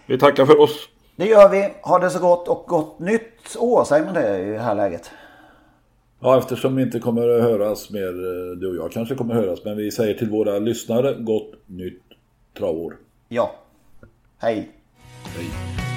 Vi 0.08 0.18
tackar 0.18 0.45
för 0.45 0.60
oss. 0.60 0.89
Det 1.16 1.26
gör 1.26 1.49
vi. 1.49 1.74
Ha 1.82 1.99
det 1.99 2.10
så 2.10 2.20
gott 2.20 2.47
och 2.47 2.64
gott 2.68 2.99
nytt 2.99 3.55
år, 3.60 3.84
säger 3.84 4.05
man 4.05 4.14
det 4.14 4.39
i 4.39 4.51
det 4.51 4.60
här 4.60 4.76
läget? 4.76 5.12
Ja, 6.20 6.38
eftersom 6.38 6.76
vi 6.76 6.84
inte 6.84 6.99
kommer 6.99 7.30
att 7.30 7.43
höras 7.43 7.89
mer, 7.89 8.08
eh, 8.08 8.58
du 8.58 8.70
och 8.70 8.86
jag 8.86 8.91
kanske 8.91 9.16
kommer 9.16 9.36
att 9.36 9.41
höras, 9.41 9.60
men 9.66 9.78
vi 9.78 9.91
säger 9.91 10.14
till 10.14 10.30
våra 10.30 10.60
lyssnare, 10.60 11.14
gott 11.14 11.53
nytt 11.66 12.03
travår. 12.58 12.95
Ja. 13.28 13.51
Hej. 14.38 14.70
Hej. 15.38 15.96